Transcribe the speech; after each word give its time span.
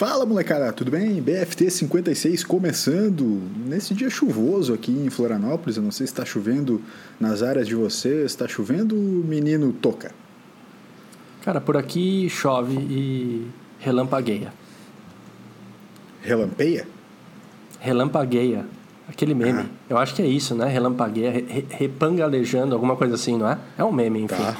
Fala 0.00 0.24
molecada, 0.24 0.72
tudo 0.72 0.90
bem? 0.90 1.20
BFT 1.20 1.70
56 1.70 2.42
começando 2.44 3.22
nesse 3.66 3.92
dia 3.92 4.08
chuvoso 4.08 4.72
aqui 4.72 4.90
em 4.90 5.10
Florianópolis. 5.10 5.76
Eu 5.76 5.82
não 5.82 5.90
sei 5.90 6.06
se 6.06 6.12
está 6.14 6.24
chovendo 6.24 6.80
nas 7.20 7.42
áreas 7.42 7.68
de 7.68 7.74
vocês. 7.74 8.30
Está 8.30 8.48
chovendo, 8.48 8.96
menino 8.96 9.74
Toca? 9.74 10.10
Cara, 11.44 11.60
por 11.60 11.76
aqui 11.76 12.30
chove 12.30 12.76
e 12.76 13.46
relampagueia. 13.78 14.54
Relampeia? 16.22 16.88
Relampagueia. 17.78 18.64
Aquele 19.06 19.34
meme. 19.34 19.66
Ah. 19.68 19.74
Eu 19.90 19.98
acho 19.98 20.14
que 20.14 20.22
é 20.22 20.26
isso, 20.26 20.54
né? 20.54 20.66
Relampagueia, 20.66 21.30
re 21.30 21.66
repangalejando, 21.68 22.74
alguma 22.74 22.96
coisa 22.96 23.16
assim, 23.16 23.36
não 23.36 23.50
é? 23.50 23.58
É 23.76 23.84
um 23.84 23.92
meme, 23.92 24.22
enfim. 24.22 24.34
Tá. 24.34 24.56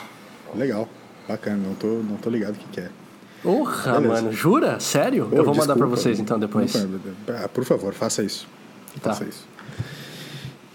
Legal. 0.55 0.87
Bacana. 1.27 1.67
Não 1.67 1.75
tô, 1.75 1.87
não 1.87 2.19
tô 2.19 2.29
ligado 2.29 2.57
o 2.57 2.59
que, 2.59 2.69
que 2.73 2.81
é. 2.81 2.91
Porra, 3.43 4.01
mano, 4.01 4.33
jura? 4.33 4.79
Sério? 4.81 5.29
Oh, 5.33 5.35
eu 5.35 5.45
vou 5.45 5.55
mandar 5.55 5.75
para 5.75 5.87
vocês 5.87 6.21
então 6.21 6.39
depois. 6.39 6.73
Ah, 7.29 7.49
por 7.49 7.65
favor, 7.65 7.95
faça 7.95 8.23
isso. 8.23 8.47
Tá. 9.01 9.11
Faça 9.11 9.25
isso. 9.25 9.47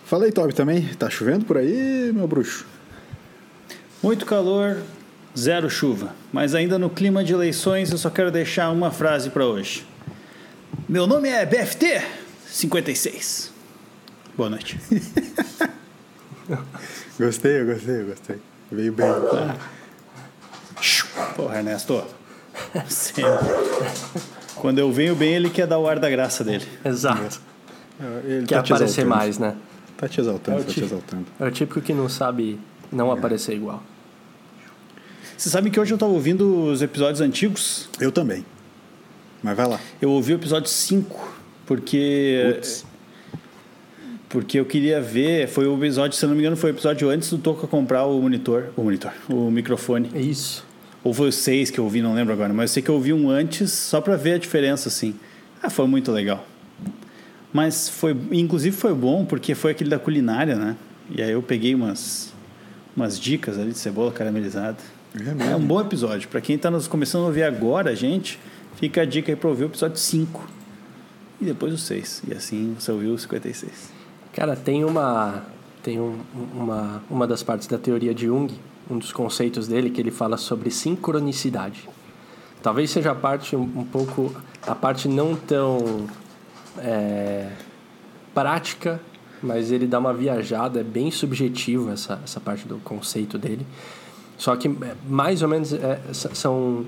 Fala 0.05 0.25
aí, 0.25 0.31
Toby, 0.31 0.53
também. 0.53 0.87
Tá 0.95 1.09
chovendo 1.09 1.45
por 1.45 1.57
aí, 1.57 2.11
meu 2.13 2.27
bruxo? 2.27 2.65
Muito 4.01 4.25
calor, 4.25 4.77
zero 5.37 5.69
chuva. 5.69 6.15
Mas 6.31 6.55
ainda 6.55 6.79
no 6.79 6.89
clima 6.89 7.23
de 7.23 7.33
eleições, 7.33 7.91
eu 7.91 7.97
só 7.97 8.09
quero 8.09 8.31
deixar 8.31 8.71
uma 8.71 8.91
frase 8.91 9.29
para 9.29 9.45
hoje. 9.45 9.85
Meu 10.87 11.07
nome 11.07 11.29
é 11.29 11.45
BFT 11.45 12.03
56. 12.47 13.51
Boa 14.35 14.49
noite. 14.49 14.79
gostei, 17.17 17.61
eu 17.61 17.65
gostei, 17.65 18.01
eu 18.01 18.05
gostei. 18.07 18.37
Veio 18.71 18.93
bem. 18.93 19.07
Ah. 19.07 19.55
Porra, 21.35 21.57
Ernesto. 21.57 22.03
Sempre. 22.87 23.23
Quando 24.55 24.79
eu 24.79 24.91
venho 24.91 25.15
bem, 25.15 25.35
ele 25.35 25.49
quer 25.49 25.67
dar 25.67 25.77
o 25.79 25.87
ar 25.87 25.99
da 25.99 26.09
graça 26.09 26.43
dele. 26.43 26.65
Exato. 26.83 27.39
Ele 28.23 28.45
quer 28.45 28.55
tá 28.55 28.75
aparecer 28.75 29.05
mais, 29.05 29.37
né? 29.37 29.55
Tá 29.97 30.07
te 30.07 30.19
exaltando, 30.19 30.59
é 30.59 30.63
tá 30.63 30.71
te 30.71 30.83
exaltando. 30.83 31.25
É 31.39 31.45
o 31.45 31.51
típico 31.51 31.79
que 31.79 31.93
não 31.93 32.09
sabe 32.09 32.59
não 32.91 33.09
é. 33.11 33.17
aparecer 33.17 33.55
igual. 33.55 33.81
Você 35.37 35.49
sabe 35.49 35.69
que 35.69 35.79
hoje 35.79 35.91
eu 35.91 35.95
estava 35.95 36.11
ouvindo 36.11 36.65
os 36.65 36.81
episódios 36.81 37.21
antigos? 37.21 37.89
Eu 37.99 38.11
também. 38.11 38.45
Mas 39.43 39.55
vai 39.55 39.67
lá. 39.67 39.79
Eu 40.01 40.11
ouvi 40.11 40.33
o 40.33 40.35
episódio 40.35 40.69
5, 40.69 41.35
porque. 41.65 42.53
Putz. 42.55 42.85
Porque 44.27 44.59
eu 44.59 44.65
queria 44.65 45.01
ver. 45.01 45.47
Foi 45.47 45.67
o 45.67 45.77
episódio, 45.77 46.17
se 46.17 46.25
não 46.25 46.33
me 46.33 46.39
engano, 46.39 46.57
foi 46.57 46.71
o 46.71 46.73
episódio 46.73 47.09
antes 47.09 47.29
do 47.29 47.37
Toca 47.37 47.67
comprar 47.67 48.05
o 48.05 48.21
monitor. 48.21 48.71
O 48.75 48.83
monitor. 48.83 49.11
O 49.29 49.49
microfone. 49.51 50.09
É 50.13 50.19
isso. 50.19 50.65
Ou 51.05 51.13
foi 51.13 51.29
o 51.29 51.31
6 51.31 51.69
que 51.69 51.79
eu 51.79 51.83
ouvi, 51.83 52.01
não 52.01 52.15
lembro 52.15 52.33
agora, 52.33 52.51
mas 52.51 52.71
eu 52.71 52.73
sei 52.73 52.83
que 52.83 52.89
eu 52.89 52.95
ouvi 52.95 53.13
um 53.13 53.29
antes 53.29 53.71
só 53.71 54.01
para 54.01 54.15
ver 54.15 54.33
a 54.33 54.37
diferença, 54.39 54.89
assim. 54.89 55.13
Ah, 55.61 55.69
foi 55.69 55.85
muito 55.85 56.11
legal. 56.11 56.43
Mas 57.53 57.87
foi, 57.87 58.17
inclusive 58.31 58.75
foi 58.75 58.91
bom 58.91 59.23
porque 59.23 59.53
foi 59.53 59.69
aquele 59.69 59.91
da 59.91 59.99
culinária, 59.99 60.55
né? 60.55 60.75
E 61.11 61.21
aí 61.21 61.29
eu 61.29 61.43
peguei 61.43 61.75
umas, 61.75 62.33
umas 62.97 63.19
dicas 63.19 63.59
ali 63.59 63.69
de 63.69 63.77
cebola 63.77 64.11
caramelizada. 64.11 64.77
É, 65.15 65.51
é 65.51 65.55
um 65.55 65.61
bom 65.61 65.79
episódio. 65.79 66.27
Para 66.27 66.41
quem 66.41 66.55
está 66.55 66.71
nos 66.71 66.87
começando 66.87 67.21
a 67.21 67.27
ouvir 67.27 67.43
agora, 67.43 67.95
gente, 67.95 68.39
fica 68.75 69.03
a 69.03 69.05
dica 69.05 69.31
aí 69.31 69.35
para 69.35 69.47
ouvir 69.47 69.65
o 69.65 69.67
episódio 69.67 69.97
5 69.97 70.49
e 71.39 71.45
depois 71.45 71.71
o 71.71 71.77
6. 71.77 72.23
E 72.27 72.33
assim 72.33 72.75
você 72.79 72.91
ouviu 72.91 73.13
o 73.13 73.19
56. 73.19 73.91
Cara, 74.33 74.55
tem 74.55 74.83
uma 74.83 75.43
tem 75.83 75.99
um, 75.99 76.19
uma 76.55 77.03
uma 77.11 77.27
das 77.27 77.43
partes 77.43 77.67
da 77.67 77.77
teoria 77.77 78.11
de 78.11 78.25
Jung 78.25 78.51
um 78.89 78.97
dos 78.97 79.11
conceitos 79.11 79.67
dele 79.67 79.89
que 79.89 79.99
ele 79.99 80.11
fala 80.11 80.37
sobre 80.37 80.69
sincronicidade. 80.69 81.87
Talvez 82.61 82.89
seja 82.89 83.11
a 83.11 83.15
parte 83.15 83.55
um, 83.55 83.61
um 83.61 83.85
pouco 83.85 84.33
a 84.65 84.73
parte 84.73 85.07
não 85.07 85.35
tão 85.35 86.07
é, 86.79 87.51
prática, 88.33 88.99
mas 89.41 89.71
ele 89.71 89.85
dá 89.85 89.99
uma 89.99 90.13
viajada, 90.13 90.79
é 90.79 90.83
bem 90.83 91.11
subjetivo 91.11 91.91
essa 91.91 92.19
essa 92.23 92.39
parte 92.39 92.67
do 92.67 92.77
conceito 92.79 93.37
dele. 93.37 93.65
Só 94.37 94.55
que 94.55 94.67
é, 94.67 94.95
mais 95.07 95.41
ou 95.41 95.47
menos 95.47 95.73
é, 95.73 95.99
são 96.11 96.85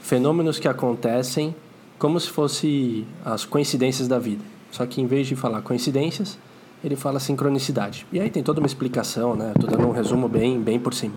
fenômenos 0.00 0.58
que 0.58 0.68
acontecem 0.68 1.54
como 1.98 2.20
se 2.20 2.28
fosse 2.28 3.06
as 3.24 3.44
coincidências 3.44 4.06
da 4.06 4.18
vida. 4.18 4.44
Só 4.70 4.84
que 4.84 5.00
em 5.00 5.06
vez 5.06 5.26
de 5.26 5.36
falar 5.36 5.62
coincidências, 5.62 6.38
ele 6.84 6.96
fala 6.96 7.18
sincronicidade. 7.18 8.06
E 8.12 8.20
aí 8.20 8.28
tem 8.28 8.42
toda 8.42 8.60
uma 8.60 8.66
explicação, 8.66 9.34
né? 9.34 9.52
Estou 9.56 9.70
dando 9.70 9.88
um 9.88 9.92
resumo 9.92 10.28
bem, 10.28 10.60
bem 10.60 10.78
por 10.78 10.92
cima. 10.92 11.14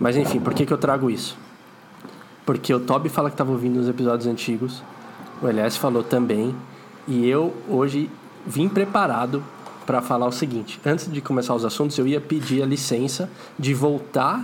Mas 0.00 0.16
enfim, 0.16 0.40
por 0.40 0.54
que, 0.54 0.64
que 0.64 0.72
eu 0.72 0.78
trago 0.78 1.10
isso? 1.10 1.36
Porque 2.46 2.72
o 2.72 2.80
Toby 2.80 3.10
fala 3.10 3.28
que 3.28 3.34
estava 3.34 3.52
ouvindo 3.52 3.78
os 3.78 3.86
episódios 3.86 4.26
antigos, 4.26 4.82
o 5.42 5.48
Elias 5.48 5.76
falou 5.76 6.02
também, 6.02 6.54
e 7.06 7.28
eu 7.28 7.54
hoje 7.68 8.10
vim 8.46 8.66
preparado 8.66 9.44
para 9.84 10.00
falar 10.00 10.26
o 10.26 10.32
seguinte: 10.32 10.80
antes 10.86 11.12
de 11.12 11.20
começar 11.20 11.54
os 11.54 11.66
assuntos, 11.66 11.98
eu 11.98 12.06
ia 12.06 12.20
pedir 12.20 12.62
a 12.62 12.66
licença 12.66 13.28
de 13.58 13.74
voltar 13.74 14.42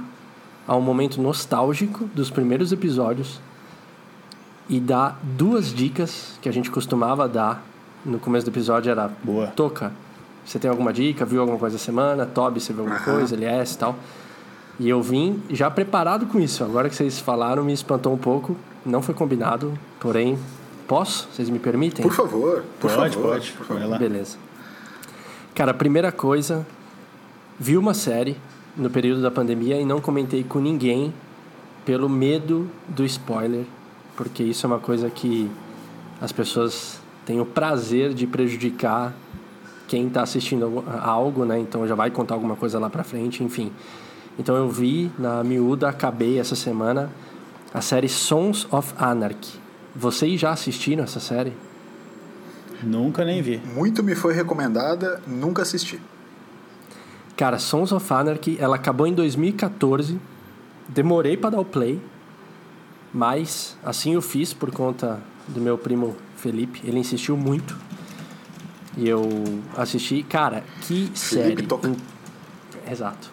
ao 0.69 0.81
momento 0.83 1.23
nostálgico 1.23 2.05
dos 2.15 2.31
primeiros 2.31 2.71
episódios 2.71 3.41
e 4.69 4.79
dar 4.79 5.19
duas 5.23 5.73
dicas 5.73 6.39
que 6.43 6.51
a 6.51 6.53
gente 6.53 6.71
costumava 6.71 7.27
dar 7.27 7.65
no 8.05 8.19
começo 8.19 8.45
do 8.45 8.51
episódio 8.51 8.91
era 8.91 9.11
Boa. 9.25 9.47
toca 9.49 9.93
você 10.45 10.59
tem 10.59 10.71
alguma 10.71 10.93
dica? 10.93 11.25
Viu 11.25 11.41
alguma 11.41 11.59
coisa 11.59 11.77
essa 11.77 11.85
semana? 11.85 12.27
Toby, 12.27 12.61
você 12.61 12.73
viu 12.73 12.83
alguma 12.83 12.99
uhum. 12.99 13.05
coisa? 13.05 13.35
LS 13.35 13.75
e 13.75 13.79
tal. 13.79 13.97
E 14.79 14.89
eu 14.89 15.03
vim 15.03 15.43
já 15.51 15.71
preparado 15.71 16.27
com 16.27 16.41
isso. 16.41 16.65
Agora 16.65 16.89
que 16.89 16.95
vocês 16.95 17.19
falaram, 17.19 17.63
me 17.63 17.73
espantou 17.73 18.13
um 18.13 18.19
pouco. 18.19 18.57
Não 18.85 19.03
foi 19.03 19.15
combinado, 19.15 19.79
porém, 20.01 20.39
posso? 20.89 21.29
Vocês 21.33 21.51
me 21.51 21.59
permitem? 21.59 22.03
Por 22.03 22.15
favor, 22.15 22.65
por 22.81 22.91
pode, 22.91 23.15
favor. 23.15 23.33
Pode, 23.33 23.53
pode. 23.53 23.99
Beleza. 23.99 24.39
Cara, 25.55 25.73
a 25.73 25.75
primeira 25.75 26.11
coisa, 26.11 26.67
vi 27.59 27.77
uma 27.77 27.93
série 27.93 28.37
no 28.75 28.89
período 28.89 29.21
da 29.21 29.31
pandemia 29.31 29.79
e 29.79 29.85
não 29.85 30.01
comentei 30.01 30.43
com 30.43 30.59
ninguém 30.59 31.13
pelo 31.85 32.09
medo 32.09 32.71
do 32.89 33.05
spoiler, 33.05 33.65
porque 34.17 34.43
isso 34.43 34.65
é 34.65 34.69
uma 34.69 34.79
coisa 34.79 35.11
que 35.11 35.51
as 36.21 36.33
pessoas 36.33 37.01
têm 37.27 37.41
o 37.41 37.45
prazer 37.45 38.15
de 38.15 38.27
prejudicar 38.27 39.15
quem 39.91 40.07
está 40.07 40.23
assistindo 40.23 40.85
algo, 41.03 41.45
né? 41.45 41.59
Então 41.59 41.85
já 41.85 41.97
vai 41.97 42.13
contar 42.13 42.35
alguma 42.35 42.55
coisa 42.55 42.79
lá 42.79 42.89
para 42.89 43.03
frente, 43.03 43.43
enfim. 43.43 43.73
Então 44.39 44.55
eu 44.55 44.69
vi 44.69 45.11
na 45.19 45.43
miúda, 45.43 45.89
acabei 45.89 46.39
essa 46.39 46.55
semana 46.55 47.11
a 47.75 47.81
série 47.81 48.09
Sons 48.09 48.69
of 48.71 48.95
Anarchy. 48.97 49.59
Vocês 49.95 50.41
já 50.41 50.53
assistiram 50.53 51.03
essa 51.03 51.19
série? 51.19 51.53
Nunca 52.85 53.25
nem 53.25 53.43
vi. 53.43 53.61
Muito 53.75 54.01
me 54.01 54.15
foi 54.15 54.33
recomendada, 54.33 55.21
nunca 55.27 55.63
assisti. 55.63 56.01
Cara, 57.37 57.59
Sons 57.59 57.91
of 57.91 58.13
Anarchy, 58.13 58.59
ela 58.61 58.77
acabou 58.77 59.09
em 59.09 59.13
2014. 59.13 60.21
Demorei 60.89 61.37
para 61.37 61.51
dar 61.51 61.61
o 61.61 61.65
play, 61.65 62.01
mas 63.13 63.77
assim 63.85 64.15
eu 64.15 64.23
fiz 64.23 64.55
por 64.55 64.71
conta 64.71 65.21
do 65.49 65.61
meu 65.61 65.77
primo 65.77 66.15
Felipe. 66.37 66.81
Ele 66.85 67.01
insistiu 67.01 67.37
muito. 67.37 67.77
E 68.97 69.09
eu 69.09 69.23
assisti, 69.77 70.23
cara, 70.23 70.65
que 70.83 71.11
série. 71.15 71.63
In... 71.63 71.97
Exato. 72.91 73.31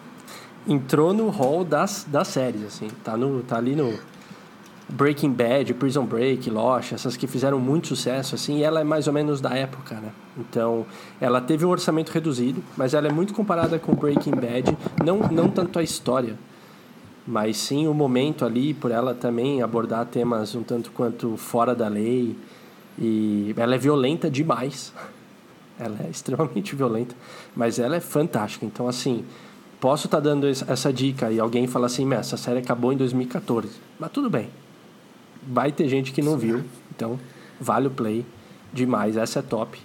Entrou 0.66 1.12
no 1.12 1.28
hall 1.30 1.64
das, 1.64 2.06
das 2.08 2.28
séries, 2.28 2.64
assim. 2.64 2.88
Tá, 3.02 3.16
no, 3.16 3.42
tá 3.42 3.56
ali 3.56 3.74
no 3.74 3.98
Breaking 4.88 5.32
Bad, 5.32 5.74
Prison 5.74 6.04
Break, 6.04 6.48
Lost, 6.48 6.92
essas 6.92 7.16
que 7.16 7.26
fizeram 7.26 7.58
muito 7.58 7.88
sucesso, 7.88 8.34
assim. 8.34 8.58
E 8.58 8.62
ela 8.62 8.80
é 8.80 8.84
mais 8.84 9.06
ou 9.06 9.12
menos 9.12 9.40
da 9.40 9.50
época, 9.50 9.96
né? 9.96 10.12
Então, 10.38 10.86
ela 11.20 11.40
teve 11.40 11.64
um 11.64 11.70
orçamento 11.70 12.10
reduzido, 12.10 12.62
mas 12.76 12.94
ela 12.94 13.08
é 13.08 13.12
muito 13.12 13.34
comparada 13.34 13.78
com 13.78 13.94
Breaking 13.94 14.32
Bad. 14.32 14.76
Não, 15.04 15.18
não 15.30 15.48
tanto 15.48 15.78
a 15.78 15.82
história, 15.82 16.36
mas 17.26 17.56
sim 17.56 17.86
o 17.86 17.92
momento 17.92 18.44
ali, 18.44 18.72
por 18.72 18.90
ela 18.90 19.14
também 19.14 19.60
abordar 19.62 20.06
temas 20.06 20.54
um 20.54 20.62
tanto 20.62 20.90
quanto 20.92 21.36
fora 21.36 21.74
da 21.74 21.88
lei. 21.88 22.36
E 22.98 23.54
ela 23.56 23.74
é 23.74 23.78
violenta 23.78 24.30
demais. 24.30 24.92
Ela 25.78 25.98
é 26.06 26.08
extremamente 26.10 26.74
violenta, 26.74 27.14
mas 27.54 27.78
ela 27.78 27.96
é 27.96 28.00
fantástica. 28.00 28.64
Então, 28.64 28.88
assim, 28.88 29.24
posso 29.80 30.06
estar 30.06 30.18
tá 30.18 30.22
dando 30.22 30.46
essa 30.46 30.92
dica 30.92 31.30
e 31.30 31.38
alguém 31.38 31.66
fala 31.66 31.86
assim, 31.86 32.12
essa 32.12 32.36
série 32.36 32.58
acabou 32.58 32.92
em 32.92 32.96
2014. 32.96 33.70
Mas 33.98 34.10
tudo 34.10 34.28
bem. 34.28 34.48
Vai 35.46 35.72
ter 35.72 35.88
gente 35.88 36.12
que 36.12 36.20
não 36.20 36.36
viu, 36.36 36.64
então 36.94 37.18
vale 37.60 37.86
o 37.86 37.90
play 37.90 38.24
demais. 38.72 39.16
Essa 39.16 39.38
é 39.38 39.42
top. 39.42 39.78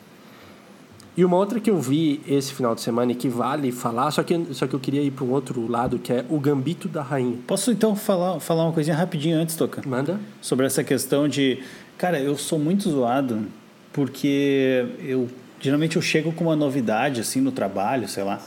E 1.16 1.24
uma 1.24 1.38
outra 1.38 1.60
que 1.60 1.70
eu 1.70 1.80
vi 1.80 2.22
esse 2.28 2.52
final 2.52 2.74
de 2.74 2.82
semana 2.82 3.12
e 3.12 3.16
que 3.16 3.30
vale 3.30 3.72
falar, 3.72 4.10
só 4.10 4.24
que, 4.24 4.48
só 4.52 4.66
que 4.66 4.74
eu 4.74 4.80
queria 4.80 5.02
ir 5.04 5.12
para 5.12 5.24
um 5.24 5.30
outro 5.30 5.68
lado, 5.70 6.00
que 6.00 6.12
é 6.12 6.26
o 6.28 6.40
Gambito 6.40 6.88
da 6.88 7.04
Rainha. 7.04 7.38
Posso 7.46 7.72
então 7.72 7.96
falar, 7.96 8.40
falar 8.40 8.64
uma 8.64 8.74
coisinha 8.74 8.96
rapidinho 8.96 9.38
antes, 9.38 9.56
Toca? 9.56 9.88
Manda. 9.88 10.20
Sobre 10.42 10.66
essa 10.66 10.84
questão 10.84 11.28
de. 11.28 11.62
Cara, 12.00 12.20
eu 12.20 12.36
sou 12.36 12.58
muito 12.58 12.90
zoado 12.90 13.46
porque 13.92 14.88
eu 15.04 15.30
Geralmente 15.60 15.96
eu 15.96 16.02
chego 16.02 16.32
com 16.32 16.46
uma 16.46 16.56
novidade, 16.56 17.22
assim, 17.22 17.40
no 17.40 17.52
trabalho, 17.52 18.08
sei 18.08 18.24
lá, 18.24 18.42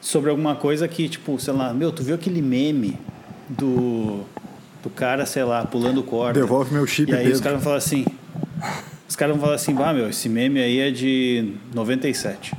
sobre 0.00 0.30
alguma 0.30 0.54
coisa 0.54 0.86
que, 0.86 1.08
tipo, 1.08 1.38
sei 1.38 1.54
lá, 1.54 1.72
meu, 1.72 1.90
tu 1.90 2.02
viu 2.02 2.14
aquele 2.14 2.42
meme 2.42 2.98
do, 3.48 4.24
do 4.82 4.90
cara, 4.90 5.24
sei 5.24 5.44
lá, 5.44 5.64
pulando 5.64 6.02
corda? 6.02 6.38
Devolve 6.38 6.72
meu 6.72 6.86
chip, 6.86 7.10
E 7.10 7.14
aí 7.14 7.22
Pedro. 7.22 7.34
os 7.34 7.40
caras 7.40 7.58
vão 7.58 7.64
falar 7.64 7.76
assim, 7.76 8.04
os 9.08 9.16
caras 9.16 9.34
vão 9.34 9.42
falar 9.42 9.56
assim, 9.56 9.74
ah, 9.82 9.92
meu, 9.92 10.08
esse 10.08 10.28
meme 10.28 10.60
aí 10.60 10.78
é 10.78 10.90
de 10.90 11.54
97. 11.74 12.54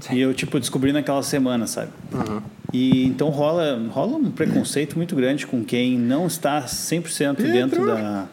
Sim. 0.00 0.14
E 0.14 0.20
eu, 0.20 0.34
tipo, 0.34 0.58
descobri 0.58 0.92
naquela 0.92 1.22
semana, 1.22 1.66
sabe? 1.66 1.90
Uhum. 2.12 2.40
E 2.72 3.06
então 3.06 3.30
rola, 3.30 3.80
rola 3.90 4.16
um 4.16 4.30
preconceito 4.30 4.96
muito 4.96 5.16
grande 5.16 5.46
com 5.46 5.64
quem 5.64 5.98
não 5.98 6.26
está 6.26 6.62
100% 6.62 7.36
dentro 7.36 7.86
da, 7.86 8.26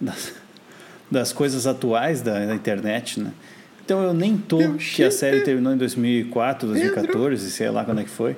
das, 0.00 0.32
das 1.10 1.32
coisas 1.32 1.66
atuais 1.66 2.22
da, 2.22 2.46
da, 2.46 2.54
internet, 2.54 3.20
né? 3.20 3.32
Então 3.84 4.02
eu 4.02 4.14
nem 4.14 4.36
tô 4.36 4.58
que 4.74 5.02
a 5.02 5.10
série 5.10 5.40
terminou 5.40 5.72
em 5.72 5.76
2004, 5.76 6.68
2014, 6.68 7.50
sei 7.50 7.70
lá 7.70 7.84
quando 7.84 8.00
é 8.00 8.04
que 8.04 8.10
foi. 8.10 8.36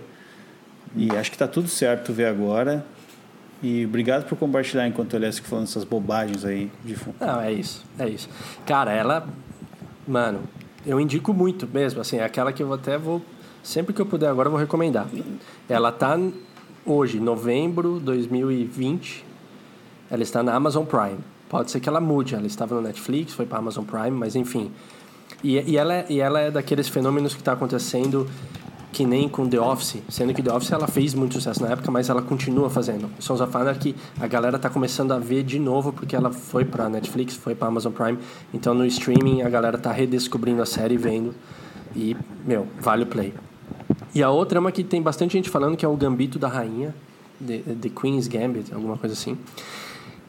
E 0.97 1.11
acho 1.17 1.31
que 1.31 1.39
tá 1.39 1.47
tudo 1.47 1.69
certo 1.69 2.13
ver 2.13 2.27
agora. 2.27 2.85
E 3.63 3.85
obrigado 3.85 4.29
por 4.29 4.37
compartilhar 4.37 4.87
enquanto 4.87 5.15
eu 5.15 5.33
fico 5.33 5.49
falando 5.49 5.65
essas 5.65 5.85
bobagens 5.85 6.45
aí 6.45 6.71
de 6.85 6.95
fundo. 6.95 7.17
Não, 7.21 7.41
é 7.41 7.53
isso, 7.53 7.85
é 7.99 8.09
isso. 8.09 8.29
Cara, 8.67 8.93
ela. 8.93 9.27
Mano, 10.07 10.41
eu 10.87 11.01
indico 11.01 11.33
muito 11.33 11.67
mesmo, 11.67 12.01
assim, 12.01 12.19
é 12.19 12.25
aquela 12.25 12.53
que 12.53 12.63
eu 12.63 12.73
até 12.73 12.99
vou. 12.99 13.23
Sempre 13.63 13.95
que 13.95 14.03
eu 14.03 14.07
puder 14.07 14.29
agora 14.29 14.49
eu 14.49 14.51
vou 14.51 14.61
recomendar. 14.61 15.09
Ela 15.69 15.91
tá 15.91 16.19
hoje, 16.85 17.19
novembro 17.19 17.99
de 17.99 18.05
2020. 18.05 19.25
Ela 20.11 20.23
está 20.23 20.43
na 20.43 20.55
Amazon 20.55 20.85
Prime. 20.85 21.19
Pode 21.49 21.71
ser 21.71 21.81
que 21.81 21.89
ela 21.89 22.01
mude. 22.01 22.35
Ela 22.35 22.47
estava 22.47 22.75
no 22.75 22.83
Netflix, 22.83 23.33
foi 23.33 23.47
para 23.47 23.59
Amazon 23.59 23.85
Prime, 23.85 24.11
mas 24.11 24.37
enfim. 24.37 24.71
E, 25.43 25.59
e, 25.73 25.77
ela, 25.77 25.95
é, 25.95 26.07
e 26.09 26.21
ela 26.21 26.41
é 26.41 26.51
daqueles 26.51 26.89
fenômenos 26.89 27.35
que 27.35 27.41
está 27.41 27.53
acontecendo 27.53 28.29
que 28.93 29.05
nem 29.05 29.29
com 29.29 29.49
The 29.49 29.61
Office, 29.61 30.01
sendo 30.09 30.33
que 30.33 30.41
The 30.41 30.53
Office 30.53 30.71
ela 30.71 30.87
fez 30.87 31.15
muito 31.15 31.35
sucesso 31.35 31.61
na 31.61 31.71
época, 31.71 31.91
mas 31.91 32.09
ela 32.09 32.23
continua 32.23 32.71
fazendo. 32.71 33.11
Sons 33.19 33.41
of 33.41 33.55
Anarchy 33.57 33.97
a 34.21 34.27
galera 34.29 34.57
tá 34.57 34.71
começando 34.71 35.11
a 35.11 35.19
ver 35.19 35.43
de 35.43 35.59
novo 35.59 35.93
porque 35.93 36.15
ela 36.15 36.31
foi 36.31 36.65
para 36.65 36.89
Netflix, 36.89 37.35
foi 37.35 37.57
para 37.57 37.67
Amazon 37.67 37.93
Prime, 37.93 38.19
então 38.53 38.73
no 38.73 38.87
streaming 38.87 39.43
a 39.43 39.49
galera 39.49 39.77
tá 39.77 39.91
redescobrindo 39.91 40.63
a 40.63 40.67
série 40.67 40.97
vendo 40.97 41.35
e, 41.95 42.17
meu, 42.47 42.69
vale 42.81 43.03
o 43.03 43.07
play. 43.07 43.35
E 44.15 44.23
a 44.23 44.31
outra 44.31 44.59
é 44.59 44.61
uma 44.61 44.71
que 44.71 44.85
tem 44.85 45.03
bastante 45.03 45.33
gente 45.33 45.51
falando 45.51 45.77
que 45.77 45.85
é 45.85 45.89
o 45.89 45.97
Gambito 45.97 46.39
da 46.39 46.47
Rainha, 46.47 46.95
The, 47.45 47.59
The 47.83 47.89
Queen's 47.89 48.29
Gambit, 48.29 48.73
alguma 48.73 48.97
coisa 48.97 49.13
assim, 49.13 49.37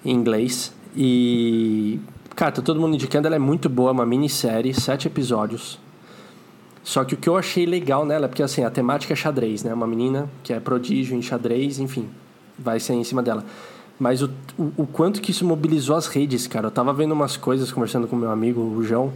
em 0.03 0.11
inglês. 0.11 0.73
E, 0.95 1.99
cara, 2.35 2.51
tá 2.51 2.61
todo 2.61 2.79
mundo 2.79 2.95
indicando, 2.95 3.27
ela 3.27 3.35
é 3.35 3.39
muito 3.39 3.69
boa, 3.69 3.91
uma 3.91 4.05
minissérie, 4.05 4.73
sete 4.73 5.07
episódios, 5.07 5.79
só 6.85 7.03
que 7.03 7.15
o 7.15 7.17
que 7.17 7.27
eu 7.27 7.35
achei 7.35 7.65
legal 7.65 8.05
nela 8.05 8.25
é 8.25 8.27
porque 8.27 8.43
assim, 8.43 8.63
a 8.63 8.69
temática 8.69 9.11
é 9.11 9.15
xadrez, 9.15 9.63
né? 9.63 9.73
Uma 9.73 9.87
menina 9.87 10.29
que 10.43 10.53
é 10.53 10.59
prodígio 10.59 11.17
em 11.17 11.21
xadrez, 11.21 11.79
enfim, 11.79 12.07
vai 12.59 12.79
ser 12.79 12.93
em 12.93 13.03
cima 13.03 13.23
dela. 13.23 13.43
Mas 13.99 14.21
o, 14.21 14.29
o, 14.55 14.71
o, 14.77 14.87
quanto 14.87 15.19
que 15.19 15.31
isso 15.31 15.43
mobilizou 15.43 15.95
as 15.95 16.05
redes, 16.05 16.45
cara. 16.45 16.67
Eu 16.67 16.71
tava 16.71 16.93
vendo 16.93 17.11
umas 17.11 17.35
coisas, 17.35 17.71
conversando 17.71 18.07
com 18.07 18.15
meu 18.15 18.29
amigo, 18.29 18.61
o 18.61 18.83
João. 18.83 19.11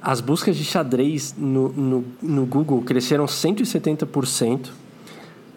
As 0.00 0.20
buscas 0.20 0.56
de 0.56 0.62
xadrez 0.62 1.34
no, 1.36 1.70
no, 1.70 2.04
no 2.22 2.46
Google 2.46 2.80
cresceram 2.82 3.24
170%. 3.24 4.68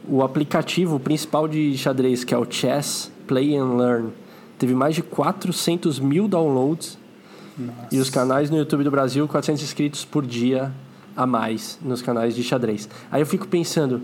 O 0.07 0.23
aplicativo 0.23 0.99
principal 0.99 1.47
de 1.47 1.77
xadrez, 1.77 2.23
que 2.23 2.33
é 2.33 2.37
o 2.37 2.49
Chess 2.49 3.11
Play 3.27 3.55
and 3.55 3.75
Learn, 3.75 4.09
teve 4.59 4.75
mais 4.75 4.93
de 4.93 5.01
400 5.01 5.99
mil 5.99 6.27
downloads 6.27 6.99
nossa. 7.59 7.87
E 7.91 7.99
os 7.99 8.09
canais 8.09 8.49
no 8.49 8.57
YouTube 8.57 8.83
do 8.83 8.91
Brasil, 8.91 9.27
400 9.27 9.61
inscritos 9.61 10.05
por 10.05 10.25
dia 10.25 10.71
a 11.15 11.25
mais 11.25 11.77
nos 11.81 12.01
canais 12.01 12.33
de 12.33 12.41
xadrez. 12.43 12.87
Aí 13.11 13.21
eu 13.21 13.25
fico 13.25 13.47
pensando, 13.47 14.01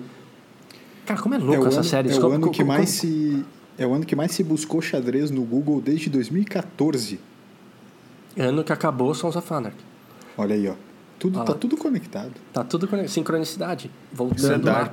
cara, 1.06 1.22
como 1.22 1.36
é 1.36 1.38
louco 1.38 1.66
é 1.66 1.68
essa 1.68 1.78
ano, 1.78 1.84
série. 1.84 2.10
É 2.12 2.20
o, 2.20 2.32
ano 2.32 2.52
que 2.52 2.64
mais 2.64 2.90
se, 2.90 3.46
é 3.78 3.88
o 3.88 3.94
ano 3.94 4.06
que 4.06 4.16
mais 4.16 4.32
se 4.32 4.44
buscou 4.44 4.82
xadrez 4.82 5.32
no 5.32 5.44
Google 5.44 5.80
desde 5.80 6.10
2014. 6.10 7.20
Ano 8.38 8.64
que 8.64 8.74
acabou 8.74 9.14
Sons 9.14 9.38
of 9.38 9.54
Anarchy. 9.54 9.78
Olha 10.38 10.56
aí, 10.56 10.68
ó. 10.68 10.74
Tudo, 11.18 11.42
tá 11.46 11.54
tudo 11.54 11.78
conectado. 11.78 12.34
Tá 12.52 12.64
tudo 12.66 12.88
conectado. 12.90 13.14
Sincronicidade. 13.14 13.90
Voltando 14.12 14.66
lá. 14.66 14.92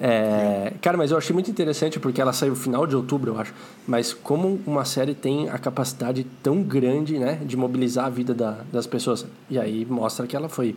É, 0.00 0.74
cara, 0.80 0.96
mas 0.96 1.10
eu 1.10 1.18
achei 1.18 1.34
muito 1.34 1.50
interessante 1.50 1.98
porque 1.98 2.20
ela 2.20 2.32
saiu 2.32 2.50
no 2.50 2.56
final 2.56 2.86
de 2.86 2.94
outubro, 2.94 3.32
eu 3.32 3.40
acho. 3.40 3.52
Mas 3.86 4.12
como 4.12 4.60
uma 4.66 4.84
série 4.84 5.14
tem 5.14 5.48
a 5.48 5.58
capacidade 5.58 6.24
tão 6.42 6.62
grande, 6.62 7.18
né, 7.18 7.40
de 7.44 7.56
mobilizar 7.56 8.06
a 8.06 8.10
vida 8.10 8.32
da, 8.32 8.58
das 8.72 8.86
pessoas. 8.86 9.26
E 9.50 9.58
aí 9.58 9.84
mostra 9.84 10.26
que 10.26 10.36
ela 10.36 10.48
foi 10.48 10.76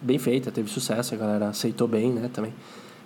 bem 0.00 0.18
feita, 0.18 0.50
teve 0.50 0.68
sucesso, 0.68 1.14
a 1.14 1.18
galera 1.18 1.48
aceitou 1.48 1.88
bem, 1.88 2.10
né, 2.10 2.28
também. 2.32 2.52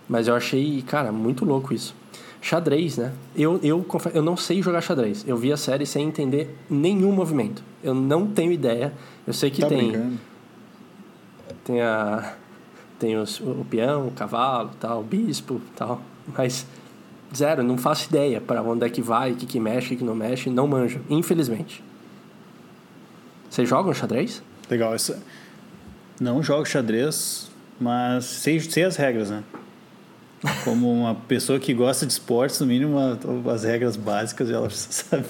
Mas 0.09 0.29
eu 0.29 0.35
achei, 0.35 0.83
cara, 0.83 1.13
muito 1.13 1.45
louco 1.45 1.73
isso. 1.73 1.95
Xadrez, 2.41 2.97
né? 2.97 3.13
Eu, 3.35 3.59
eu, 3.63 3.85
eu 4.15 4.23
não 4.23 4.37
sei 4.37 4.63
jogar 4.63 4.81
xadrez. 4.81 5.25
Eu 5.27 5.37
vi 5.37 5.53
a 5.53 5.57
série 5.57 5.85
sem 5.85 6.07
entender 6.07 6.57
nenhum 6.71 7.11
movimento. 7.11 7.63
Eu 7.83 7.95
não 7.95 8.27
tenho 8.27 8.53
ideia. 8.53 8.93
Eu 9.27 9.33
sei 9.33 9.51
que 9.51 9.63
tá 9.63 9.69
tem. 9.69 9.91
Brincando. 9.91 10.19
Tem 11.65 11.81
a 11.81 12.35
tem 12.99 13.17
os, 13.17 13.41
o 13.41 13.67
peão, 13.69 14.09
o 14.09 14.11
cavalo, 14.11 14.71
tal, 14.81 15.01
o 15.01 15.03
bispo, 15.03 15.61
tal, 15.75 16.01
mas 16.37 16.67
zero, 17.35 17.63
não 17.63 17.77
faço 17.77 18.09
ideia 18.09 18.41
para 18.41 18.63
onde 18.63 18.87
é 18.87 18.91
que 18.91 19.03
vai, 19.03 19.33
o 19.33 19.37
que, 19.37 19.47
que 19.47 19.61
mexe, 19.61 19.87
o 19.87 19.91
que, 19.91 19.97
que 19.97 20.05
não 20.05 20.15
mexe, 20.15 20.51
não 20.51 20.67
manjo, 20.67 21.01
infelizmente. 21.09 21.83
Vocês 23.51 23.69
jogam 23.69 23.93
xadrez? 23.93 24.43
Legal, 24.71 24.95
isso. 24.95 25.17
Não 26.21 26.43
jogo 26.43 26.65
xadrez, 26.65 27.51
mas 27.81 28.25
sei, 28.25 28.59
sei 28.61 28.85
as 28.85 28.97
regras, 28.97 29.31
né? 29.31 29.43
Como 30.65 30.93
uma 30.93 31.15
pessoa 31.15 31.59
que 31.59 31.73
gosta 31.73 32.07
de 32.07 32.13
esportes, 32.13 32.61
no 32.61 32.67
mínimo 32.67 32.99
as 33.51 33.65
regras 33.65 33.97
básicas 33.97 34.51
ela 34.51 34.67
precisa 34.67 34.93
saber. 34.93 35.27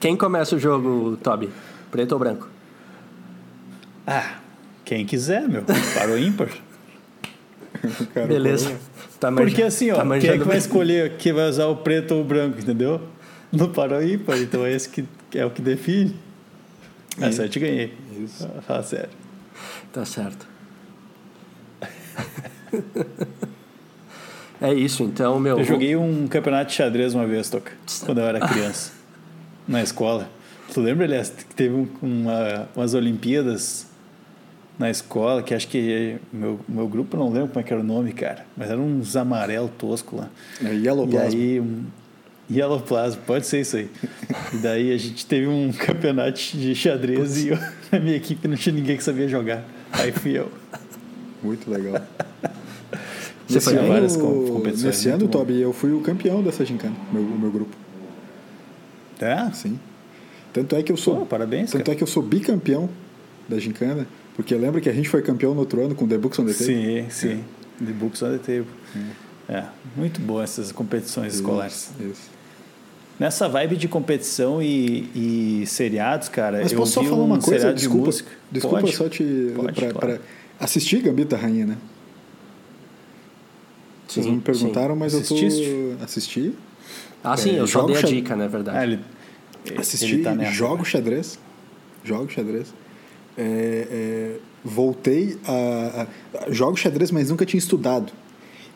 Quem 0.00 0.16
começa 0.16 0.56
o 0.56 0.58
jogo, 0.58 1.16
Toby? 1.16 1.50
Preto 1.90 2.12
ou 2.12 2.18
branco? 2.18 2.48
Ah, 4.06 4.37
quem 4.88 5.04
quiser, 5.04 5.46
meu. 5.46 5.62
Para 5.92 6.12
o 6.12 6.18
ímpar. 6.18 6.48
Beleza. 8.26 8.74
Tá 9.20 9.30
Porque 9.30 9.62
assim, 9.62 9.90
ó, 9.90 9.96
tá 9.96 10.18
quem 10.18 10.30
é 10.30 10.38
que 10.38 10.44
vai 10.44 10.56
escolher 10.56 11.18
que 11.18 11.30
vai 11.30 11.46
usar 11.46 11.66
o 11.66 11.76
preto 11.76 12.14
ou 12.14 12.22
o 12.22 12.24
branco, 12.24 12.58
entendeu? 12.58 13.02
No 13.52 13.68
para 13.68 13.98
o 13.98 14.02
ímpar, 14.02 14.38
então 14.38 14.64
é 14.64 14.72
esse 14.72 14.88
que 14.88 15.04
é 15.34 15.44
o 15.44 15.50
que 15.50 15.60
define. 15.60 16.16
Essa 17.20 17.42
eu 17.42 17.48
te 17.50 17.60
ganhei. 17.60 17.92
Isso. 18.18 18.48
Fala 18.66 18.82
sério. 18.82 19.10
Tá 19.92 20.06
certo. 20.06 20.46
é 24.62 24.72
isso, 24.72 25.02
então, 25.02 25.38
meu. 25.38 25.58
Eu 25.58 25.64
joguei 25.64 25.96
um 25.96 26.26
campeonato 26.26 26.70
de 26.70 26.76
xadrez 26.76 27.14
uma 27.14 27.26
vez, 27.26 27.50
Toca, 27.50 27.72
quando 28.06 28.18
eu 28.18 28.24
era 28.24 28.40
criança, 28.40 28.92
na 29.66 29.82
escola. 29.82 30.30
Tu 30.72 30.80
lembra, 30.80 31.04
aliás, 31.04 31.28
que 31.28 31.54
teve 31.54 31.88
uma, 32.00 32.68
umas 32.74 32.94
Olimpíadas 32.94 33.87
na 34.78 34.90
escola, 34.90 35.42
que 35.42 35.52
acho 35.52 35.66
que 35.68 36.16
meu, 36.32 36.60
meu 36.68 36.86
grupo, 36.86 37.16
não 37.16 37.30
lembro 37.30 37.48
como 37.48 37.60
é 37.60 37.62
que 37.62 37.72
era 37.72 37.82
o 37.82 37.84
nome, 37.84 38.12
cara, 38.12 38.46
mas 38.56 38.70
era 38.70 38.78
uns 38.78 39.16
amarelo 39.16 39.68
tosco 39.76 40.16
lá. 40.16 40.28
É 40.64 40.72
Yellow 40.72 41.06
Plasma. 41.06 41.38
E 41.38 41.42
aí, 41.42 41.60
um, 41.60 41.84
Yellow 42.50 42.80
Plasma, 42.80 43.20
pode 43.26 43.46
ser 43.46 43.60
isso 43.60 43.76
aí. 43.76 43.90
e 44.54 44.56
daí 44.58 44.92
a 44.92 44.96
gente 44.96 45.26
teve 45.26 45.48
um 45.48 45.72
campeonato 45.76 46.38
de 46.38 46.74
xadrez 46.74 47.18
Putz. 47.18 47.44
e 47.44 47.48
eu, 47.48 47.58
na 47.90 47.98
minha 47.98 48.16
equipe 48.16 48.46
não 48.46 48.56
tinha 48.56 48.74
ninguém 48.74 48.96
que 48.96 49.02
sabia 49.02 49.28
jogar. 49.28 49.64
Aí 49.92 50.12
fui 50.12 50.38
eu. 50.38 50.50
Muito 51.42 51.70
legal. 51.70 52.00
Nesse 53.48 53.74
ano, 53.74 53.88
várias 53.88 54.16
competições. 54.16 54.82
Nesse 54.82 55.08
ano, 55.08 55.26
Toby, 55.26 55.60
eu 55.60 55.72
fui 55.72 55.92
o 55.92 56.00
campeão 56.00 56.42
dessa 56.42 56.64
gincana, 56.64 56.94
meu, 57.10 57.22
o 57.22 57.38
meu 57.38 57.50
grupo. 57.50 57.74
É? 59.20 59.50
Sim. 59.52 59.78
Tanto 60.52 60.76
é 60.76 60.82
que 60.82 60.92
eu 60.92 60.96
sou. 60.96 61.16
Pô, 61.20 61.26
parabéns. 61.26 61.70
Tanto 61.70 61.84
cara. 61.84 61.92
é 61.92 61.96
que 61.96 62.02
eu 62.02 62.06
sou 62.06 62.22
bicampeão 62.22 62.88
da 63.48 63.58
gincana. 63.58 64.06
Porque 64.38 64.54
lembra 64.54 64.80
que 64.80 64.88
a 64.88 64.92
gente 64.92 65.08
foi 65.08 65.20
campeão 65.20 65.52
no 65.52 65.58
outro 65.58 65.84
ano 65.84 65.96
com 65.96 66.06
The 66.06 66.16
Books 66.16 66.38
on 66.38 66.44
the 66.44 66.52
Table? 66.52 66.64
Sim, 66.64 67.06
sim. 67.10 67.44
É. 67.82 67.84
The 67.84 67.92
Books 67.92 68.22
on 68.22 68.30
the 68.30 68.38
Table. 68.38 68.70
É, 69.48 69.52
é 69.52 69.64
muito 69.96 70.20
boa 70.20 70.44
essas 70.44 70.70
competições 70.70 71.32
isso, 71.32 71.42
escolares. 71.42 71.90
Isso. 71.98 72.30
Nessa 73.18 73.48
vibe 73.48 73.76
de 73.76 73.88
competição 73.88 74.62
e, 74.62 75.62
e 75.62 75.66
seriados, 75.66 76.28
cara, 76.28 76.60
Mas 76.62 76.70
eu 76.70 76.78
posso 76.78 77.00
vi 77.00 77.06
só 77.06 77.10
falar 77.10 77.24
um 77.24 77.26
uma 77.26 77.40
coisa? 77.40 77.74
De 77.74 77.80
desculpa, 77.80 78.06
música. 78.06 78.30
desculpa 78.48 78.80
pode, 78.80 78.94
só 78.94 79.08
te... 79.08 79.52
Pode, 79.56 79.72
pra, 79.72 79.92
claro. 79.92 79.98
pra 79.98 80.20
assistir 80.60 81.02
Gambito 81.02 81.30
da 81.30 81.36
Rainha, 81.36 81.66
né? 81.66 81.76
Vocês 84.06 84.24
não 84.24 84.34
me 84.34 84.40
perguntaram, 84.40 84.94
sim. 84.94 85.00
mas 85.00 85.14
Assististe? 85.16 85.68
eu 85.68 85.96
tô... 85.98 86.04
Assisti. 86.04 86.54
Ah, 87.24 87.36
sim, 87.36 87.56
é, 87.56 87.58
eu 87.58 87.66
só 87.66 87.82
dei 87.82 87.96
a 87.96 88.02
dica, 88.02 88.36
na 88.36 88.44
né, 88.44 88.48
verdade. 88.48 88.78
Ah, 88.78 88.84
ele, 88.84 89.00
Assisti, 89.76 90.14
ele 90.14 90.22
tá 90.22 90.32
nessa, 90.32 90.52
jogo 90.52 90.84
xadrez. 90.84 91.40
Jogo 92.04 92.30
xadrez. 92.30 92.72
É, 93.38 93.86
é, 93.90 94.36
voltei 94.64 95.38
a, 95.46 96.06
a, 96.34 96.50
Jogo 96.50 96.76
xadrez, 96.76 97.12
mas 97.12 97.30
nunca 97.30 97.46
tinha 97.46 97.58
estudado. 97.58 98.12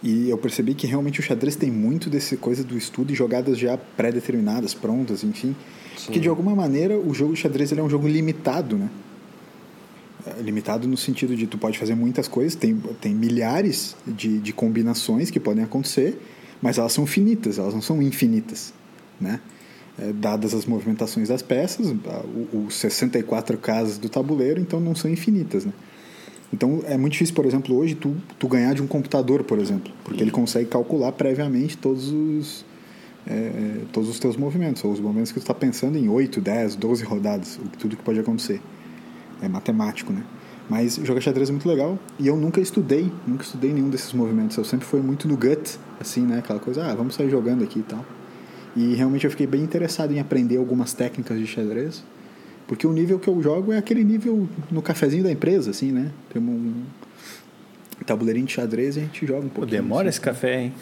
E 0.03 0.31
eu 0.31 0.39
percebi 0.39 0.75
que 0.75 0.87
realmente 0.87 1.21
o 1.21 1.23
xadrez 1.23 1.57
tem 1.57 1.71
muito 1.71 2.09
dessa 2.09 2.37
coisa 2.37 2.63
do 2.63 2.77
estudo 2.77 3.13
e 3.13 3.15
jogadas 3.15 3.59
já 3.59 3.77
pré-determinadas, 3.77 4.73
prontas, 4.75 5.23
enfim. 5.25 5.55
Sim. 5.97 6.13
Que 6.13 6.21
de 6.21 6.29
alguma 6.29 6.55
maneira 6.55 6.97
o 6.97 7.13
jogo 7.13 7.35
de 7.35 7.41
xadrez 7.41 7.73
ele 7.73 7.81
é 7.81 7.85
um 7.85 7.91
jogo 7.91 8.09
limitado, 8.09 8.77
né? 8.77 8.89
É 10.25 10.41
limitado 10.41 10.87
no 10.87 10.97
sentido 10.97 11.37
de 11.37 11.47
tu 11.47 11.59
pode 11.59 11.79
fazer 11.79 11.97
muitas 11.97 12.29
coisas, 12.29 12.55
tem, 12.55 12.77
tem 13.01 13.13
milhares 13.13 13.97
de, 14.07 14.39
de 14.39 14.53
combinações 14.53 15.31
que 15.31 15.41
podem 15.41 15.65
acontecer, 15.65 16.21
mas 16.61 16.79
elas 16.79 16.93
são 16.93 17.05
finitas, 17.05 17.59
elas 17.59 17.75
não 17.75 17.83
são 17.83 18.01
infinitas, 18.01 18.73
né? 19.21 19.41
É, 19.99 20.13
dadas 20.13 20.55
as 20.55 20.65
movimentações 20.65 21.29
das 21.29 21.43
peças, 21.43 21.95
os 22.53 22.75
64 22.75 23.59
casas 23.59 23.99
do 23.99 24.09
tabuleiro, 24.09 24.61
então 24.61 24.81
não 24.81 24.95
são 24.95 25.11
infinitas, 25.11 25.65
né? 25.65 25.73
Então 26.53 26.83
é 26.85 26.99
muito 26.99 27.15
difícil, 27.15 27.35
por 27.35 27.47
exemplo, 27.47 27.75
hoje 27.77 27.95
tu, 27.95 28.15
tu 28.39 28.47
ganhar 28.47 28.75
de 28.75 28.83
um 28.83 28.87
computador, 28.87 29.43
por 29.43 29.59
exemplo, 29.59 29.93
porque 30.05 30.23
ele 30.23 30.31
consegue 30.31 30.69
calcular 30.69 31.13
previamente 31.13 31.79
todos 31.79 32.11
os, 32.11 32.65
é, 33.27 33.81
todos 33.91 34.11
os 34.11 34.19
teus 34.19 34.37
movimentos, 34.37 34.85
ou 34.85 34.93
os 34.93 35.01
movimentos 35.01 35.33
que 35.33 35.39
tu 35.39 35.43
está 35.43 35.55
pensando 35.55 35.97
em 35.97 36.09
8, 36.09 36.41
10, 36.41 36.77
12 36.77 37.05
rodadas, 37.05 37.59
tudo 37.79 37.97
que 37.97 38.03
pode 38.03 38.21
acontecer. 38.21 38.61
É 39.41 39.49
matemático, 39.49 40.13
né? 40.13 40.23
Mas 40.69 40.97
jogar 40.97 41.21
xadrez 41.21 41.49
é 41.49 41.53
muito 41.53 41.69
legal 41.69 41.99
e 42.19 42.29
eu 42.29 42.37
nunca 42.37 42.61
estudei, 42.61 43.11
nunca 43.27 43.43
estudei 43.43 43.73
nenhum 43.73 43.91
desses 43.91 44.13
movimentos. 44.13 44.57
Eu 44.57 44.65
sempre 44.65 44.87
fui 44.87 45.01
muito 45.01 45.27
no 45.27 45.37
gut, 45.37 45.79
assim, 46.01 46.21
né? 46.21 46.39
Aquela 46.39 46.61
coisa, 46.61 46.85
ah, 46.85 46.95
vamos 46.95 47.15
sair 47.15 47.29
jogando 47.31 47.65
aqui 47.65 47.81
e 47.81 47.83
tal. 47.83 48.05
E 48.75 48.95
realmente 48.95 49.25
eu 49.25 49.31
fiquei 49.31 49.47
bem 49.47 49.63
interessado 49.63 50.13
em 50.13 50.21
aprender 50.21 50.57
algumas 50.57 50.93
técnicas 50.93 51.39
de 51.39 51.47
xadrez, 51.47 52.03
porque 52.67 52.87
o 52.87 52.93
nível 52.93 53.19
que 53.19 53.29
eu 53.29 53.43
jogo 53.43 53.73
é 53.73 53.79
aquele 53.79 54.03
nível 54.03 54.49
no 54.71 54.81
cafezinho 54.81 55.23
da 55.23 55.31
empresa, 55.31 55.71
assim, 55.71 55.93
né? 55.93 56.11
Tem 56.33 56.41
um 56.41 56.85
tabuleirinho 58.07 58.47
de 58.47 58.53
xadrez 58.53 58.97
e 58.97 59.01
a 59.01 59.03
gente 59.03 59.27
joga 59.27 59.47
um 59.47 59.49
pouco. 59.49 59.71
Demora 59.71 60.09
assim, 60.09 60.17
esse 60.17 60.21
café, 60.21 60.63
hein? 60.63 60.73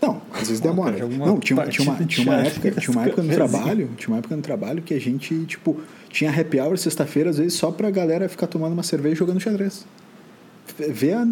Não, 0.00 0.22
às 0.32 0.48
vezes 0.48 0.60
demora. 0.60 0.96
Não, 1.08 1.40
tinha, 1.40 1.66
tinha, 1.66 1.90
uma, 1.90 2.04
tinha 2.04 2.26
uma 2.26 2.40
época, 2.40 2.70
tinha 2.70 2.92
uma 2.92 3.06
época 3.06 3.22
no 3.22 3.32
trabalho, 3.34 3.90
tinha 3.96 4.08
uma 4.08 4.18
época 4.18 4.36
no 4.36 4.42
trabalho 4.42 4.82
que 4.82 4.94
a 4.94 5.00
gente, 5.00 5.44
tipo, 5.46 5.80
tinha 6.08 6.30
happy 6.30 6.60
hour 6.60 6.78
sexta-feira, 6.78 7.30
às 7.30 7.38
vezes, 7.38 7.54
só 7.54 7.72
pra 7.72 7.90
galera 7.90 8.28
ficar 8.28 8.46
tomando 8.46 8.74
uma 8.74 8.82
cerveja 8.82 9.14
e 9.14 9.18
jogando 9.18 9.40
xadrez. 9.40 9.84
Ver 10.76 11.14
a, 11.14 11.22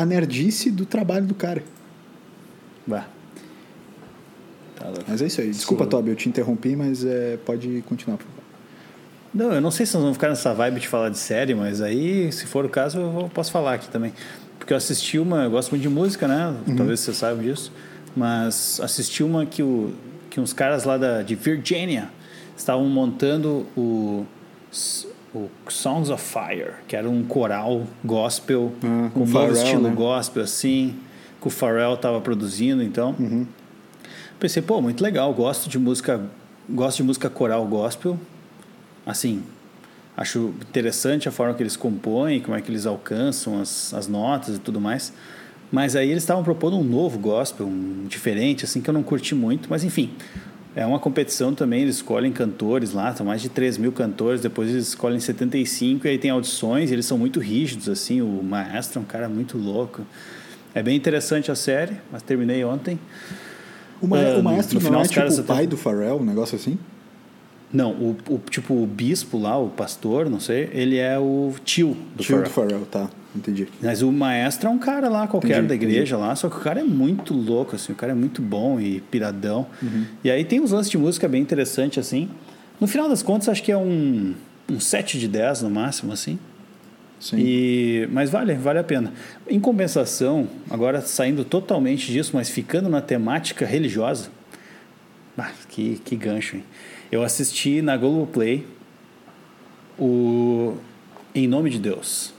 a 0.00 0.06
nerdice 0.06 0.70
do 0.70 0.84
trabalho 0.84 1.26
do 1.26 1.34
cara. 1.34 1.62
Bah. 2.86 3.06
Tá 4.76 4.92
mas 5.08 5.22
é 5.22 5.26
isso 5.26 5.40
aí. 5.40 5.50
Desculpa. 5.50 5.86
Toby, 5.86 6.10
eu 6.10 6.16
te 6.16 6.28
interrompi, 6.28 6.76
mas 6.76 7.04
é, 7.04 7.38
pode 7.44 7.82
continuar. 7.88 8.18
Não, 9.34 9.52
eu 9.52 9.60
não 9.60 9.70
sei 9.70 9.84
se 9.84 9.94
nós 9.94 10.02
vamos 10.02 10.16
ficar 10.16 10.28
nessa 10.28 10.54
vibe 10.54 10.80
de 10.80 10.88
falar 10.88 11.08
de 11.08 11.18
série, 11.18 11.54
mas 11.54 11.80
aí, 11.82 12.30
se 12.32 12.46
for 12.46 12.64
o 12.64 12.68
caso, 12.68 12.98
eu 12.98 13.30
posso 13.34 13.50
falar 13.50 13.74
aqui 13.74 13.88
também. 13.88 14.12
Porque 14.58 14.72
eu 14.72 14.76
assisti 14.76 15.18
uma, 15.18 15.44
eu 15.44 15.50
gosto 15.50 15.70
muito 15.70 15.82
de 15.82 15.88
música, 15.88 16.26
né? 16.26 16.54
Uhum. 16.66 16.76
Talvez 16.76 17.00
você 17.00 17.12
saiba 17.12 17.42
disso 17.42 17.72
mas 18.16 18.80
assisti 18.82 19.22
uma 19.22 19.44
que, 19.44 19.62
o, 19.62 19.92
que 20.30 20.40
uns 20.40 20.54
caras 20.54 20.84
lá 20.84 20.96
da, 20.96 21.22
de 21.22 21.34
Virginia 21.34 22.08
estavam 22.56 22.86
montando 22.86 23.66
o, 23.76 24.24
o 25.34 25.50
Songs 25.68 26.08
of 26.08 26.24
Fire, 26.24 26.72
que 26.88 26.96
era 26.96 27.08
um 27.08 27.22
coral 27.22 27.86
gospel, 28.02 28.72
ah, 28.82 29.10
com 29.12 29.20
um 29.20 29.26
novo 29.26 29.52
estilo 29.52 29.82
né? 29.82 29.94
gospel, 29.94 30.42
assim, 30.42 30.96
que 31.40 31.46
o 31.46 31.50
Pharrell 31.50 31.94
estava 31.94 32.20
produzindo, 32.22 32.82
então. 32.82 33.14
Uhum. 33.20 33.46
Pensei, 34.38 34.62
pô, 34.62 34.82
muito 34.82 35.02
legal, 35.02 35.32
gosto 35.32 35.66
de 35.66 35.78
música, 35.78 36.20
gosto 36.68 36.98
de 36.98 37.04
música 37.04 37.30
coral 37.30 37.66
gospel, 37.66 38.20
assim, 39.06 39.42
acho 40.14 40.52
interessante 40.60 41.26
a 41.26 41.32
forma 41.32 41.54
que 41.54 41.62
eles 41.62 41.74
compõem, 41.74 42.40
como 42.40 42.54
é 42.54 42.60
que 42.60 42.70
eles 42.70 42.84
alcançam 42.84 43.58
as, 43.58 43.94
as 43.94 44.06
notas 44.06 44.56
e 44.56 44.58
tudo 44.58 44.78
mais. 44.78 45.10
Mas 45.72 45.96
aí 45.96 46.10
eles 46.10 46.22
estavam 46.22 46.44
propondo 46.44 46.76
um 46.76 46.84
novo 46.84 47.18
gospel, 47.18 47.66
um 47.66 48.04
diferente, 48.06 48.62
assim, 48.66 48.82
que 48.82 48.90
eu 48.90 48.94
não 48.94 49.02
curti 49.02 49.34
muito. 49.34 49.70
Mas 49.70 49.82
enfim, 49.84 50.10
é 50.74 50.84
uma 50.84 50.98
competição 50.98 51.54
também, 51.54 51.80
eles 51.80 51.96
escolhem 51.96 52.30
cantores 52.30 52.92
lá, 52.92 53.14
são 53.14 53.24
mais 53.24 53.40
de 53.40 53.48
3 53.48 53.78
mil 53.78 53.90
cantores, 53.90 54.42
depois 54.42 54.68
eles 54.68 54.88
escolhem 54.88 55.18
75 55.18 56.06
e 56.06 56.10
aí 56.10 56.18
tem 56.18 56.30
audições, 56.30 56.92
eles 56.92 57.06
são 57.06 57.16
muito 57.16 57.40
rígidos, 57.40 57.88
assim, 57.88 58.20
o 58.20 58.42
maestro 58.42 58.98
é 58.98 59.02
um 59.02 59.06
cara 59.06 59.30
muito 59.30 59.56
louco. 59.56 60.02
É 60.74 60.82
bem 60.82 60.94
interessante 60.94 61.50
a 61.50 61.54
série, 61.54 61.96
mas 62.12 62.20
terminei 62.20 62.62
ontem. 62.62 62.98
O, 64.00 64.06
ma 64.06 64.18
uh, 64.18 64.40
o 64.40 64.42
maestro 64.42 64.74
no, 64.74 64.80
no 64.80 64.86
final, 64.86 65.02
é 65.02 65.08
tipo 65.08 65.40
o 65.40 65.44
pai 65.44 65.56
até... 65.58 65.66
do 65.66 65.76
Pharrell, 65.76 66.16
um 66.16 66.24
negócio 66.24 66.56
assim? 66.56 66.78
Não, 67.72 67.90
o, 67.92 68.16
o, 68.28 68.38
tipo 68.38 68.74
o 68.74 68.86
bispo 68.86 69.38
lá, 69.38 69.58
o 69.58 69.68
pastor, 69.68 70.30
não 70.30 70.40
sei, 70.40 70.70
ele 70.72 70.98
é 70.98 71.18
o 71.18 71.52
tio 71.64 71.96
do 72.14 72.22
tio 72.22 72.36
Pharrell. 72.36 72.42
do 72.44 72.50
Pharrell, 72.50 72.86
tá. 72.86 73.10
Entendi. 73.34 73.68
Mas 73.82 74.02
o 74.02 74.10
maestro 74.10 74.68
é 74.68 74.70
um 74.70 74.78
cara 74.78 75.08
lá, 75.08 75.26
qualquer 75.26 75.58
entendi, 75.58 75.68
da 75.68 75.74
igreja 75.74 76.14
entendi. 76.14 76.28
lá, 76.28 76.34
só 76.36 76.48
que 76.48 76.56
o 76.56 76.60
cara 76.60 76.80
é 76.80 76.84
muito 76.84 77.34
louco, 77.34 77.76
assim, 77.76 77.92
o 77.92 77.96
cara 77.96 78.12
é 78.12 78.14
muito 78.14 78.40
bom 78.40 78.80
e 78.80 79.00
piradão. 79.00 79.66
Uhum. 79.82 80.04
E 80.24 80.30
aí 80.30 80.44
tem 80.44 80.60
uns 80.60 80.70
lances 80.70 80.90
de 80.90 80.96
música 80.96 81.28
bem 81.28 81.42
interessante, 81.42 82.00
assim. 82.00 82.30
No 82.80 82.86
final 82.86 83.08
das 83.08 83.22
contas, 83.22 83.48
acho 83.48 83.62
que 83.62 83.72
é 83.72 83.76
um, 83.76 84.34
um 84.70 84.80
7 84.80 85.18
de 85.18 85.28
10 85.28 85.62
no 85.62 85.70
máximo, 85.70 86.12
assim. 86.12 86.38
Sim. 87.18 87.36
E, 87.38 88.08
mas 88.12 88.30
vale, 88.30 88.54
vale 88.54 88.78
a 88.78 88.84
pena. 88.84 89.12
Em 89.48 89.58
compensação, 89.58 90.48
agora 90.68 91.00
saindo 91.00 91.44
totalmente 91.44 92.12
disso, 92.12 92.32
mas 92.34 92.48
ficando 92.50 92.88
na 92.88 93.00
temática 93.00 93.64
religiosa, 93.64 94.30
ah, 95.38 95.50
que, 95.68 96.00
que 96.04 96.16
gancho, 96.16 96.56
hein? 96.56 96.64
Eu 97.10 97.22
assisti 97.22 97.82
na 97.82 97.96
Globoplay 97.96 98.66
o 99.98 100.76
Em 101.34 101.46
Nome 101.46 101.70
de 101.70 101.78
Deus. 101.78 102.34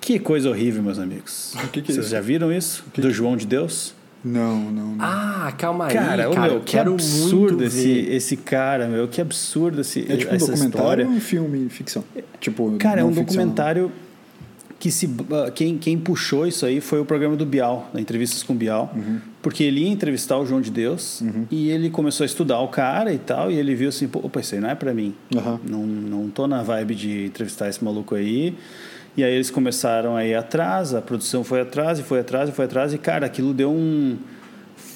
Que 0.00 0.18
coisa 0.18 0.48
horrível, 0.48 0.82
meus 0.82 0.98
amigos. 0.98 1.54
Que, 1.72 1.82
que 1.82 1.92
é 1.92 1.94
Vocês 1.94 2.06
isso? 2.06 2.08
já 2.08 2.20
viram 2.20 2.52
isso? 2.52 2.84
Do 2.94 3.02
que... 3.02 3.10
João 3.10 3.36
de 3.36 3.46
Deus? 3.46 3.94
Não, 4.24 4.70
não, 4.70 4.94
não. 4.94 5.04
Ah, 5.04 5.52
calma 5.56 5.86
aí, 5.86 5.94
cara. 5.94 6.30
cara 6.30 6.52
meu, 6.52 6.60
que 6.60 6.78
absurdo 6.78 7.64
esse, 7.64 7.90
esse 7.90 8.36
cara, 8.36 8.86
meu. 8.86 9.08
Que 9.08 9.20
absurdo 9.20 9.80
esse, 9.80 10.00
é 10.00 10.16
tipo 10.16 10.32
um 10.32 10.36
essa 10.36 10.46
documentário 10.46 10.70
história. 10.70 11.06
ou 11.06 11.12
um 11.12 11.20
filme 11.20 11.68
ficção? 11.70 12.04
Tipo, 12.38 12.76
cara, 12.78 13.00
é 13.00 13.04
um 13.04 13.12
documentário 13.12 13.90
que 14.80 14.90
se 14.90 15.06
uh, 15.06 15.52
quem, 15.54 15.76
quem 15.76 15.98
puxou 15.98 16.46
isso 16.46 16.64
aí 16.64 16.80
foi 16.80 17.00
o 17.00 17.04
programa 17.04 17.36
do 17.36 17.44
Bial, 17.44 17.90
da 17.92 18.00
entrevistas 18.00 18.42
com 18.42 18.54
o 18.54 18.56
Bial, 18.56 18.90
uhum. 18.96 19.20
porque 19.42 19.62
ele 19.62 19.82
ia 19.82 19.88
entrevistar 19.90 20.38
o 20.38 20.46
João 20.46 20.60
de 20.60 20.70
Deus 20.70 21.20
uhum. 21.20 21.46
e 21.50 21.68
ele 21.70 21.90
começou 21.90 22.24
a 22.24 22.26
estudar 22.26 22.60
o 22.60 22.68
cara 22.68 23.12
e 23.12 23.18
tal, 23.18 23.50
e 23.50 23.56
ele 23.56 23.74
viu 23.74 23.90
assim, 23.90 24.08
opa, 24.10 24.40
isso 24.40 24.54
aí 24.54 24.60
não 24.60 24.70
é 24.70 24.74
para 24.74 24.94
mim. 24.94 25.14
Uhum. 25.34 25.58
Não, 25.68 25.86
não 25.86 26.30
tô 26.30 26.46
na 26.46 26.62
vibe 26.62 26.94
de 26.94 27.26
entrevistar 27.26 27.68
esse 27.68 27.84
maluco 27.84 28.14
aí. 28.14 28.56
E 29.16 29.24
aí 29.24 29.34
eles 29.34 29.50
começaram 29.50 30.16
a 30.16 30.24
ir 30.24 30.34
atrás, 30.34 30.94
a 30.94 31.02
produção 31.02 31.42
foi 31.42 31.60
atrás 31.60 31.98
e 31.98 32.02
foi 32.02 32.20
atrás 32.20 32.48
e 32.48 32.52
foi 32.52 32.64
atrás, 32.64 32.94
e 32.94 32.98
cara, 32.98 33.26
aquilo 33.26 33.52
deu 33.52 33.70
um 33.70 34.16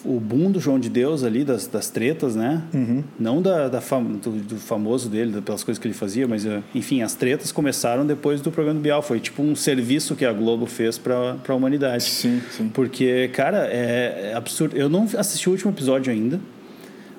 o 0.05 0.21
boom 0.21 0.51
do 0.51 0.61
João 0.61 0.79
de 0.79 0.91
Deus 0.91 1.25
ali, 1.25 1.45
das, 1.45 1.67
das 1.67 1.89
tretas, 1.89 2.37
né? 2.37 2.63
Uhum. 2.75 3.03
Não 3.19 3.41
da, 3.41 3.69
da 3.69 3.81
fam, 3.81 4.03
do, 4.03 4.31
do, 4.33 4.57
famoso 4.57 5.09
dele, 5.09 5.41
pelas 5.41 5.65
coisas 5.65 5.81
que 5.81 5.89
ele 5.89 5.95
fazia, 5.95 6.29
mas, 6.29 6.45
eh, 6.45 6.63
enfim, 6.75 7.01
as 7.01 7.15
tretas 7.15 7.51
começaram 7.51 8.07
depois 8.07 8.41
do 8.43 8.53
programa 8.53 8.79
do 8.79 8.83
Bial. 8.83 9.01
Foi 9.01 9.19
tipo 9.19 9.43
um 9.43 9.57
serviço 9.57 10.15
que 10.15 10.25
a 10.27 10.33
Globo 10.33 10.67
fez 10.67 10.99
para 10.99 11.37
a 11.49 11.55
humanidade. 11.55 12.05
Sim, 12.05 12.43
sim. 12.51 12.69
Porque, 12.69 13.29
cara, 13.33 13.67
é, 13.67 14.33
é 14.33 14.35
absurdo. 14.35 14.77
Eu 14.77 14.91
não 14.91 15.09
assisti 15.17 15.49
o 15.49 15.53
último 15.53 15.73
episódio 15.73 16.13
ainda, 16.13 16.39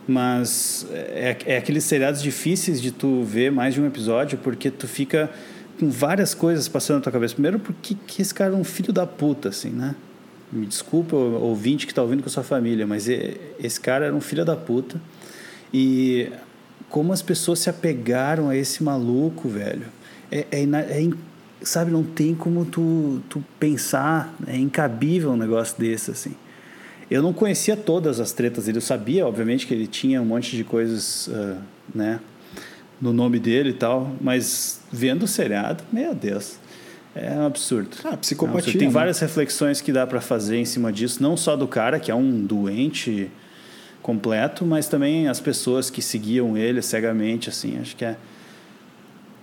mas 0.07 0.85
é, 0.91 1.35
é 1.45 1.57
aqueles 1.57 1.83
seriados 1.83 2.21
difíceis 2.21 2.79
de 2.79 2.91
tu 2.91 3.23
ver 3.23 3.51
mais 3.51 3.73
de 3.73 3.81
um 3.81 3.87
episódio, 3.87 4.37
porque 4.37 4.69
tu 4.69 4.87
fica 4.87 5.31
com 5.79 5.89
várias 5.89 6.33
coisas 6.33 6.67
passando 6.67 6.97
na 6.97 7.01
tua 7.03 7.11
cabeça. 7.11 7.33
Primeiro, 7.33 7.59
porque 7.59 7.95
que 8.07 8.21
esse 8.21 8.33
cara 8.33 8.53
é 8.53 8.55
um 8.55 8.63
filho 8.63 8.93
da 8.93 9.05
puta, 9.05 9.49
assim, 9.49 9.69
né? 9.69 9.95
Me 10.51 10.65
desculpa, 10.65 11.15
ouvinte 11.15 11.85
que 11.85 11.91
está 11.91 12.01
ouvindo 12.01 12.21
com 12.21 12.29
a 12.29 12.31
sua 12.31 12.43
família, 12.43 12.85
mas 12.85 13.07
esse 13.07 13.79
cara 13.79 14.05
era 14.05 14.15
um 14.15 14.21
filho 14.21 14.45
da 14.45 14.55
puta. 14.55 15.01
E 15.73 16.29
como 16.89 17.11
as 17.11 17.21
pessoas 17.21 17.59
se 17.59 17.69
apegaram 17.69 18.49
a 18.49 18.55
esse 18.55 18.83
maluco, 18.83 19.49
velho. 19.49 19.87
É, 20.31 20.45
é, 20.51 20.63
é 20.63 21.09
sabe, 21.61 21.91
não 21.91 22.03
tem 22.03 22.35
como 22.35 22.63
tu, 22.65 23.21
tu 23.29 23.43
pensar, 23.59 24.33
é 24.47 24.55
incabível 24.55 25.31
um 25.31 25.37
negócio 25.37 25.77
desse, 25.77 26.11
assim. 26.11 26.35
Eu 27.09 27.21
não 27.21 27.33
conhecia 27.33 27.75
todas 27.75 28.19
as 28.19 28.31
tretas 28.31 28.65
dele, 28.65 28.77
eu 28.77 28.81
sabia, 28.81 29.27
obviamente, 29.27 29.67
que 29.67 29.73
ele 29.73 29.87
tinha 29.87 30.21
um 30.21 30.25
monte 30.25 30.55
de 30.55 30.63
coisas, 30.63 31.27
uh, 31.27 31.57
né, 31.93 32.19
no 32.99 33.13
nome 33.13 33.39
dele 33.39 33.69
e 33.69 33.73
tal, 33.73 34.15
mas 34.21 34.81
vendo 34.95 35.23
o 35.23 35.27
seriado, 35.27 35.83
meu 35.91 36.15
Deus. 36.15 36.57
É 37.13 37.31
um 37.31 37.45
absurdo. 37.45 37.95
Ah, 38.03 38.17
psicopatia. 38.17 38.51
É 38.51 38.55
um 38.55 38.57
absurdo. 38.57 38.79
Tem 38.79 38.87
né? 38.87 38.93
várias 38.93 39.19
reflexões 39.19 39.81
que 39.81 39.91
dá 39.91 40.05
para 40.05 40.19
fazer 40.19 40.57
em 40.57 40.65
cima 40.65 40.91
disso, 40.91 41.21
não 41.21 41.37
só 41.37 41.55
do 41.55 41.67
cara, 41.67 41.99
que 41.99 42.11
é 42.11 42.15
um 42.15 42.45
doente 42.45 43.31
completo, 44.01 44.65
mas 44.65 44.87
também 44.87 45.27
as 45.27 45.39
pessoas 45.39 45.89
que 45.89 46.01
seguiam 46.01 46.55
ele 46.57 46.81
cegamente, 46.81 47.49
assim, 47.49 47.79
acho 47.79 47.95
que 47.95 48.05
é, 48.05 48.15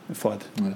é 0.09 0.15
foda. 0.15 0.45
É. 0.63 0.73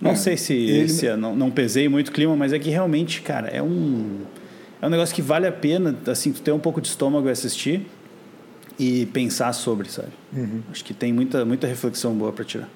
Não 0.00 0.12
é, 0.12 0.14
sei 0.14 0.36
se, 0.36 0.54
ele... 0.54 0.88
se 0.88 1.14
não, 1.16 1.36
não 1.36 1.50
pesei 1.50 1.88
muito 1.88 2.12
clima, 2.12 2.34
mas 2.36 2.52
é 2.52 2.58
que 2.58 2.70
realmente, 2.70 3.20
cara, 3.20 3.48
é 3.48 3.62
um 3.62 4.20
é 4.80 4.86
um 4.86 4.90
negócio 4.90 5.14
que 5.14 5.20
vale 5.20 5.46
a 5.46 5.52
pena, 5.52 5.94
assim, 6.06 6.32
tu 6.32 6.40
ter 6.40 6.52
um 6.52 6.58
pouco 6.58 6.80
de 6.80 6.88
estômago 6.88 7.28
e 7.28 7.30
assistir 7.32 7.84
e 8.78 9.06
pensar 9.06 9.52
sobre, 9.52 9.90
sabe? 9.90 10.12
Uhum. 10.32 10.62
Acho 10.70 10.84
que 10.84 10.94
tem 10.94 11.12
muita 11.12 11.44
muita 11.44 11.66
reflexão 11.66 12.14
boa 12.14 12.32
para 12.32 12.44
tirar. 12.44 12.68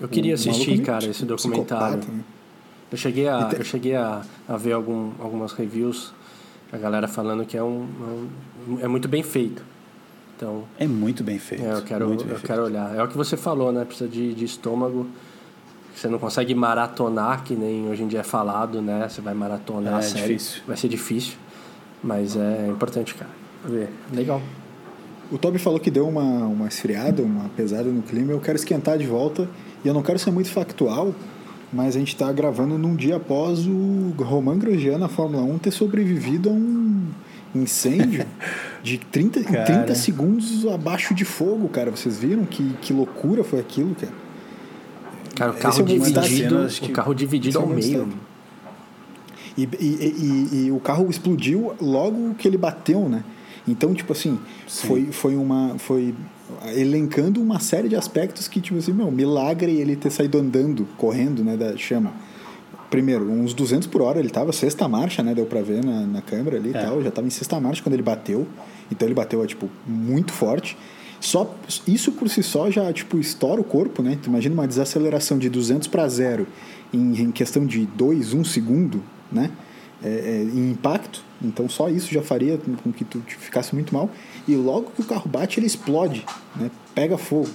Eu 0.00 0.08
queria 0.08 0.34
assistir, 0.34 0.80
cara, 0.82 1.04
esse 1.06 1.24
documentário. 1.24 1.98
Né? 2.08 2.24
Eu 2.90 2.98
cheguei 2.98 3.28
a, 3.28 3.50
eu 3.56 3.64
cheguei 3.64 3.94
a, 3.94 4.22
a 4.48 4.56
ver 4.56 4.72
algum, 4.72 5.12
algumas 5.20 5.52
reviews, 5.52 6.12
a 6.72 6.76
galera 6.76 7.06
falando 7.06 7.44
que 7.44 7.56
é, 7.56 7.62
um, 7.62 7.86
um, 8.68 8.78
é 8.80 8.88
muito 8.88 9.08
bem 9.08 9.22
feito. 9.22 9.62
Então, 10.36 10.64
é 10.78 10.86
muito 10.86 11.22
bem 11.22 11.38
feito. 11.38 11.62
É, 11.62 11.72
eu 11.74 11.82
quero, 11.82 12.12
eu 12.12 12.18
feito. 12.18 12.42
quero 12.42 12.64
olhar. 12.64 12.96
É 12.96 13.02
o 13.02 13.08
que 13.08 13.16
você 13.16 13.36
falou, 13.36 13.70
né? 13.70 13.84
Precisa 13.84 14.08
de, 14.08 14.32
de 14.32 14.44
estômago. 14.44 15.06
Você 15.94 16.08
não 16.08 16.18
consegue 16.18 16.54
maratonar, 16.54 17.44
que 17.44 17.54
nem 17.54 17.86
hoje 17.88 18.02
em 18.02 18.08
dia 18.08 18.20
é 18.20 18.22
falado, 18.22 18.80
né? 18.80 19.06
Você 19.06 19.20
vai 19.20 19.34
maratonar 19.34 19.94
é, 19.94 19.96
a 19.98 20.02
série. 20.02 20.34
Difícil. 20.34 20.62
Vai 20.66 20.76
ser 20.78 20.88
difícil. 20.88 21.34
Mas 22.02 22.36
é 22.36 22.68
importante, 22.68 23.14
cara. 23.14 23.30
Ver. 23.66 23.90
Legal. 24.10 24.40
o 25.30 25.36
Toby 25.36 25.58
falou 25.58 25.78
que 25.78 25.90
deu 25.90 26.08
uma, 26.08 26.22
uma 26.22 26.66
esfriada, 26.66 27.22
uma 27.22 27.50
pesada 27.50 27.90
no 27.90 28.00
clima. 28.00 28.32
Eu 28.32 28.40
quero 28.40 28.56
esquentar 28.56 28.96
de 28.96 29.06
volta 29.06 29.46
e 29.84 29.88
eu 29.88 29.94
não 29.94 30.02
quero 30.02 30.18
ser 30.18 30.30
muito 30.30 30.50
factual, 30.50 31.14
mas 31.72 31.96
a 31.96 31.98
gente 31.98 32.14
está 32.14 32.30
gravando 32.32 32.76
num 32.76 32.96
dia 32.96 33.16
após 33.16 33.66
o 33.66 34.14
Roman 34.18 34.58
Grosjean 34.58 34.98
na 34.98 35.08
Fórmula 35.08 35.42
1 35.42 35.58
ter 35.58 35.70
sobrevivido 35.70 36.50
a 36.50 36.52
um 36.52 37.08
incêndio 37.54 38.26
de 38.82 38.98
30, 38.98 39.42
30 39.42 39.94
segundos 39.94 40.66
abaixo 40.66 41.14
de 41.14 41.24
fogo, 41.24 41.68
cara. 41.68 41.90
Vocês 41.90 42.18
viram 42.18 42.44
que, 42.44 42.74
que 42.80 42.92
loucura 42.92 43.44
foi 43.44 43.60
aquilo, 43.60 43.94
cara? 43.94 44.12
Cara, 45.36 45.52
o 45.52 45.54
carro 45.54 45.80
é 45.80 45.84
dividido, 45.84 46.66
o 46.82 46.88
carro 46.90 47.14
dividido 47.14 47.58
ao 47.58 47.66
meio. 47.66 48.08
E, 49.56 49.62
e, 49.62 49.86
e, 49.86 50.66
e, 50.66 50.72
o 50.72 50.78
carro 50.78 51.08
explodiu 51.08 51.74
logo 51.80 52.34
que 52.34 52.46
ele 52.46 52.58
bateu, 52.58 53.08
né? 53.08 53.24
Então, 53.66 53.94
tipo 53.94 54.12
assim, 54.12 54.38
foi, 54.66 55.06
foi 55.12 55.36
uma. 55.36 55.76
Foi 55.78 56.14
elencando 56.74 57.40
uma 57.40 57.60
série 57.60 57.88
de 57.88 57.96
aspectos 57.96 58.48
que, 58.48 58.60
tipo 58.60 58.78
assim, 58.78 58.92
meu, 58.92 59.10
milagre 59.10 59.72
ele 59.72 59.96
ter 59.96 60.10
saído 60.10 60.38
andando, 60.38 60.86
correndo, 60.96 61.42
né, 61.44 61.56
da 61.56 61.76
chama. 61.76 62.12
Primeiro, 62.90 63.30
uns 63.30 63.54
200 63.54 63.86
por 63.86 64.02
hora, 64.02 64.18
ele 64.18 64.30
tava 64.30 64.52
sexta 64.52 64.88
marcha, 64.88 65.22
né, 65.22 65.34
deu 65.34 65.46
pra 65.46 65.62
ver 65.62 65.84
na, 65.84 66.06
na 66.06 66.20
câmera 66.20 66.56
ali 66.56 66.70
e 66.70 66.76
é. 66.76 66.82
tal, 66.82 67.02
já 67.02 67.10
tava 67.10 67.26
em 67.26 67.30
sexta 67.30 67.60
marcha 67.60 67.82
quando 67.82 67.94
ele 67.94 68.02
bateu, 68.02 68.46
então 68.90 69.06
ele 69.06 69.14
bateu, 69.14 69.44
tipo, 69.46 69.68
muito 69.86 70.32
forte. 70.32 70.76
Só 71.20 71.54
isso 71.86 72.12
por 72.12 72.28
si 72.28 72.42
só 72.42 72.70
já, 72.70 72.90
tipo, 72.92 73.18
estoura 73.18 73.60
o 73.60 73.64
corpo, 73.64 74.02
né? 74.02 74.18
Tu 74.20 74.30
imagina 74.30 74.54
uma 74.54 74.66
desaceleração 74.66 75.38
de 75.38 75.50
200 75.50 75.86
para 75.86 76.08
zero 76.08 76.46
em, 76.92 77.20
em 77.20 77.30
questão 77.30 77.66
de 77.66 77.86
2, 77.86 78.32
1 78.32 78.38
um 78.38 78.44
segundo, 78.44 79.02
né? 79.30 79.50
É, 80.02 80.08
é, 80.08 80.42
em 80.42 80.70
impacto, 80.70 81.22
então 81.42 81.68
só 81.68 81.90
isso 81.90 82.10
já 82.10 82.22
faria 82.22 82.58
com 82.82 82.90
que 82.90 83.04
tu 83.04 83.22
ficasse 83.26 83.74
muito 83.74 83.92
mal. 83.92 84.10
E 84.48 84.54
logo 84.54 84.90
que 84.92 85.02
o 85.02 85.04
carro 85.04 85.28
bate, 85.28 85.60
ele 85.60 85.66
explode, 85.66 86.24
né? 86.56 86.70
pega 86.94 87.18
fogo. 87.18 87.50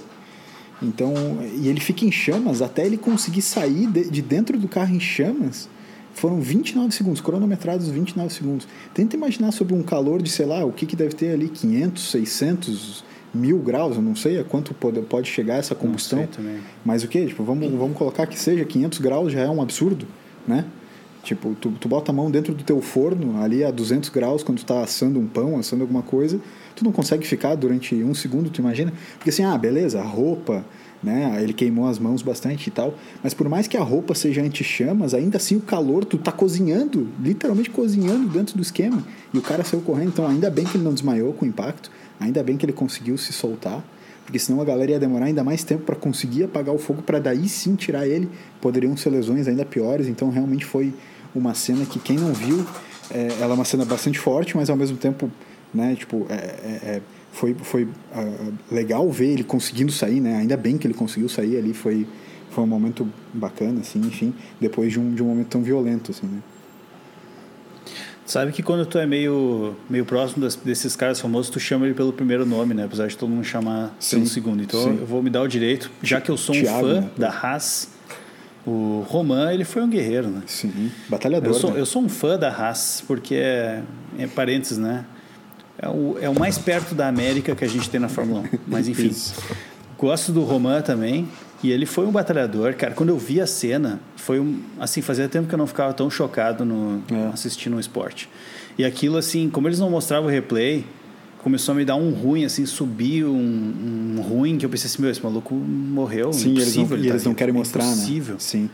Então, 0.80 1.14
e 1.54 1.68
ele 1.68 1.80
fica 1.80 2.04
em 2.04 2.12
chamas 2.12 2.62
até 2.62 2.86
ele 2.86 2.96
conseguir 2.96 3.42
sair 3.42 3.86
de, 3.86 4.10
de 4.10 4.22
dentro 4.22 4.58
do 4.58 4.68
carro 4.68 4.94
em 4.94 5.00
chamas. 5.00 5.68
Foram 6.14 6.40
29 6.40 6.94
segundos, 6.94 7.20
cronometrados 7.20 7.88
29 7.88 8.32
segundos. 8.32 8.68
Tenta 8.94 9.16
imaginar 9.16 9.52
sobre 9.52 9.74
um 9.74 9.82
calor 9.82 10.22
de, 10.22 10.30
sei 10.30 10.46
lá, 10.46 10.64
o 10.64 10.72
que, 10.72 10.86
que 10.86 10.96
deve 10.96 11.14
ter 11.14 11.32
ali, 11.32 11.48
500, 11.48 12.10
600, 12.10 13.04
mil 13.36 13.58
graus, 13.58 13.96
eu 13.96 14.02
não 14.02 14.16
sei 14.16 14.40
a 14.40 14.44
quanto 14.44 14.74
pode, 14.74 15.00
pode 15.02 15.28
chegar 15.28 15.56
essa 15.56 15.74
combustão. 15.74 16.26
Mas 16.84 17.04
o 17.04 17.08
que? 17.08 17.26
Tipo, 17.26 17.44
vamos, 17.44 17.70
vamos 17.72 17.96
colocar 17.96 18.26
que 18.26 18.38
seja 18.38 18.64
500 18.64 18.98
graus, 18.98 19.32
já 19.32 19.40
é 19.40 19.48
um 19.50 19.60
absurdo, 19.60 20.06
né? 20.46 20.64
Tipo, 21.26 21.56
tu, 21.60 21.72
tu 21.72 21.88
bota 21.88 22.12
a 22.12 22.14
mão 22.14 22.30
dentro 22.30 22.54
do 22.54 22.62
teu 22.62 22.80
forno, 22.80 23.42
ali 23.42 23.64
a 23.64 23.72
200 23.72 24.10
graus, 24.10 24.44
quando 24.44 24.58
tu 24.58 24.64
tá 24.64 24.80
assando 24.82 25.18
um 25.18 25.26
pão, 25.26 25.58
assando 25.58 25.82
alguma 25.82 26.00
coisa, 26.00 26.38
tu 26.76 26.84
não 26.84 26.92
consegue 26.92 27.26
ficar 27.26 27.56
durante 27.56 27.96
um 27.96 28.14
segundo, 28.14 28.48
tu 28.48 28.60
imagina? 28.60 28.92
Porque 29.14 29.30
assim, 29.30 29.42
ah, 29.42 29.58
beleza, 29.58 29.98
a 29.98 30.04
roupa, 30.04 30.64
né? 31.02 31.36
Ele 31.42 31.52
queimou 31.52 31.88
as 31.88 31.98
mãos 31.98 32.22
bastante 32.22 32.68
e 32.68 32.70
tal. 32.70 32.94
Mas 33.24 33.34
por 33.34 33.48
mais 33.48 33.66
que 33.66 33.76
a 33.76 33.82
roupa 33.82 34.14
seja 34.14 34.40
anti-chamas, 34.40 35.14
ainda 35.14 35.36
assim 35.36 35.56
o 35.56 35.60
calor, 35.60 36.04
tu 36.04 36.16
tá 36.16 36.30
cozinhando, 36.30 37.08
literalmente 37.20 37.70
cozinhando 37.70 38.28
dentro 38.28 38.54
do 38.54 38.62
esquema. 38.62 39.02
E 39.34 39.36
o 39.36 39.42
cara 39.42 39.64
saiu 39.64 39.80
correndo, 39.80 40.10
então 40.10 40.28
ainda 40.28 40.48
bem 40.48 40.64
que 40.64 40.76
ele 40.76 40.84
não 40.84 40.94
desmaiou 40.94 41.32
com 41.32 41.44
o 41.44 41.48
impacto, 41.48 41.90
ainda 42.20 42.40
bem 42.40 42.56
que 42.56 42.64
ele 42.64 42.72
conseguiu 42.72 43.18
se 43.18 43.32
soltar 43.32 43.82
porque 44.26 44.40
senão 44.40 44.60
a 44.60 44.64
galera 44.64 44.90
ia 44.90 44.98
demorar 44.98 45.26
ainda 45.26 45.44
mais 45.44 45.62
tempo 45.62 45.84
para 45.84 45.94
conseguir 45.94 46.42
apagar 46.42 46.74
o 46.74 46.78
fogo 46.78 47.00
para 47.00 47.20
daí 47.20 47.48
sim 47.48 47.76
tirar 47.76 48.08
ele. 48.08 48.28
Poderiam 48.60 48.96
ser 48.96 49.10
lesões 49.10 49.46
ainda 49.46 49.64
piores, 49.64 50.08
então 50.08 50.30
realmente 50.30 50.64
foi 50.64 50.92
uma 51.34 51.54
cena 51.54 51.84
que 51.84 51.98
quem 51.98 52.16
não 52.16 52.32
viu, 52.32 52.66
é, 53.10 53.28
ela 53.40 53.52
é 53.52 53.54
uma 53.54 53.64
cena 53.64 53.84
bastante 53.84 54.18
forte, 54.18 54.56
mas 54.56 54.68
ao 54.70 54.76
mesmo 54.76 54.96
tempo, 54.96 55.30
né, 55.72 55.94
tipo, 55.94 56.26
é, 56.28 56.34
é, 56.34 56.80
é 56.96 57.02
foi, 57.36 57.54
foi 57.54 57.84
uh, 57.84 58.54
legal 58.72 59.10
ver 59.10 59.32
ele 59.32 59.44
conseguindo 59.44 59.92
sair, 59.92 60.20
né? 60.20 60.38
Ainda 60.38 60.56
bem 60.56 60.78
que 60.78 60.86
ele 60.86 60.94
conseguiu 60.94 61.28
sair 61.28 61.58
ali, 61.58 61.74
foi, 61.74 62.06
foi 62.50 62.64
um 62.64 62.66
momento 62.66 63.06
bacana, 63.32 63.80
assim, 63.80 63.98
enfim, 63.98 64.32
depois 64.58 64.90
de 64.90 64.98
um, 64.98 65.14
de 65.14 65.22
um 65.22 65.26
momento 65.26 65.48
tão 65.48 65.62
violento, 65.62 66.12
assim, 66.12 66.26
né? 66.26 66.38
Sabe 68.24 68.50
que 68.52 68.62
quando 68.62 68.84
tu 68.86 68.98
é 68.98 69.06
meio, 69.06 69.76
meio 69.88 70.04
próximo 70.04 70.42
das, 70.42 70.56
desses 70.56 70.96
caras 70.96 71.20
famosos, 71.20 71.48
tu 71.48 71.60
chama 71.60 71.84
ele 71.84 71.94
pelo 71.94 72.12
primeiro 72.12 72.44
nome, 72.44 72.74
né? 72.74 72.84
Apesar 72.84 73.06
de 73.06 73.16
todo 73.16 73.28
mundo 73.28 73.44
chamar 73.44 73.94
sim, 74.00 74.16
pelo 74.16 74.28
segundo. 74.28 74.62
Então 74.62 74.82
sim. 74.82 74.98
eu 74.98 75.06
vou 75.06 75.22
me 75.22 75.30
dar 75.30 75.42
o 75.42 75.46
direito, 75.46 75.90
já 76.02 76.20
que 76.20 76.30
eu 76.30 76.36
sou 76.36 76.56
um 76.56 76.60
Thiago, 76.60 76.88
fã 76.88 77.00
né? 77.02 77.10
da 77.16 77.28
Haas, 77.28 77.90
o 78.66 79.06
Roman, 79.08 79.52
ele 79.52 79.64
foi 79.64 79.82
um 79.82 79.88
guerreiro, 79.88 80.28
né? 80.28 80.42
Sim, 80.46 80.90
batalhador. 81.08 81.50
Eu 81.50 81.54
sou, 81.54 81.70
né? 81.70 81.80
eu 81.80 81.86
sou 81.86 82.02
um 82.02 82.08
fã 82.08 82.36
da 82.36 82.48
Haas, 82.48 83.02
porque 83.06 83.36
é, 83.36 83.82
é 84.18 84.26
parênteses, 84.26 84.76
né? 84.76 85.04
É 85.78 85.88
o, 85.88 86.18
é 86.20 86.28
o 86.28 86.38
mais 86.38 86.58
perto 86.58 86.94
da 86.94 87.06
América 87.06 87.54
que 87.54 87.64
a 87.64 87.68
gente 87.68 87.88
tem 87.88 88.00
na 88.00 88.08
Fórmula 88.08 88.40
1. 88.40 88.58
Mas 88.66 88.88
enfim, 88.88 89.14
gosto 89.96 90.32
do 90.32 90.42
Roman 90.42 90.80
também. 90.80 91.28
E 91.62 91.70
ele 91.70 91.86
foi 91.86 92.06
um 92.06 92.12
batalhador, 92.12 92.74
cara. 92.74 92.92
Quando 92.92 93.10
eu 93.10 93.18
vi 93.18 93.40
a 93.40 93.46
cena, 93.46 94.00
foi 94.16 94.40
um. 94.40 94.60
Assim, 94.78 95.00
fazia 95.00 95.28
tempo 95.28 95.48
que 95.48 95.54
eu 95.54 95.58
não 95.58 95.66
ficava 95.66 95.92
tão 95.94 96.10
chocado 96.10 96.64
no, 96.64 97.02
é. 97.10 97.28
assistindo 97.32 97.76
um 97.76 97.80
esporte. 97.80 98.28
E 98.78 98.84
aquilo, 98.84 99.16
assim, 99.16 99.48
como 99.48 99.68
eles 99.68 99.78
não 99.78 99.90
mostravam 99.90 100.28
o 100.28 100.30
replay, 100.30 100.84
começou 101.46 101.74
a 101.74 101.76
me 101.76 101.84
dar 101.84 101.94
um 101.94 102.10
ruim, 102.10 102.44
assim, 102.44 102.66
subiu 102.66 103.32
um, 103.32 104.16
um 104.16 104.20
ruim 104.20 104.58
que 104.58 104.66
eu 104.66 104.68
pensei 104.68 104.88
assim, 104.88 105.00
meu, 105.00 105.12
esse 105.12 105.22
maluco 105.22 105.54
morreu. 105.54 106.32
Sim, 106.32 106.50
eles 106.50 106.74
não, 106.74 106.96
e 106.96 107.08
eles 107.08 107.24
não 107.24 107.34
querem 107.34 107.54
mostrar, 107.54 107.84
né? 107.84 107.92
impossível. 107.92 108.34
né? 108.34 108.40
Sim. 108.40 108.68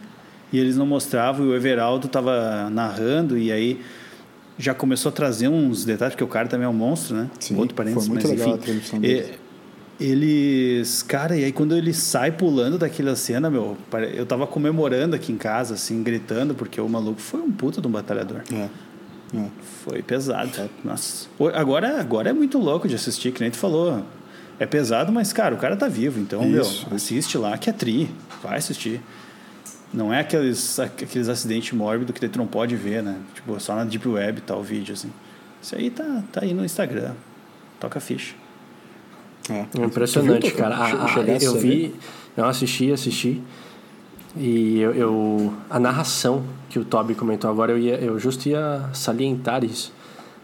E 0.51 0.59
eles 0.59 0.75
não 0.75 0.87
mostravam, 0.87 1.45
e 1.45 1.49
o 1.51 1.55
Everaldo 1.55 2.09
tava 2.09 2.71
narrando, 2.71 3.37
e 3.37 3.53
aí 3.53 3.79
já 4.57 4.73
começou 4.73 5.11
a 5.11 5.13
trazer 5.13 5.49
uns 5.49 5.85
detalhes, 5.85 6.15
porque 6.15 6.25
o 6.25 6.29
cara 6.29 6.49
também 6.49 6.65
é 6.65 6.69
um 6.69 6.73
monstro, 6.73 7.15
né? 7.15 7.31
Sim, 7.39 7.57
Outro 7.57 7.75
parênteses, 7.75 8.09
foi 8.09 8.15
muito 8.17 8.27
mas, 8.27 8.39
legal 8.39 8.57
enfim, 8.57 8.97
a 8.97 9.01
deles. 9.01 9.31
Eles, 10.01 11.03
cara, 11.03 11.37
e 11.37 11.45
aí 11.45 11.53
quando 11.53 11.77
ele 11.77 11.93
sai 11.93 12.33
pulando 12.33 12.79
daquela 12.79 13.15
cena, 13.15 13.51
meu, 13.51 13.77
eu 14.15 14.25
tava 14.25 14.47
comemorando 14.47 15.15
aqui 15.15 15.31
em 15.31 15.37
casa, 15.37 15.75
assim, 15.75 16.03
gritando, 16.03 16.55
porque 16.55 16.81
o 16.81 16.89
maluco 16.89 17.21
foi 17.21 17.43
um 17.43 17.53
puta 17.53 17.83
de 17.83 17.87
um 17.87 17.91
batalhador. 17.91 18.41
É. 18.51 18.69
Foi 19.85 20.03
pesado. 20.03 20.51
É. 20.61 20.69
Nossa. 20.85 21.29
Agora, 21.55 22.01
agora 22.01 22.31
é 22.31 22.33
muito 22.33 22.59
louco 22.59 22.87
de 22.87 22.95
assistir, 22.95 23.33
que 23.33 23.41
nem 23.41 23.51
tu 23.51 23.57
falou. 23.57 24.05
É 24.59 24.67
pesado, 24.67 25.11
mas, 25.11 25.33
cara, 25.33 25.55
o 25.55 25.59
cara 25.59 25.77
tá 25.77 25.89
vivo. 25.89 26.21
Então, 26.21 26.43
Isso. 26.43 26.87
meu, 26.87 26.97
assiste 26.97 27.39
lá 27.39 27.57
que 27.57 27.71
é 27.71 27.73
tri. 27.73 28.11
Vai 28.43 28.59
assistir. 28.59 29.01
Não 29.93 30.13
é 30.13 30.21
aqueles, 30.21 30.79
aqueles 30.79 31.29
acidentes 31.29 31.73
mórbidos 31.73 32.15
que 32.19 32.29
tu 32.29 32.39
não 32.39 32.47
pode 32.47 32.77
ver, 32.77 33.03
né? 33.03 33.19
Tipo, 33.35 33.59
só 33.61 33.75
na 33.75 33.85
Deep 33.85 34.09
Web 34.09 34.41
tá 34.43 34.57
o 34.57 34.63
vídeo, 34.63 34.95
assim. 34.95 35.11
Isso 35.61 35.75
aí 35.77 35.91
tá, 35.91 36.23
tá 36.33 36.41
aí 36.43 36.55
no 36.55 36.65
Instagram. 36.65 37.13
Toca 37.79 38.01
ficha. 38.01 38.35
É. 39.51 39.67
é 39.81 39.85
impressionante, 39.85 40.51
cara. 40.53 40.77
A, 40.77 41.07
a, 41.07 41.21
eu 41.41 41.59
vi, 41.59 41.95
eu 42.37 42.45
assisti, 42.47 42.93
assisti. 42.93 43.43
E 44.37 44.81
eu, 44.81 44.93
eu, 44.95 45.55
a 45.69 45.79
narração 45.79 46.45
que 46.71 46.79
o 46.79 46.85
Toby 46.85 47.15
comentou 47.15 47.51
agora, 47.51 47.73
eu, 47.73 47.79
ia, 47.79 47.97
eu 47.97 48.19
justo 48.19 48.49
ia 48.49 48.89
salientar 48.93 49.63
isso. 49.63 49.93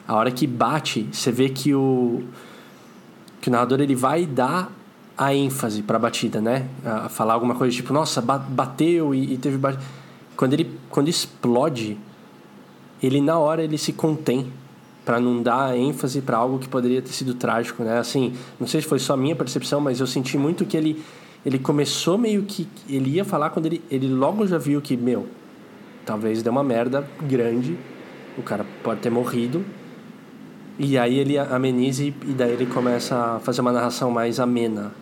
A 0.07 0.15
hora 0.15 0.31
que 0.31 0.47
bate, 0.47 1.09
você 1.11 1.33
vê 1.33 1.49
que 1.49 1.75
o, 1.75 2.23
que 3.41 3.49
o 3.49 3.53
narrador 3.53 3.81
ele 3.81 3.95
vai 3.95 4.27
dar 4.27 4.71
a 5.17 5.35
ênfase 5.35 5.83
para 5.83 5.97
a 5.97 6.01
batida, 6.01 6.41
né? 6.41 6.69
A 6.85 7.09
falar 7.09 7.35
alguma 7.35 7.55
coisa 7.55 7.75
tipo, 7.75 7.93
nossa, 7.93 8.21
bateu 8.21 9.15
e, 9.15 9.35
e 9.35 9.39
teve 9.39 9.57
batida. 9.59 9.83
Quando 10.37 10.53
ele 10.53 10.79
quando 10.89 11.09
explode, 11.09 11.99
ele 13.03 13.21
na 13.21 13.39
hora 13.39 13.63
ele 13.63 13.77
se 13.77 13.93
contém 13.93 14.53
para 15.05 15.19
não 15.19 15.43
dar 15.43 15.77
ênfase 15.77 16.21
para 16.21 16.37
algo 16.37 16.59
que 16.59 16.69
poderia 16.69 17.01
ter 17.01 17.13
sido 17.13 17.35
trágico, 17.35 17.83
né? 17.83 17.99
Assim, 17.99 18.35
não 18.61 18.67
sei 18.67 18.83
se 18.83 18.87
foi 18.87 18.99
só 18.99 19.15
a 19.15 19.17
minha 19.17 19.35
percepção, 19.35 19.81
mas 19.81 19.99
eu 20.01 20.07
senti 20.07 20.37
muito 20.37 20.65
que 20.67 20.77
ele 20.77 21.03
ele 21.45 21.59
começou 21.59 22.19
meio 22.19 22.43
que. 22.43 22.67
Ele 22.89 23.11
ia 23.11 23.25
falar 23.25 23.51
quando 23.51 23.67
ele, 23.67 23.83
ele 23.91 24.09
logo 24.09 24.47
já 24.47 24.59
viu 24.59 24.81
que, 24.81 24.97
meu, 24.97 25.27
talvez 26.05 26.43
deu 26.43 26.53
uma 26.53 26.65
merda 26.65 27.07
grande, 27.23 27.77
o 28.37 28.43
cara 28.43 28.67
pode 28.83 29.01
ter 29.01 29.11
morrido. 29.11 29.65
E 30.79 30.97
aí 30.97 31.19
ele 31.19 31.37
ameniza 31.39 32.05
e, 32.05 32.15
e 32.27 32.33
daí 32.33 32.53
ele 32.53 32.67
começa 32.67 33.17
a 33.17 33.41
fazer 33.41 33.61
uma 33.61 33.73
narração 33.73 34.11
mais 34.11 34.39
amena. 34.39 34.93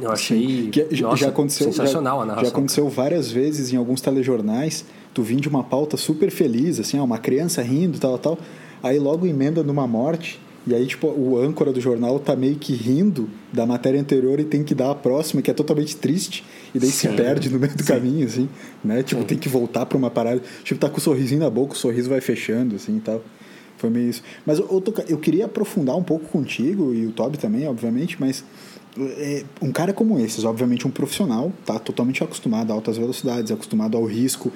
Eu 0.00 0.10
achei 0.10 0.70
que, 0.70 1.02
nossa, 1.02 1.16
já 1.16 1.28
aconteceu, 1.28 1.66
sensacional 1.66 2.18
já, 2.18 2.22
a 2.22 2.26
narração. 2.26 2.44
Já 2.44 2.50
aconteceu 2.56 2.88
várias 2.88 3.30
vezes 3.30 3.72
em 3.72 3.76
alguns 3.76 4.00
telejornais, 4.00 4.84
tu 5.12 5.22
vim 5.22 5.36
de 5.36 5.48
uma 5.48 5.64
pauta 5.64 5.96
super 5.96 6.30
feliz, 6.30 6.78
assim, 6.78 6.98
ó, 6.98 7.04
uma 7.04 7.18
criança 7.18 7.60
rindo, 7.60 7.98
tal, 7.98 8.16
tal, 8.16 8.38
aí 8.82 8.98
logo 8.98 9.26
emenda 9.26 9.62
numa 9.62 9.86
morte 9.86 10.40
e 10.66 10.74
aí, 10.74 10.86
tipo, 10.86 11.06
o 11.06 11.38
âncora 11.38 11.72
do 11.72 11.80
jornal 11.80 12.18
tá 12.18 12.36
meio 12.36 12.56
que 12.56 12.74
rindo 12.74 13.28
da 13.52 13.64
matéria 13.64 14.00
anterior 14.00 14.38
e 14.38 14.44
tem 14.44 14.62
que 14.62 14.74
dar 14.74 14.90
a 14.90 14.94
próxima, 14.94 15.40
que 15.40 15.50
é 15.50 15.54
totalmente 15.54 15.96
triste, 15.96 16.44
e 16.74 16.78
daí 16.78 16.90
Sim. 16.90 17.08
se 17.08 17.16
perde 17.16 17.48
no 17.48 17.58
meio 17.58 17.74
do 17.74 17.82
Sim. 17.82 17.88
caminho, 17.88 18.26
assim, 18.26 18.48
né? 18.84 19.02
Tipo, 19.02 19.22
Sim. 19.22 19.26
tem 19.26 19.38
que 19.38 19.48
voltar 19.48 19.86
para 19.86 19.96
uma 19.96 20.10
parada. 20.10 20.42
Tipo, 20.62 20.78
tá 20.78 20.90
com 20.90 20.98
o 20.98 21.00
sorrisinho 21.00 21.40
na 21.40 21.48
boca, 21.48 21.72
o 21.72 21.76
sorriso 21.76 22.10
vai 22.10 22.20
fechando, 22.20 22.76
assim 22.76 22.98
e 22.98 23.00
tal. 23.00 23.22
Foi 23.78 23.88
meio 23.88 24.10
isso. 24.10 24.22
Mas 24.44 24.58
eu, 24.58 24.82
eu 25.08 25.16
queria 25.16 25.46
aprofundar 25.46 25.96
um 25.96 26.02
pouco 26.02 26.26
contigo, 26.26 26.92
e 26.92 27.06
o 27.06 27.12
Toby 27.12 27.38
também, 27.38 27.66
obviamente, 27.66 28.18
mas 28.20 28.44
é, 28.98 29.44
um 29.62 29.72
cara 29.72 29.92
como 29.94 30.18
esses, 30.18 30.44
obviamente 30.44 30.86
um 30.86 30.90
profissional, 30.90 31.52
tá 31.64 31.78
totalmente 31.78 32.22
acostumado 32.22 32.70
a 32.70 32.74
altas 32.74 32.98
velocidades, 32.98 33.50
acostumado 33.50 33.96
ao 33.96 34.04
risco, 34.04 34.52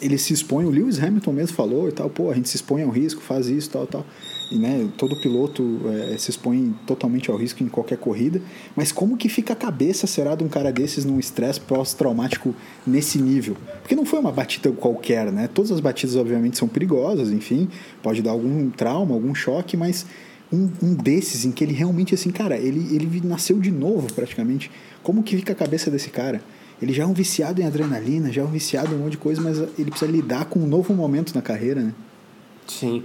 ele 0.00 0.18
se 0.18 0.32
expõe, 0.32 0.64
o 0.64 0.70
Lewis 0.70 1.00
Hamilton 1.00 1.32
mesmo 1.32 1.56
falou 1.56 1.88
e 1.88 1.92
tal, 1.92 2.10
pô, 2.10 2.30
a 2.30 2.34
gente 2.34 2.48
se 2.48 2.56
expõe 2.56 2.82
ao 2.82 2.90
risco, 2.90 3.20
faz 3.20 3.46
isso, 3.46 3.70
tal, 3.70 3.86
tal. 3.86 4.04
Né, 4.58 4.88
todo 4.96 5.16
piloto 5.16 5.80
é, 5.86 6.16
se 6.18 6.30
expõe 6.30 6.74
totalmente 6.86 7.30
ao 7.30 7.36
risco 7.36 7.62
em 7.62 7.68
qualquer 7.68 7.98
corrida, 7.98 8.40
mas 8.76 8.92
como 8.92 9.16
que 9.16 9.28
fica 9.28 9.52
a 9.52 9.56
cabeça, 9.56 10.06
será, 10.06 10.34
de 10.34 10.44
um 10.44 10.48
cara 10.48 10.72
desses 10.72 11.04
num 11.04 11.18
estresse 11.18 11.60
pós-traumático 11.60 12.54
nesse 12.86 13.20
nível? 13.20 13.56
Porque 13.80 13.94
não 13.94 14.04
foi 14.04 14.18
uma 14.18 14.32
batida 14.32 14.70
qualquer, 14.72 15.30
né? 15.32 15.48
Todas 15.52 15.72
as 15.72 15.80
batidas, 15.80 16.16
obviamente, 16.16 16.58
são 16.58 16.68
perigosas, 16.68 17.30
enfim, 17.30 17.68
pode 18.02 18.22
dar 18.22 18.30
algum 18.30 18.70
trauma, 18.70 19.14
algum 19.14 19.34
choque, 19.34 19.76
mas 19.76 20.06
um, 20.52 20.70
um 20.82 20.94
desses 20.94 21.44
em 21.44 21.50
que 21.50 21.64
ele 21.64 21.72
realmente, 21.72 22.14
assim, 22.14 22.30
cara, 22.30 22.56
ele, 22.56 22.94
ele 22.94 23.20
nasceu 23.24 23.58
de 23.58 23.70
novo 23.70 24.12
praticamente. 24.12 24.70
Como 25.02 25.22
que 25.22 25.36
fica 25.36 25.52
a 25.52 25.56
cabeça 25.56 25.90
desse 25.90 26.10
cara? 26.10 26.40
Ele 26.80 26.92
já 26.92 27.04
é 27.04 27.06
um 27.06 27.14
viciado 27.14 27.60
em 27.60 27.64
adrenalina, 27.64 28.32
já 28.32 28.42
é 28.42 28.44
um 28.44 28.50
viciado 28.50 28.92
em 28.92 28.96
um 28.96 29.00
monte 29.00 29.12
de 29.12 29.18
coisa, 29.18 29.40
mas 29.40 29.58
ele 29.78 29.90
precisa 29.90 30.10
lidar 30.10 30.46
com 30.46 30.60
um 30.60 30.66
novo 30.66 30.92
momento 30.92 31.34
na 31.34 31.42
carreira, 31.42 31.80
né? 31.82 31.94
Sim 32.66 33.02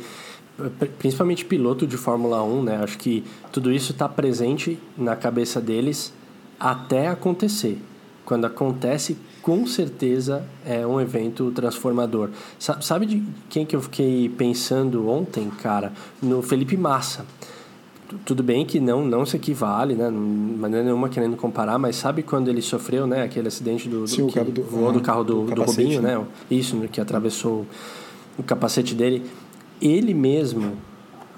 principalmente 0.97 1.45
piloto 1.45 1.87
de 1.87 1.97
Fórmula 1.97 2.43
1, 2.43 2.63
né? 2.63 2.79
Acho 2.83 2.97
que 2.97 3.23
tudo 3.51 3.71
isso 3.71 3.91
está 3.91 4.07
presente 4.07 4.79
na 4.97 5.15
cabeça 5.15 5.61
deles 5.61 6.13
até 6.59 7.07
acontecer. 7.07 7.79
Quando 8.25 8.45
acontece, 8.45 9.17
com 9.41 9.65
certeza 9.65 10.45
é 10.65 10.85
um 10.85 11.01
evento 11.01 11.51
transformador. 11.51 12.29
Sabe 12.59 13.05
de 13.05 13.23
quem 13.49 13.65
que 13.65 13.75
eu 13.75 13.81
fiquei 13.81 14.29
pensando 14.29 15.09
ontem, 15.09 15.49
cara? 15.49 15.91
No 16.21 16.41
Felipe 16.41 16.77
Massa. 16.77 17.25
Tudo 18.25 18.41
bem 18.41 18.65
que 18.65 18.79
não 18.79 19.05
não 19.05 19.25
se 19.25 19.35
equivale, 19.37 19.95
né? 19.95 20.09
De 20.09 20.15
maneira 20.15 20.83
nenhuma 20.83 21.09
querendo 21.09 21.37
comparar, 21.37 21.77
mas 21.77 21.95
sabe 21.95 22.23
quando 22.23 22.49
ele 22.49 22.61
sofreu, 22.61 23.07
né? 23.07 23.23
Aquele 23.23 23.47
acidente 23.47 23.87
do, 23.87 24.01
do 24.01 24.07
Sim, 24.07 24.27
que 24.27 24.39
do, 24.39 24.63
voou 24.63 24.91
do 24.91 24.99
carro 24.99 25.23
do, 25.23 25.45
do, 25.45 25.55
do 25.55 25.63
Rubinho, 25.63 26.01
né? 26.01 26.17
né? 26.17 26.25
Isso, 26.49 26.75
que 26.91 26.99
atravessou 26.99 27.65
o 28.37 28.43
capacete 28.43 28.95
dele 28.95 29.23
ele 29.81 30.13
mesmo 30.13 30.73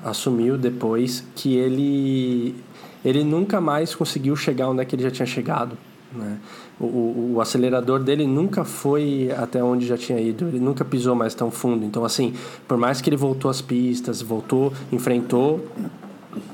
assumiu 0.04 0.58
depois 0.58 1.24
que 1.36 1.56
ele 1.56 2.56
ele 3.04 3.24
nunca 3.24 3.60
mais 3.60 3.96
conseguiu 3.96 4.36
chegar 4.36 4.70
onde 4.70 4.82
é 4.82 4.86
que 4.86 4.96
ele 4.96 5.04
já 5.04 5.12
tinha 5.12 5.26
chegado. 5.26 5.76
Né? 6.14 6.38
O, 6.80 6.86
o, 6.86 7.34
o, 7.36 7.42
acelerador 7.42 8.00
dele 8.00 8.28
nunca 8.28 8.64
foi 8.64 9.32
até 9.38 9.64
onde 9.64 9.88
já 9.88 9.98
tinha 9.98 10.20
ido, 10.20 10.48
ele 10.48 10.60
nunca 10.60 10.84
pisou 10.84 11.16
mais 11.16 11.34
tão 11.34 11.50
fundo. 11.50 11.86
Então, 11.86 12.04
assim, 12.04 12.34
por 12.68 12.78
mais 12.78 13.02
que 13.02 13.10
ele 13.10 13.18
voltou 13.18 13.50
às 13.50 13.62
pistas, 13.62 14.22
voltou, 14.22 14.74
enfrentou 14.92 15.66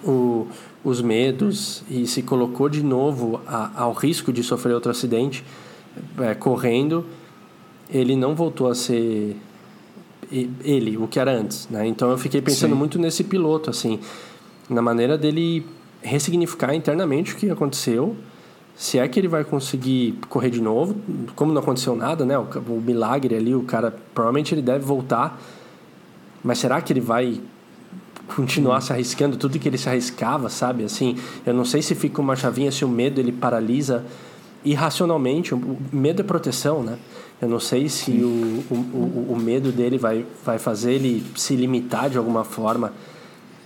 o, 0.04 0.48
os 0.84 1.02
medos 1.02 1.84
e 1.90 2.06
se 2.08 2.22
colocou 2.22 2.70
de 2.70 2.84
novo 2.84 3.42
a, 3.48 3.82
ao 3.82 3.94
risco 3.94 4.32
de 4.32 4.44
sofrer 4.44 4.74
outro 4.74 4.92
acidente, 4.92 5.44
é, 6.20 6.34
correndo, 6.36 7.06
ele 7.90 8.16
não 8.16 8.36
voltou 8.36 8.70
a 8.70 8.76
ser 8.76 9.36
ele, 10.32 10.98
o 10.98 11.08
que 11.08 11.20
era 11.20 11.32
antes, 11.32 11.68
né? 11.70 11.88
Então 11.88 12.10
eu 12.12 12.18
fiquei 12.18 12.42
pensando 12.42 12.72
Sim. 12.72 12.78
muito 12.78 13.00
nesse 13.00 13.24
piloto, 13.24 13.70
assim, 13.70 14.00
na 14.70 14.82
maneira 14.82 15.18
dele 15.18 15.66
ressignificar 16.02 16.74
internamente 16.74 17.34
o 17.34 17.38
que 17.38 17.50
aconteceu, 17.50 18.16
se 18.76 19.00
é 19.00 19.08
que 19.08 19.20
ele 19.20 19.28
vai 19.28 19.44
conseguir 19.44 20.20
correr 20.30 20.50
de 20.50 20.62
novo, 20.62 20.96
como 21.36 21.52
não 21.52 21.62
aconteceu 21.62 21.96
nada, 21.96 22.26
né? 22.26 22.38
O, 22.38 22.44
o 22.44 22.82
milagre 22.82 23.36
ali, 23.36 23.56
o 23.56 23.64
cara 23.64 23.96
provavelmente 24.14 24.54
ele 24.54 24.62
deve 24.62 24.86
voltar, 24.86 25.42
mas 26.44 26.60
será 26.60 26.80
que 26.82 26.94
ele 26.94 27.02
vai 27.02 27.42
continuar 28.36 28.82
se 28.82 28.92
arriscando 28.92 29.38
tudo 29.38 29.58
que 29.58 29.68
ele 29.68 29.78
se 29.78 29.90
arriscava, 29.90 30.50
sabe? 30.50 30.84
Assim, 30.84 31.18
eu 31.46 31.54
não 31.54 31.66
sei 31.66 31.82
se 31.82 31.96
fica 31.96 32.22
uma 32.22 32.36
chavinha 32.36 32.72
se 32.72 32.84
o 32.84 32.90
medo 32.90 33.20
ele 33.20 33.32
paralisa 33.32 34.06
irracionalmente. 34.64 35.56
O 35.56 35.78
medo 35.92 36.22
é 36.22 36.24
proteção, 36.24 36.84
né? 36.84 36.98
Eu 37.42 37.48
não 37.48 37.60
sei 37.60 37.88
se 37.88 38.12
o, 38.12 38.64
o, 38.72 39.34
o, 39.34 39.40
medo 39.40 39.72
dele 39.72 39.98
vai, 39.98 40.26
vai 40.44 40.58
fazer 40.58 40.94
ele 40.94 41.24
se 41.36 41.56
limitar 41.56 42.10
de 42.10 42.18
alguma 42.18 42.44
forma. 42.44 42.94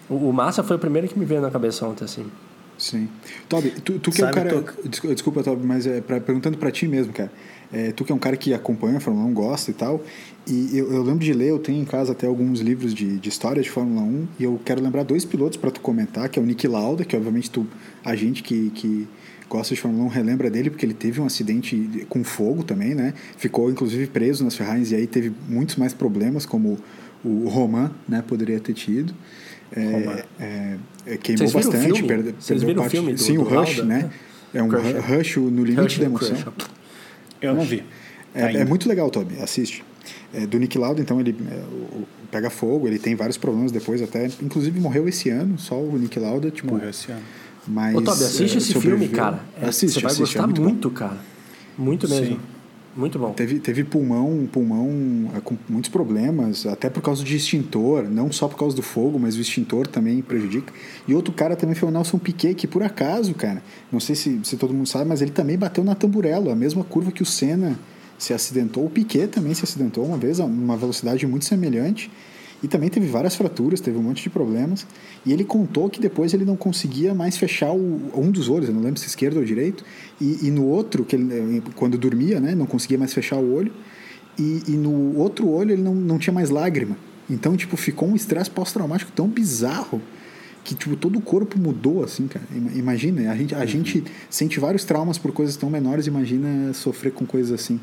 O, 0.09 0.15
o 0.29 0.33
Massa 0.33 0.61
foi 0.61 0.75
o 0.75 0.79
primeiro 0.79 1.07
que 1.07 1.17
me 1.17 1.23
veio 1.23 1.41
na 1.41 1.49
cabeça 1.49 1.87
ontem, 1.87 2.03
assim. 2.03 2.25
Sim. 2.77 3.07
Toby, 3.47 3.69
tu, 3.81 3.99
tu 3.99 4.11
que 4.11 4.21
é 4.21 4.27
um 4.27 4.31
cara. 4.31 4.49
Tô... 4.49 5.07
Desculpa, 5.07 5.43
Toby, 5.43 5.65
mas 5.65 5.85
é 5.85 6.01
pra, 6.01 6.19
perguntando 6.19 6.57
para 6.57 6.71
ti 6.71 6.87
mesmo, 6.87 7.13
cara. 7.13 7.31
É, 7.71 7.91
tu 7.91 8.03
que 8.03 8.11
é 8.11 8.15
um 8.15 8.19
cara 8.19 8.35
que 8.35 8.53
acompanha 8.53 8.97
a 8.97 8.99
Fórmula 8.99 9.25
1, 9.27 9.33
gosta 9.33 9.71
e 9.71 9.73
tal. 9.73 10.01
E 10.45 10.77
eu, 10.77 10.91
eu, 10.91 11.03
lembro 11.03 11.23
de 11.23 11.31
ler, 11.31 11.51
eu 11.51 11.59
tenho 11.59 11.79
em 11.79 11.85
casa 11.85 12.11
até 12.11 12.27
alguns 12.27 12.59
livros 12.59 12.93
de, 12.93 13.19
de 13.19 13.29
história 13.29 13.61
de 13.61 13.69
Fórmula 13.69 14.01
1. 14.01 14.27
E 14.39 14.43
eu 14.43 14.59
quero 14.65 14.81
lembrar 14.81 15.03
dois 15.03 15.23
pilotos 15.23 15.57
para 15.57 15.71
tu 15.71 15.79
comentar, 15.79 16.27
que 16.27 16.37
é 16.37 16.41
o 16.41 16.45
Nick 16.45 16.67
Lauda, 16.67 17.05
que 17.05 17.15
obviamente 17.15 17.49
tu, 17.49 17.65
a 18.03 18.15
gente 18.15 18.43
que, 18.43 18.71
que 18.71 19.07
gosta 19.51 19.75
de 19.75 19.81
Fórmula 19.81 20.05
1 20.05 20.07
relembra 20.07 20.49
dele 20.49 20.69
porque 20.69 20.85
ele 20.85 20.93
teve 20.93 21.19
um 21.19 21.25
acidente 21.25 22.05
com 22.07 22.23
fogo 22.23 22.63
também, 22.63 22.95
né? 22.95 23.13
Ficou 23.37 23.69
inclusive 23.69 24.07
preso 24.07 24.45
nas 24.45 24.55
Ferraris 24.55 24.91
e 24.91 24.95
aí 24.95 25.05
teve 25.05 25.33
muitos 25.49 25.75
mais 25.75 25.93
problemas, 25.93 26.45
como 26.45 26.79
o 27.23 27.49
Roman, 27.49 27.91
né, 28.07 28.23
poderia 28.25 28.59
ter 28.61 28.73
tido. 28.73 29.13
É, 29.75 30.25
é, 30.39 30.77
é, 31.05 31.17
queimou 31.17 31.51
bastante, 31.51 32.03
perde, 32.03 32.35
Vocês 32.39 32.63
perdeu 32.63 32.81
parte. 32.81 32.91
Filme 32.91 33.13
do, 33.13 33.19
Sim, 33.19 33.35
do 33.35 33.41
o 33.41 33.43
Rush, 33.43 33.77
Lauda, 33.77 33.83
né? 33.85 34.09
É 34.53 34.63
um 34.63 34.69
Crush, 34.69 34.93
Rush 34.99 35.37
no 35.37 35.63
limite 35.63 35.81
Rush 35.81 35.97
da 35.99 36.05
emoção. 36.05 36.53
Eu 37.41 37.53
não 37.53 37.63
vi. 37.63 37.83
É, 38.33 38.57
é, 38.57 38.65
muito 38.65 38.87
legal, 38.87 39.09
Toby. 39.09 39.35
Assiste. 39.41 39.83
É, 40.33 40.45
do 40.45 40.57
Nick 40.57 40.77
Lauda, 40.77 41.01
então 41.01 41.19
ele 41.19 41.35
é, 41.49 41.61
pega 42.31 42.49
fogo, 42.49 42.87
ele 42.87 42.99
tem 42.99 43.15
vários 43.15 43.37
problemas 43.37 43.71
depois 43.71 44.01
até, 44.01 44.25
inclusive 44.41 44.79
morreu 44.79 45.07
esse 45.07 45.29
ano, 45.29 45.59
só 45.59 45.77
o 45.77 45.97
Nick 45.97 46.17
Lauda, 46.17 46.49
tipo, 46.49 46.73
morreu 46.73 46.89
esse 46.89 47.11
ano. 47.11 47.21
Mas, 47.67 47.95
Ô, 47.95 48.01
Toby, 48.01 48.23
assiste 48.23 48.55
é, 48.55 48.57
esse 48.57 48.73
filme, 48.79 49.07
cara. 49.07 49.39
É, 49.61 49.67
assiste, 49.67 49.95
você 49.95 50.01
vai 50.01 50.11
assiste, 50.11 50.21
gostar 50.21 50.43
é 50.43 50.45
muito, 50.45 50.61
muito 50.61 50.89
cara. 50.91 51.17
Muito 51.77 52.09
mesmo. 52.09 52.35
Sim. 52.35 52.39
Muito 52.95 53.17
bom. 53.17 53.31
Teve, 53.31 53.59
teve 53.59 53.85
pulmão, 53.85 54.47
pulmão 54.51 55.31
é, 55.33 55.39
com 55.39 55.55
muitos 55.69 55.89
problemas, 55.89 56.65
até 56.65 56.89
por 56.89 57.01
causa 57.01 57.23
de 57.23 57.35
extintor, 57.35 58.03
não 58.09 58.29
só 58.31 58.49
por 58.49 58.57
causa 58.57 58.75
do 58.75 58.81
fogo, 58.81 59.17
mas 59.17 59.37
o 59.37 59.41
extintor 59.41 59.87
também 59.87 60.21
prejudica. 60.21 60.73
E 61.07 61.13
outro 61.13 61.33
cara 61.33 61.55
também 61.55 61.73
foi 61.73 61.87
o 61.87 61.91
Nelson 61.91 62.17
Piquet, 62.17 62.53
que 62.53 62.67
por 62.67 62.83
acaso, 62.83 63.33
cara, 63.33 63.63
não 63.89 63.99
sei 63.99 64.15
se, 64.15 64.41
se 64.43 64.57
todo 64.57 64.73
mundo 64.73 64.87
sabe, 64.87 65.05
mas 65.05 65.21
ele 65.21 65.31
também 65.31 65.57
bateu 65.57 65.85
na 65.85 65.95
tamburela, 65.95 66.51
a 66.51 66.55
mesma 66.55 66.83
curva 66.83 67.11
que 67.11 67.23
o 67.23 67.25
Senna 67.25 67.79
se 68.17 68.33
acidentou. 68.33 68.85
O 68.85 68.89
Piquet 68.89 69.27
também 69.27 69.53
se 69.53 69.63
acidentou 69.63 70.05
uma 70.05 70.17
vez, 70.17 70.41
a 70.41 70.45
uma 70.45 70.75
velocidade 70.75 71.25
muito 71.25 71.45
semelhante. 71.45 72.11
E 72.63 72.67
também 72.67 72.89
teve 72.89 73.07
várias 73.07 73.35
fraturas, 73.35 73.79
teve 73.79 73.97
um 73.97 74.03
monte 74.03 74.21
de 74.21 74.29
problemas. 74.29 74.85
E 75.25 75.33
ele 75.33 75.43
contou 75.43 75.89
que 75.89 75.99
depois 75.99 76.33
ele 76.33 76.45
não 76.45 76.55
conseguia 76.55 77.13
mais 77.13 77.37
fechar 77.37 77.71
o, 77.71 78.11
um 78.15 78.29
dos 78.29 78.49
olhos, 78.49 78.69
eu 78.69 78.75
não 78.75 78.81
lembro 78.81 78.99
se 78.99 79.07
esquerdo 79.07 79.37
ou 79.37 79.43
direito. 79.43 79.83
E, 80.19 80.47
e 80.47 80.51
no 80.51 80.65
outro, 80.65 81.03
que 81.03 81.15
ele, 81.15 81.63
quando 81.75 81.97
dormia, 81.97 82.39
né, 82.39 82.53
não 82.53 82.65
conseguia 82.65 82.97
mais 82.97 83.13
fechar 83.13 83.37
o 83.37 83.53
olho. 83.53 83.71
E, 84.37 84.63
e 84.67 84.71
no 84.71 85.17
outro 85.17 85.49
olho 85.49 85.71
ele 85.71 85.81
não, 85.81 85.95
não 85.95 86.19
tinha 86.19 86.33
mais 86.33 86.49
lágrima. 86.49 86.97
Então, 87.29 87.55
tipo, 87.57 87.75
ficou 87.77 88.09
um 88.09 88.15
estresse 88.15 88.49
pós-traumático 88.49 89.11
tão 89.11 89.27
bizarro 89.27 90.01
que 90.63 90.75
tipo 90.75 90.95
todo 90.95 91.17
o 91.17 91.21
corpo 91.21 91.57
mudou 91.57 92.03
assim, 92.03 92.27
cara. 92.27 92.45
Imagina, 92.75 93.31
a 93.31 93.35
gente 93.35 93.55
a 93.55 93.65
gente 93.65 94.03
sente 94.29 94.59
vários 94.59 94.83
traumas 94.83 95.17
por 95.17 95.31
coisas 95.31 95.55
tão 95.55 95.69
menores, 95.69 96.07
imagina 96.07 96.73
sofrer 96.73 97.11
com 97.11 97.25
coisas 97.25 97.51
assim. 97.51 97.79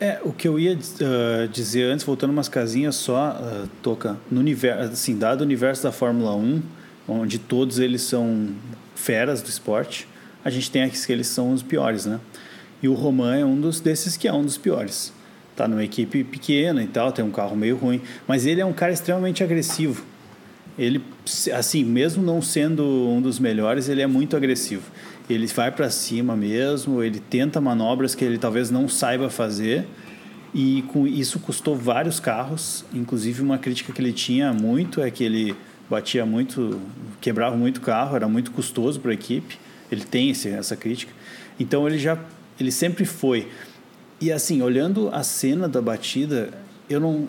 É, 0.00 0.18
o 0.24 0.32
que 0.32 0.48
eu 0.48 0.58
ia 0.58 0.74
uh, 0.74 1.48
dizer 1.48 1.84
antes, 1.84 2.04
voltando 2.04 2.30
umas 2.30 2.48
casinhas 2.48 2.96
só, 2.96 3.38
uh, 3.40 3.68
Toca, 3.80 4.16
no 4.30 4.40
universo, 4.40 4.92
assim, 4.92 5.16
dado 5.16 5.42
o 5.42 5.44
universo 5.44 5.84
da 5.84 5.92
Fórmula 5.92 6.34
1, 6.34 6.62
onde 7.06 7.38
todos 7.38 7.78
eles 7.78 8.02
são 8.02 8.48
feras 8.94 9.40
do 9.40 9.48
esporte, 9.48 10.08
a 10.44 10.50
gente 10.50 10.70
tem 10.70 10.82
aqui 10.82 10.98
que 11.00 11.12
eles 11.12 11.28
são 11.28 11.52
os 11.52 11.62
piores, 11.62 12.06
né? 12.06 12.18
E 12.82 12.88
o 12.88 12.94
Roman 12.94 13.36
é 13.36 13.44
um 13.44 13.58
dos 13.58 13.80
desses 13.80 14.16
que 14.16 14.26
é 14.26 14.32
um 14.32 14.42
dos 14.42 14.58
piores. 14.58 15.12
Tá 15.54 15.68
numa 15.68 15.84
equipe 15.84 16.24
pequena 16.24 16.82
e 16.82 16.86
tal, 16.86 17.12
tem 17.12 17.24
um 17.24 17.30
carro 17.30 17.56
meio 17.56 17.76
ruim, 17.76 18.02
mas 18.26 18.44
ele 18.44 18.60
é 18.60 18.66
um 18.66 18.72
cara 18.72 18.92
extremamente 18.92 19.44
agressivo. 19.44 20.04
Ele, 20.76 21.00
assim, 21.54 21.84
mesmo 21.84 22.20
não 22.20 22.42
sendo 22.42 22.84
um 22.84 23.22
dos 23.22 23.38
melhores, 23.38 23.88
ele 23.88 24.02
é 24.02 24.06
muito 24.08 24.36
agressivo 24.36 24.82
ele 25.28 25.46
vai 25.46 25.70
para 25.70 25.88
cima 25.90 26.36
mesmo, 26.36 27.02
ele 27.02 27.18
tenta 27.18 27.60
manobras 27.60 28.14
que 28.14 28.24
ele 28.24 28.38
talvez 28.38 28.70
não 28.70 28.88
saiba 28.88 29.30
fazer 29.30 29.86
e 30.54 30.82
com 30.88 31.06
isso 31.06 31.40
custou 31.40 31.74
vários 31.76 32.20
carros, 32.20 32.84
inclusive 32.92 33.42
uma 33.42 33.58
crítica 33.58 33.92
que 33.92 34.00
ele 34.00 34.12
tinha 34.12 34.52
muito 34.52 35.00
é 35.00 35.10
que 35.10 35.24
ele 35.24 35.56
batia 35.88 36.24
muito, 36.24 36.80
quebrava 37.20 37.56
muito 37.56 37.80
carro, 37.80 38.16
era 38.16 38.28
muito 38.28 38.50
custoso 38.50 39.00
para 39.00 39.10
a 39.10 39.14
equipe. 39.14 39.58
Ele 39.90 40.04
tem 40.04 40.30
esse, 40.30 40.48
essa 40.48 40.76
crítica. 40.76 41.12
Então 41.58 41.86
ele 41.86 41.98
já 41.98 42.18
ele 42.58 42.70
sempre 42.70 43.04
foi. 43.04 43.48
E 44.20 44.30
assim, 44.30 44.62
olhando 44.62 45.08
a 45.12 45.22
cena 45.22 45.68
da 45.68 45.82
batida, 45.82 46.50
eu 46.88 47.00
não 47.00 47.28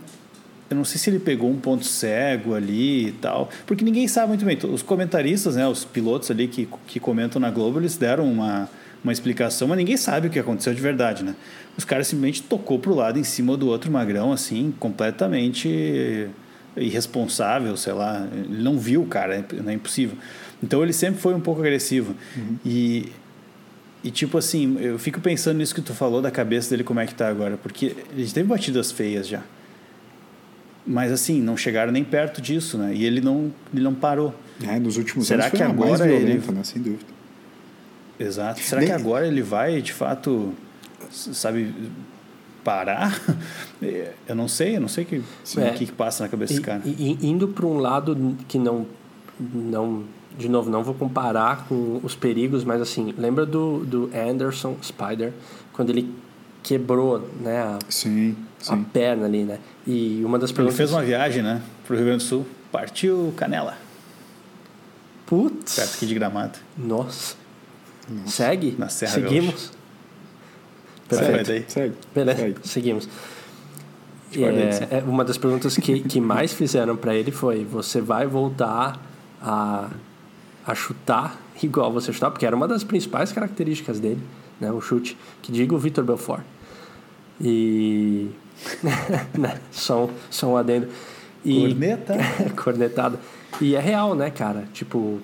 eu 0.70 0.76
não 0.76 0.84
sei 0.84 0.98
se 0.98 1.10
ele 1.10 1.20
pegou 1.20 1.50
um 1.50 1.58
ponto 1.58 1.86
cego 1.86 2.56
ali 2.56 3.08
e 3.08 3.12
tal, 3.14 3.50
porque 3.68 3.86
ninguém 3.86 4.08
sabe 4.08 4.30
muito 4.30 4.44
bem. 4.44 4.58
Os 4.72 4.82
comentaristas, 4.82 5.56
né, 5.56 5.68
os 5.68 5.86
pilotos 5.86 6.32
ali 6.32 6.48
que, 6.48 6.68
que 6.88 7.00
comentam 7.00 7.40
na 7.40 7.52
Globo, 7.52 7.80
eles 7.80 7.98
deram 7.98 8.26
uma, 8.32 8.68
uma 9.04 9.14
explicação, 9.14 9.68
mas 9.68 9.78
ninguém 9.78 9.96
sabe 9.96 10.28
o 10.28 10.30
que 10.30 10.40
aconteceu 10.40 10.74
de 10.74 10.82
verdade, 10.82 11.24
né? 11.24 11.36
Os 11.78 11.86
caras 11.86 12.08
simplesmente 12.08 12.42
tocou 12.42 12.80
pro 12.80 12.96
lado 12.96 13.20
em 13.20 13.24
cima 13.24 13.56
do 13.56 13.68
outro 13.68 13.92
magrão, 13.92 14.32
assim, 14.32 14.74
completamente 14.80 16.30
irresponsável, 16.76 17.78
sei 17.78 17.94
lá. 17.94 18.28
Ele 18.34 18.64
não 18.64 18.80
viu 18.80 19.04
o 19.04 19.06
cara, 19.06 19.36
é, 19.36 19.46
é 19.68 19.74
impossível. 19.74 20.18
Então 20.64 20.82
ele 20.82 20.94
sempre 20.94 21.22
foi 21.22 21.36
um 21.36 21.40
pouco 21.40 21.62
agressivo. 21.62 22.16
Uhum. 22.36 22.58
E, 22.66 23.12
e 24.04 24.10
tipo 24.10 24.38
assim, 24.38 24.78
eu 24.80 24.98
fico 24.98 25.22
pensando 25.22 25.58
nisso 25.58 25.76
que 25.76 25.82
tu 25.82 25.94
falou 25.94 26.22
da 26.22 26.32
cabeça 26.32 26.70
dele, 26.72 26.84
como 26.84 27.00
é 27.00 27.06
que 27.06 27.14
tá 27.14 27.28
agora, 27.28 27.58
porque 27.58 27.96
ele 28.16 28.30
teve 28.32 28.48
batidas 28.48 28.92
feias 28.92 29.28
já. 29.28 29.44
Mas 30.88 31.12
assim, 31.12 31.42
não 31.42 31.58
chegaram 31.58 31.92
nem 31.92 32.04
perto 32.04 32.42
disso, 32.42 32.78
né? 32.78 32.94
E 32.94 33.06
ele 33.06 33.20
não, 33.22 33.52
ele 33.74 33.84
não 33.84 33.94
parou. 33.94 34.34
É, 34.66 34.78
nos 34.80 34.98
últimos 34.98 35.26
Será 35.28 35.46
anos 35.46 35.58
foi 35.58 35.58
que 35.60 35.64
agora 35.72 36.08
ele- 36.08 36.26
violenta, 36.26 36.52
né? 36.52 36.64
Sem 36.64 36.82
dúvida. 36.82 37.04
Exato. 38.20 38.60
Será 38.62 38.82
Nem- 38.82 38.90
que 38.90 38.96
agora 38.96 39.28
ele 39.28 39.42
vai, 39.42 39.82
de 39.82 39.92
fato, 39.92 40.54
sabe, 41.10 41.74
parar? 42.64 43.20
Eu 44.28 44.36
não 44.36 44.48
sei, 44.48 44.76
eu 44.78 44.82
não 44.82 44.88
sei 44.88 45.04
o 45.04 45.08
que, 45.08 45.16
É. 45.58 45.70
o 45.70 45.74
que, 45.74 45.86
que 45.86 45.92
passa 45.92 46.24
na 46.24 46.30
cabeça 46.30 46.54
E, 46.54 46.56
desse 46.56 46.66
cara. 46.66 46.82
e- 46.86 47.18
e 47.22 47.28
indo 47.28 47.48
para 47.50 47.66
um 47.66 47.78
lado 47.78 48.36
que 48.48 48.58
não, 48.58 48.88
não. 49.40 50.04
De 50.38 50.50
novo, 50.50 50.70
não 50.70 50.84
vou 50.84 50.94
comparar 50.96 51.66
com 51.68 52.00
os 52.04 52.16
perigos, 52.16 52.64
mas 52.64 52.82
assim, 52.82 53.14
lembra 53.18 53.46
do, 53.46 53.86
do 53.86 54.10
Anderson 54.14 54.76
Spider, 54.82 55.32
quando 55.72 55.92
ele 55.92 56.10
quebrou 56.66 57.30
né, 57.40 57.60
a, 57.60 57.80
Sim, 57.88 58.36
a 58.62 58.76
sim. 58.76 58.84
perna 58.84 59.26
ali, 59.26 59.44
né? 59.44 59.60
E 59.86 60.24
uma 60.26 60.40
das 60.40 60.50
Ele 60.50 60.56
perguntas. 60.58 60.78
fez 60.78 60.92
uma 60.92 61.04
viagem, 61.04 61.44
né, 61.44 61.62
pro 61.86 61.96
Rio 61.96 62.06
Grande 62.06 62.24
do 62.24 62.28
Sul, 62.28 62.46
partiu 62.72 63.32
Canela, 63.38 63.78
Putz! 65.28 65.76
perto 65.76 65.96
aqui 65.96 66.06
de 66.08 66.14
Gramado. 66.16 66.58
Nossa. 66.78 67.36
Segue? 68.26 68.76
Na 68.78 68.90
Serra 68.90 69.14
Seguimos? 69.14 69.72
Perfeito. 71.08 71.48
daí. 71.48 71.66
Segue. 71.68 71.96
Beleza, 72.14 72.40
segue. 72.40 72.56
seguimos. 72.64 73.10
É, 74.34 74.98
é, 74.98 75.04
uma 75.06 75.24
das 75.24 75.38
perguntas 75.38 75.78
que, 75.78 76.02
que 76.02 76.20
mais 76.20 76.52
fizeram 76.52 76.98
para 76.98 77.16
ele 77.16 77.32
foi: 77.32 77.64
você 77.64 78.02
vai 78.02 78.26
voltar 78.28 79.00
a, 79.42 79.90
a 80.66 80.76
chutar 80.76 81.40
igual 81.62 81.92
você 81.92 82.12
chutava? 82.12 82.32
Porque 82.32 82.46
era 82.46 82.56
uma 82.56 82.68
das 82.68 82.84
principais 82.84 83.32
características 83.32 84.00
dele, 84.00 84.22
né? 84.60 84.72
O 84.72 84.82
chute. 84.82 85.18
Que 85.42 85.52
diga 85.52 85.74
o 85.74 85.78
Vitor 85.78 86.04
Belfort. 86.04 86.44
E. 87.40 88.28
né? 89.38 89.60
Só, 89.72 90.06
um- 90.06 90.10
só 90.30 90.48
um 90.54 90.58
adendo. 90.58 90.88
E, 91.44 91.60
Corneta. 91.62 92.16
cornetada. 92.64 93.20
E 93.62 93.76
é 93.76 93.80
real, 93.80 94.16
né, 94.16 94.30
cara? 94.30 94.68
Tipo. 94.74 95.20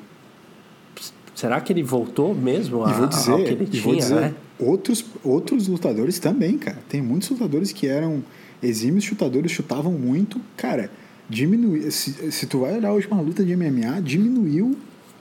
Será 1.33 1.59
que 1.59 1.73
ele 1.73 1.81
voltou 1.81 2.35
mesmo 2.35 2.83
a, 2.85 2.91
E 2.91 2.93
vou 2.93 3.03
ao 3.03 3.09
dizer, 3.09 3.43
que 3.43 3.51
ele 3.51 3.65
tinha, 3.65 3.83
vou 3.83 3.95
dizer 3.95 4.15
né? 4.21 4.33
outros, 4.59 5.03
outros 5.23 5.67
lutadores 5.67 6.19
também, 6.19 6.57
cara. 6.57 6.77
Tem 6.87 7.01
muitos 7.01 7.29
lutadores 7.29 7.71
que 7.71 7.87
eram 7.87 8.23
exímios 8.61 9.03
chutadores, 9.05 9.51
chutavam 9.51 9.93
muito. 9.93 10.39
Cara, 10.55 10.91
diminuiu. 11.27 11.89
Se, 11.91 12.31
se 12.31 12.45
tu 12.45 12.59
vai 12.59 12.77
olhar 12.77 12.93
hoje 12.93 13.07
uma 13.09 13.21
luta 13.21 13.43
de 13.43 13.55
MMA, 13.55 14.01
diminuiu 14.03 14.77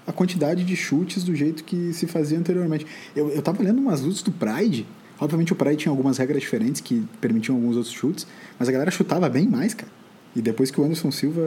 a 0.06 0.12
quantidade 0.12 0.62
de 0.64 0.76
chutes 0.76 1.24
do 1.24 1.34
jeito 1.34 1.64
que 1.64 1.92
se 1.94 2.06
fazia 2.06 2.36
anteriormente. 2.38 2.86
Eu, 3.16 3.30
eu 3.30 3.40
tava 3.40 3.62
olhando 3.62 3.78
umas 3.80 4.02
lutas 4.02 4.20
do 4.22 4.32
Pride. 4.32 4.86
Obviamente 5.20 5.52
o 5.52 5.56
Pride 5.56 5.76
tinha 5.76 5.92
algumas 5.92 6.16
regras 6.18 6.40
diferentes 6.40 6.80
que 6.80 7.06
permitiam 7.20 7.56
alguns 7.56 7.76
outros 7.76 7.92
chutes, 7.94 8.26
mas 8.58 8.68
a 8.68 8.72
galera 8.72 8.90
chutava 8.90 9.28
bem 9.28 9.46
mais, 9.46 9.74
cara. 9.74 9.90
E 10.34 10.40
depois 10.40 10.70
que 10.70 10.80
o 10.80 10.84
Anderson 10.84 11.10
Silva 11.10 11.42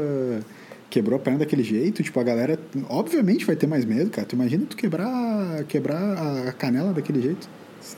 quebrou 0.90 1.18
a 1.18 1.20
perna 1.20 1.40
daquele 1.40 1.64
jeito, 1.64 2.04
tipo, 2.04 2.20
a 2.20 2.24
galera 2.24 2.60
obviamente 2.88 3.46
vai 3.46 3.56
ter 3.56 3.66
mais 3.66 3.84
medo, 3.84 4.12
cara. 4.12 4.28
Tu 4.28 4.36
imagina 4.36 4.66
tu 4.70 4.78
quebrar, 4.78 5.64
quebrar 5.64 6.48
a 6.48 6.52
canela 6.52 6.94
daquele 6.94 7.22
jeito? 7.22 7.50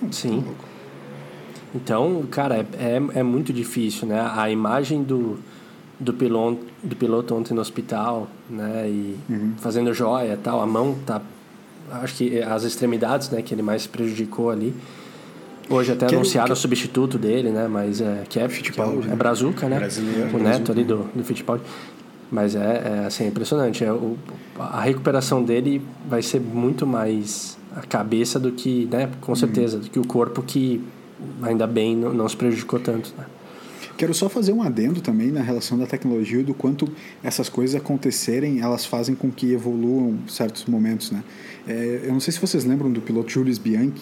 Não- 0.01 0.11
Sim. 0.11 0.41
tá. 0.41 0.51
Então, 1.75 2.25
cara, 2.31 2.65
é, 2.79 2.95
é, 3.13 3.19
é 3.19 3.23
muito 3.23 3.51
difícil, 3.51 4.07
né? 4.07 4.31
A 4.33 4.49
imagem 4.49 5.03
do, 5.03 5.37
do, 5.99 6.13
piloto, 6.13 6.65
do 6.81 6.95
piloto 6.95 7.35
ontem 7.35 7.53
no 7.53 7.59
hospital, 7.59 8.29
né? 8.49 8.87
E 8.87 9.17
fazendo 9.57 9.93
joia 9.93 10.33
e 10.33 10.37
tal, 10.37 10.61
a 10.61 10.65
mão 10.65 10.95
tá... 11.05 11.21
Acho 11.91 12.15
que 12.15 12.41
as 12.41 12.63
extremidades, 12.63 13.29
né? 13.29 13.41
Que 13.41 13.53
ele 13.53 13.61
mais 13.61 13.85
prejudicou 13.85 14.49
ali. 14.49 14.73
Hoje 15.69 15.91
até 15.91 16.05
Quero- 16.05 16.17
anunciaram 16.19 16.47
quero- 16.47 16.57
o 16.57 16.61
substituto 16.61 17.17
dele, 17.17 17.49
né? 17.49 17.67
Mas 17.67 17.99
é... 18.01 18.23
Que 18.29 18.39
é, 18.39 18.41
que 18.41 18.43
é, 18.43 18.45
o- 18.45 18.49
Fittipaldi, 18.49 19.07
é 19.07 19.09
né? 19.11 19.15
Brazuca, 19.15 19.67
né? 19.67 19.77
Brasileiro, 19.79 20.37
o 20.37 20.39
neto 20.39 20.71
ali 20.71 20.83
do, 20.83 21.09
do 21.15 21.23
Fittipaldi. 21.23 21.63
Mas 22.31 22.55
é, 22.55 22.59
é 23.03 23.05
assim, 23.07 23.23
é 23.23 23.27
impressionante. 23.27 23.83
É, 23.83 23.91
o, 23.91 24.17
a 24.59 24.81
recuperação 24.81 25.43
dele 25.43 25.81
vai 26.07 26.21
ser 26.21 26.39
muito 26.39 26.85
mais 26.85 27.57
a 27.75 27.81
cabeça 27.81 28.39
do 28.39 28.51
que, 28.51 28.87
né? 28.91 29.09
Com 29.21 29.35
certeza, 29.35 29.77
do 29.79 29.89
que 29.89 29.99
o 29.99 30.05
corpo 30.05 30.41
que 30.41 30.83
ainda 31.41 31.65
bem 31.67 31.95
não, 31.95 32.13
não 32.13 32.27
se 32.29 32.35
prejudicou 32.35 32.79
tanto, 32.79 33.13
né? 33.17 33.25
Quero 33.97 34.13
só 34.13 34.27
fazer 34.27 34.51
um 34.51 34.61
adendo 34.61 34.99
também 34.99 35.31
na 35.31 35.41
relação 35.41 35.77
da 35.77 35.85
tecnologia 35.85 36.41
e 36.41 36.43
do 36.43 36.53
quanto 36.53 36.87
essas 37.23 37.47
coisas 37.47 37.75
acontecerem, 37.79 38.59
elas 38.59 38.85
fazem 38.85 39.15
com 39.15 39.31
que 39.31 39.53
evoluam 39.53 40.17
certos 40.27 40.65
momentos, 40.65 41.11
né? 41.11 41.23
É, 41.65 42.01
eu 42.03 42.11
não 42.11 42.19
sei 42.19 42.33
se 42.33 42.39
vocês 42.41 42.65
lembram 42.65 42.91
do 42.91 42.99
piloto 42.99 43.29
Julius 43.31 43.57
Bianchi, 43.57 44.01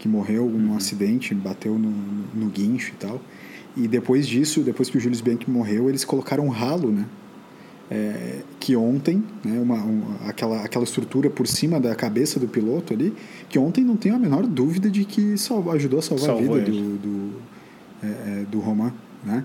que 0.00 0.08
morreu 0.08 0.48
num 0.48 0.74
acidente, 0.74 1.32
bateu 1.34 1.78
no, 1.78 1.90
no 2.34 2.46
guincho 2.50 2.90
e 2.92 2.96
tal. 2.96 3.20
E 3.76 3.86
depois 3.86 4.26
disso, 4.26 4.62
depois 4.62 4.90
que 4.90 4.96
o 4.98 5.00
Julius 5.00 5.20
Bianchi 5.20 5.48
morreu, 5.48 5.88
eles 5.88 6.04
colocaram 6.04 6.44
um 6.46 6.48
ralo, 6.48 6.90
né? 6.90 7.06
É, 7.92 8.42
que 8.60 8.74
ontem, 8.76 9.22
né, 9.44 9.60
uma, 9.60 9.74
uma- 9.76 10.28
aquela, 10.28 10.62
aquela 10.62 10.84
estrutura 10.84 11.28
por 11.28 11.46
cima 11.46 11.78
da 11.80 11.92
cabeça 11.94 12.38
do 12.38 12.46
piloto 12.48 12.94
ali, 12.94 13.12
que 13.48 13.58
ontem 13.58 13.82
não 13.84 13.96
tenho 13.96 14.14
a 14.14 14.18
menor 14.18 14.46
dúvida 14.46 14.88
de 14.88 15.04
que 15.04 15.36
salvou, 15.36 15.72
ajudou 15.72 15.98
a 15.98 16.02
salvar 16.02 16.26
Salvou 16.26 16.54
a 16.54 16.58
vida 16.60 16.70
ele. 16.70 16.80
do, 16.82 16.98
do, 16.98 17.32
é, 18.02 18.06
é, 18.06 18.44
do 18.50 18.60
Roman, 18.60 18.92
né? 19.24 19.44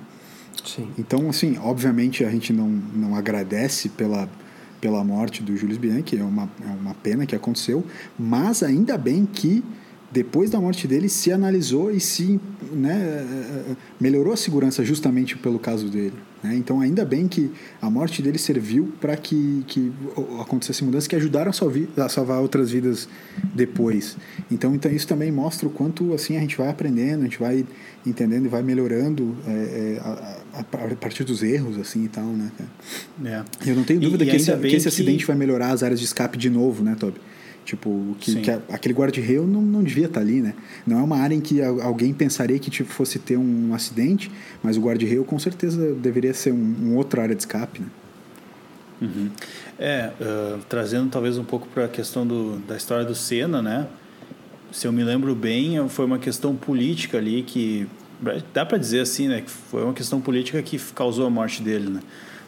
Sim. 0.63 0.87
Então, 0.97 1.27
assim, 1.29 1.57
obviamente 1.57 2.23
a 2.23 2.29
gente 2.29 2.53
não, 2.53 2.69
não 2.69 3.15
agradece 3.15 3.89
pela, 3.89 4.29
pela 4.79 5.03
morte 5.03 5.41
do 5.43 5.57
Julius 5.57 5.79
Bianchi, 5.79 6.15
é 6.17 6.23
uma, 6.23 6.47
é 6.63 6.71
uma 6.71 6.93
pena 6.93 7.25
que 7.25 7.35
aconteceu, 7.35 7.83
mas 8.17 8.61
ainda 8.63 8.95
bem 8.97 9.25
que 9.25 9.63
depois 10.15 10.49
da 10.49 10.61
morte 10.61 10.87
dele 10.87 11.09
se 11.09 11.29
analisou 11.29 11.91
e 11.91 11.99
se 11.99 12.39
né, 12.71 12.95
eh, 13.03 13.71
eh, 13.71 13.75
melhorou 13.99 14.31
a 14.31 14.37
segurança 14.37 14.81
justamente 14.85 15.37
pelo 15.37 15.59
caso 15.59 15.89
dele. 15.89 16.13
Né? 16.41 16.55
Então, 16.55 16.79
ainda 16.79 17.03
bem 17.03 17.27
que 17.27 17.51
a 17.81 17.89
morte 17.89 18.21
dele 18.21 18.37
serviu 18.37 18.93
para 19.01 19.17
que, 19.17 19.63
que 19.67 19.91
acontecesse 20.39 20.85
mudanças 20.85 21.05
que 21.07 21.15
ajudaram 21.17 21.51
a, 21.51 22.07
salvar 22.09 22.39
outras 22.39 22.71
vidas 22.71 23.09
depois. 23.53 24.15
Então, 24.49 24.73
então, 24.73 24.89
isso 24.89 25.05
também 25.05 25.31
mostra 25.33 25.67
o 25.67 25.71
quanto 25.71 26.13
assim 26.13 26.37
a 26.37 26.39
gente 26.39 26.55
vai 26.57 26.69
aprendendo, 26.69 27.21
a 27.21 27.23
gente 27.25 27.39
vai 27.39 27.65
entendendo 28.05 28.45
e 28.45 28.47
vai 28.47 28.63
melhorando 28.63 29.35
eh, 29.45 29.97
eh, 29.97 30.01
a, 30.01 30.59
a- 30.61 30.95
partir 30.95 31.25
dos 31.25 31.43
erros 31.43 31.77
assim 31.77 32.05
e 32.05 32.07
tal, 32.07 32.25
né? 32.27 32.51
É. 33.25 33.43
Eu 33.69 33.75
não 33.75 33.83
tenho 33.83 33.99
E- 34.01 34.05
dúvida 34.05 34.23
e 34.23 34.29
que, 34.29 34.35
esse, 34.37 34.49
ainda 34.49 34.61
bem 34.61 34.71
que 34.71 34.77
esse 34.77 34.83
que- 34.83 34.89
acidente 34.89 35.25
vai 35.25 35.35
melhorar 35.35 35.71
as 35.71 35.83
áreas 35.83 35.99
de 35.99 36.05
escape 36.05 36.37
de 36.37 36.49
novo, 36.49 36.81
né, 36.83 36.95
Toby? 36.97 37.19
Tipo, 37.65 38.15
que, 38.19 38.41
que 38.41 38.51
a- 38.51 38.61
aquele 38.69 38.93
guarda-reio 38.93 39.45
não, 39.47 39.59
não 39.61 39.83
devia 39.83 40.05
estar 40.05 40.21
ali, 40.21 40.39
né? 40.39 40.53
Não 40.85 40.99
é 40.99 41.01
uma 41.03 41.17
área 41.17 41.33
em 41.33 41.41
que 41.41 41.61
alguém 41.63 42.13
pensaria 42.13 42.59
que 42.59 42.69
tipo, 42.69 42.91
fosse 42.93 43.17
ter 43.17 43.37
um 43.37 43.73
acidente, 43.73 44.31
mas 44.61 44.77
o 44.77 44.81
guarda-reio 44.81 45.23
com 45.25 45.39
certeza 45.39 45.93
deveria 45.93 46.33
ser 46.33 46.53
um, 46.53 46.75
um 46.83 46.95
outra 46.95 47.23
área 47.23 47.33
de 47.35 47.41
escape, 47.41 47.81
né? 47.81 47.87
Uhum. 49.01 49.29
É, 49.77 50.11
ah, 50.21 50.59
trazendo 50.69 51.09
talvez 51.09 51.37
um 51.37 51.43
pouco 51.43 51.67
para 51.67 51.85
a 51.85 51.87
questão 51.87 52.25
do, 52.25 52.57
da 52.59 52.77
história 52.77 53.03
do 53.03 53.15
Senna, 53.15 53.61
né? 53.61 53.87
Se 54.71 54.85
eu 54.87 54.91
me 54.93 55.03
lembro 55.03 55.33
bem, 55.35 55.87
foi 55.89 56.05
uma 56.05 56.19
questão 56.19 56.55
política 56.55 57.17
ali 57.17 57.43
que 57.43 57.87
dá 58.53 58.65
para 58.65 58.77
dizer 58.77 58.99
assim, 59.01 59.27
né? 59.27 59.41
Que 59.41 59.49
foi 59.49 59.83
uma 59.83 59.93
questão 59.93 60.21
política 60.21 60.61
que 60.61 60.77
causou 60.93 61.25
a 61.25 61.29
morte 61.29 61.63
dele, 61.63 61.89
né? 61.89 61.99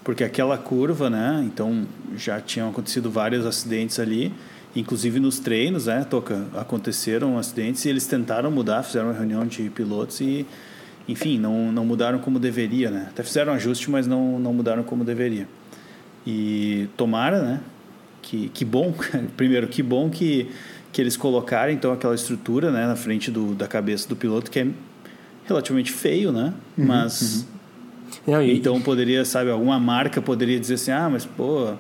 Porque 0.04 0.24
aquela 0.24 0.58
curva, 0.58 1.10
né? 1.10 1.42
Então 1.46 1.86
já 2.16 2.40
tinham 2.40 2.70
acontecido 2.70 3.10
vários 3.10 3.46
acidentes 3.46 4.00
ali, 4.00 4.32
inclusive 4.80 5.20
nos 5.20 5.40
treinos, 5.40 5.86
né? 5.88 6.06
Toca 6.10 6.46
aconteceram 6.56 7.38
acidentes 7.38 7.84
e 7.86 7.90
eles 7.90 8.06
tentaram 8.08 8.50
mudar, 8.52 8.84
fizeram 8.84 9.08
uma 9.08 9.14
reunião 9.18 9.46
de 9.46 9.70
pilotos 9.70 10.22
e 10.22 10.46
enfim, 11.10 11.40
não, 11.40 11.72
não 11.72 11.86
mudaram 11.86 12.20
como 12.20 12.38
deveria, 12.38 12.92
né? 12.92 13.08
Até 13.10 13.24
fizeram 13.24 13.54
ajuste, 13.54 13.90
mas 13.90 14.06
não, 14.06 14.38
não 14.40 14.54
mudaram 14.54 14.84
como 14.84 15.04
deveria. 15.06 15.48
E 16.26 16.90
tomara, 16.98 17.42
né? 17.42 17.60
Que, 18.22 18.50
que 18.50 18.66
bom, 18.66 18.94
primeiro, 19.38 19.68
que 19.68 19.82
bom 19.82 20.10
que, 20.10 20.50
que 20.92 21.02
eles 21.02 21.16
colocaram 21.16 21.72
então 21.72 21.94
aquela 21.94 22.14
estrutura 22.14 22.72
né, 22.72 22.86
na 22.86 22.96
frente 22.98 23.32
do, 23.32 23.56
da 23.56 23.68
cabeça 23.68 24.08
do 24.10 24.18
piloto, 24.18 24.52
que 24.52 24.60
é 24.60 24.68
relativamente 25.46 25.94
feio, 25.94 26.32
né? 26.34 26.54
Mas 26.78 27.48
Não, 28.28 28.42
e- 28.42 28.58
então 28.58 28.82
poderia, 28.82 29.24
sabe, 29.24 29.50
alguma 29.50 29.80
marca 29.80 30.22
poderia 30.22 30.60
dizer 30.60 30.74
assim: 30.74 30.92
ah, 30.92 31.10
mas 31.10 31.24
pô, 31.26 31.74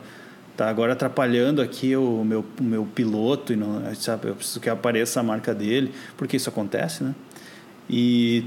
tá 0.57 0.67
agora 0.67 0.93
atrapalhando 0.93 1.61
aqui 1.61 1.95
o 1.95 2.23
meu, 2.25 2.43
o 2.59 2.63
meu 2.63 2.85
piloto, 2.85 3.53
e 3.53 3.55
não, 3.55 3.81
sabe, 3.93 4.27
eu 4.27 4.35
preciso 4.35 4.59
que 4.59 4.69
apareça 4.69 5.19
a 5.19 5.23
marca 5.23 5.53
dele, 5.53 5.91
porque 6.17 6.35
isso 6.35 6.49
acontece, 6.49 7.03
né? 7.03 7.13
E 7.89 8.43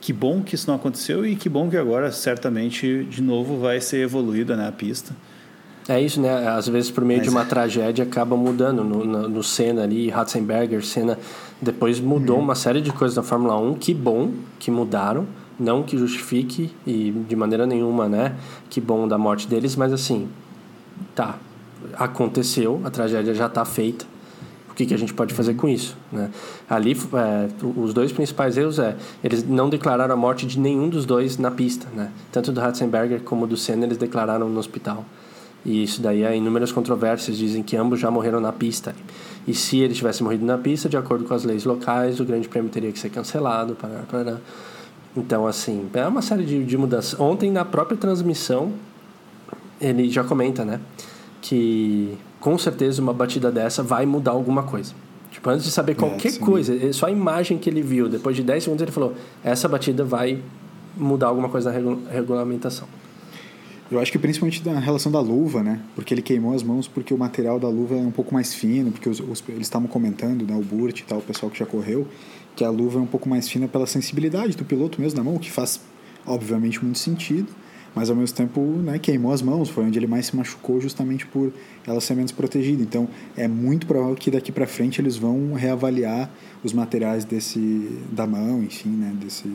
que 0.00 0.12
bom 0.12 0.42
que 0.42 0.54
isso 0.54 0.66
não 0.66 0.74
aconteceu 0.74 1.24
e 1.24 1.36
que 1.36 1.48
bom 1.48 1.70
que 1.70 1.76
agora 1.76 2.10
certamente 2.10 3.04
de 3.04 3.22
novo 3.22 3.58
vai 3.60 3.80
ser 3.80 3.98
evoluída 3.98 4.56
né, 4.56 4.66
a 4.66 4.72
pista. 4.72 5.14
É 5.88 6.00
isso, 6.00 6.20
né? 6.20 6.48
Às 6.48 6.68
vezes, 6.68 6.90
por 6.90 7.04
meio 7.04 7.18
Mas 7.18 7.28
de 7.28 7.34
uma 7.34 7.44
tragédia, 7.44 8.04
acaba 8.04 8.36
mudando. 8.36 8.84
No, 8.84 9.04
no, 9.04 9.28
no 9.28 9.42
Senna 9.42 9.82
ali, 9.82 10.08
Ratzenberger, 10.08 10.84
Senna. 10.84 11.18
Depois 11.60 11.98
mudou 11.98 12.36
Uhum. 12.36 12.42
uma 12.42 12.54
série 12.54 12.80
de 12.80 12.92
coisas 12.92 13.16
na 13.16 13.22
Fórmula 13.22 13.58
1. 13.58 13.74
Que 13.74 13.92
bom 13.92 14.30
que 14.60 14.70
mudaram. 14.70 15.26
Não 15.58 15.82
que 15.82 15.98
justifique, 15.98 16.70
e 16.86 17.10
de 17.28 17.34
maneira 17.36 17.66
nenhuma, 17.66 18.08
né? 18.08 18.36
Que 18.70 18.80
bom 18.80 19.06
da 19.08 19.18
morte 19.18 19.48
deles, 19.48 19.74
mas 19.74 19.92
assim, 19.92 20.28
tá. 21.14 21.36
Aconteceu, 21.94 22.80
a 22.84 22.90
tragédia 22.90 23.34
já 23.34 23.48
tá 23.48 23.64
feita. 23.64 24.04
o 24.70 24.74
que, 24.74 24.86
que 24.86 24.94
a 24.94 24.96
gente 24.96 25.12
pode 25.12 25.34
fazer 25.34 25.54
com 25.54 25.68
isso, 25.68 25.96
né? 26.10 26.30
Ali, 26.68 26.96
é, 27.14 27.48
os 27.76 27.92
dois 27.92 28.10
principais 28.10 28.56
erros 28.56 28.78
é, 28.78 28.96
eles 29.22 29.46
não 29.46 29.68
declararam 29.68 30.14
a 30.14 30.16
morte 30.16 30.46
de 30.46 30.58
nenhum 30.58 30.88
dos 30.88 31.04
dois 31.04 31.36
na 31.36 31.50
pista, 31.50 31.86
né? 31.94 32.10
Tanto 32.30 32.52
do 32.52 32.60
Ratzenberger 32.60 33.20
como 33.22 33.46
do 33.46 33.56
Senna 33.56 33.84
eles 33.84 33.98
declararam 33.98 34.48
no 34.48 34.58
hospital. 34.58 35.04
E 35.64 35.82
isso 35.82 36.02
daí 36.02 36.24
há 36.24 36.34
inúmeras 36.34 36.72
controvérsias, 36.72 37.36
dizem 37.36 37.62
que 37.62 37.76
ambos 37.76 38.00
já 38.00 38.10
morreram 38.10 38.40
na 38.40 38.52
pista. 38.52 38.94
E 39.46 39.54
se 39.54 39.78
ele 39.78 39.94
tivesse 39.94 40.22
morrido 40.22 40.44
na 40.44 40.58
pista, 40.58 40.88
de 40.88 40.96
acordo 40.96 41.24
com 41.24 41.34
as 41.34 41.44
leis 41.44 41.64
locais, 41.64 42.18
o 42.18 42.24
Grande 42.24 42.48
Prêmio 42.48 42.70
teria 42.70 42.90
que 42.90 42.98
ser 42.98 43.10
cancelado. 43.10 43.74
Para, 43.74 44.00
para. 44.10 44.40
Então, 45.16 45.46
assim, 45.46 45.88
é 45.94 46.06
uma 46.06 46.22
série 46.22 46.44
de, 46.44 46.64
de 46.64 46.76
mudanças. 46.76 47.18
Ontem, 47.18 47.50
na 47.50 47.64
própria 47.64 47.96
transmissão, 47.96 48.72
ele 49.82 50.08
já 50.08 50.22
comenta, 50.22 50.64
né? 50.64 50.80
Que 51.40 52.16
com 52.40 52.56
certeza 52.56 53.02
uma 53.02 53.12
batida 53.12 53.50
dessa 53.50 53.82
vai 53.82 54.06
mudar 54.06 54.30
alguma 54.30 54.62
coisa. 54.62 54.94
Tipo, 55.30 55.50
antes 55.50 55.64
de 55.64 55.70
saber 55.70 55.92
é, 55.92 55.94
qualquer 55.94 56.34
é, 56.34 56.38
coisa, 56.38 56.92
só 56.92 57.06
a 57.06 57.10
imagem 57.10 57.58
que 57.58 57.68
ele 57.68 57.82
viu, 57.82 58.08
depois 58.08 58.36
de 58.36 58.42
10 58.42 58.64
segundos 58.64 58.82
ele 58.82 58.92
falou: 58.92 59.14
essa 59.42 59.68
batida 59.68 60.04
vai 60.04 60.40
mudar 60.96 61.28
alguma 61.28 61.48
coisa 61.48 61.72
na 61.72 61.96
regulamentação. 62.10 62.86
Eu 63.90 64.00
acho 64.00 64.10
que 64.10 64.18
principalmente 64.18 64.66
na 64.66 64.80
relação 64.80 65.12
da 65.12 65.20
luva, 65.20 65.62
né? 65.62 65.80
Porque 65.94 66.14
ele 66.14 66.22
queimou 66.22 66.54
as 66.54 66.62
mãos 66.62 66.88
porque 66.88 67.12
o 67.12 67.18
material 67.18 67.60
da 67.60 67.68
luva 67.68 67.94
é 67.94 67.98
um 67.98 68.10
pouco 68.10 68.32
mais 68.32 68.54
fino, 68.54 68.90
porque 68.90 69.06
os, 69.06 69.20
os, 69.20 69.44
eles 69.48 69.62
estavam 69.66 69.86
comentando, 69.86 70.46
né? 70.46 70.54
O 70.56 70.62
Burt 70.62 71.00
e 71.00 71.02
tal, 71.04 71.18
o 71.18 71.22
pessoal 71.22 71.50
que 71.50 71.58
já 71.58 71.66
correu, 71.66 72.08
que 72.56 72.64
a 72.64 72.70
luva 72.70 72.98
é 72.98 73.02
um 73.02 73.06
pouco 73.06 73.28
mais 73.28 73.48
fina 73.48 73.68
pela 73.68 73.86
sensibilidade 73.86 74.56
do 74.56 74.64
piloto 74.64 75.00
mesmo 75.00 75.18
na 75.18 75.24
mão, 75.24 75.34
o 75.34 75.38
que 75.38 75.50
faz, 75.50 75.78
obviamente, 76.26 76.82
muito 76.82 76.98
sentido. 76.98 77.48
Mas 77.94 78.08
ao 78.08 78.16
mesmo 78.16 78.34
tempo, 78.34 78.60
né, 78.60 78.98
queimou 78.98 79.32
as 79.32 79.42
mãos, 79.42 79.68
foi 79.68 79.84
onde 79.84 79.98
ele 79.98 80.06
mais 80.06 80.26
se 80.26 80.36
machucou 80.36 80.80
justamente 80.80 81.26
por 81.26 81.52
ela 81.86 82.00
ser 82.00 82.14
menos 82.14 82.32
protegida. 82.32 82.82
Então, 82.82 83.08
é 83.36 83.46
muito 83.46 83.86
provável 83.86 84.14
que 84.14 84.30
daqui 84.30 84.50
para 84.50 84.66
frente 84.66 85.00
eles 85.00 85.16
vão 85.16 85.52
reavaliar 85.52 86.30
os 86.64 86.72
materiais 86.72 87.24
desse 87.24 87.98
da 88.10 88.26
mão, 88.26 88.62
enfim, 88.62 88.88
né, 88.88 89.12
desse 89.20 89.48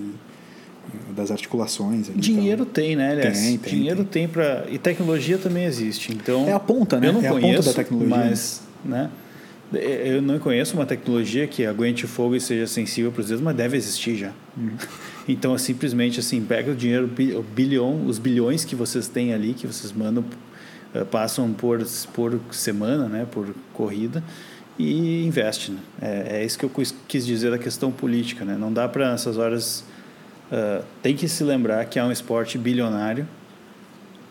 das 1.15 1.31
articulações. 1.31 2.09
Ali, 2.09 2.19
Dinheiro 2.19 2.61
então. 2.61 2.73
tem, 2.73 2.95
né, 2.95 3.11
aliás? 3.11 3.39
Tem, 3.39 3.57
tem, 3.57 3.73
Dinheiro 3.73 4.03
tem, 4.05 4.23
tem 4.23 4.27
para 4.27 4.65
e 4.69 4.77
tecnologia 4.77 5.37
também 5.37 5.65
existe. 5.65 6.13
Então 6.13 6.47
é 6.47 6.53
a 6.53 6.59
ponta, 6.59 6.99
né? 6.99 7.09
Eu 7.09 7.13
não 7.13 7.21
é 7.21 7.29
conheço, 7.29 7.47
a 7.47 7.55
ponta 7.55 7.69
da 7.69 7.73
tecnologia. 7.73 8.15
mas, 8.15 8.61
né? 8.85 9.09
Eu 9.73 10.21
não 10.21 10.39
conheço 10.39 10.75
uma 10.75 10.85
tecnologia 10.85 11.45
que 11.45 11.65
aguente 11.65 12.07
fogo 12.07 12.35
e 12.35 12.39
seja 12.39 12.65
sensível 12.67 13.11
para 13.11 13.19
os 13.19 13.27
dedos, 13.27 13.43
mas 13.43 13.53
deve 13.53 13.75
existir 13.75 14.15
já. 14.15 14.31
Uhum. 14.55 14.69
Então, 15.27 15.53
é 15.53 15.57
simplesmente 15.57 16.19
assim, 16.19 16.41
pega 16.43 16.71
o 16.71 16.75
dinheiro, 16.75 17.05
o 17.05 17.43
bilhão, 17.43 18.05
os 18.05 18.17
bilhões 18.17 18.63
que 18.63 18.75
vocês 18.75 19.07
têm 19.07 19.33
ali, 19.33 19.53
que 19.53 19.67
vocês 19.67 19.91
mandam, 19.91 20.23
eh, 20.93 21.03
passam 21.03 21.51
por, 21.51 21.85
por 22.13 22.39
semana, 22.51 23.09
né, 23.09 23.27
por 23.29 23.53
corrida, 23.73 24.23
e 24.79 25.25
investe. 25.25 25.71
Né? 25.71 25.79
É, 26.01 26.37
é 26.37 26.45
isso 26.45 26.57
que 26.57 26.63
eu 26.63 26.71
quis 27.07 27.25
dizer 27.25 27.51
da 27.51 27.57
questão 27.57 27.91
política. 27.91 28.45
Né? 28.45 28.55
Não 28.57 28.71
dá 28.71 28.87
para, 28.87 29.11
nessas 29.11 29.37
horas, 29.37 29.83
Uh, 30.47 30.81
tem 31.01 31.13
que 31.13 31.27
se 31.27 31.43
lembrar 31.43 31.83
que 31.85 31.99
é 31.99 32.03
um 32.03 32.11
esporte 32.11 32.57
bilionário 32.57 33.27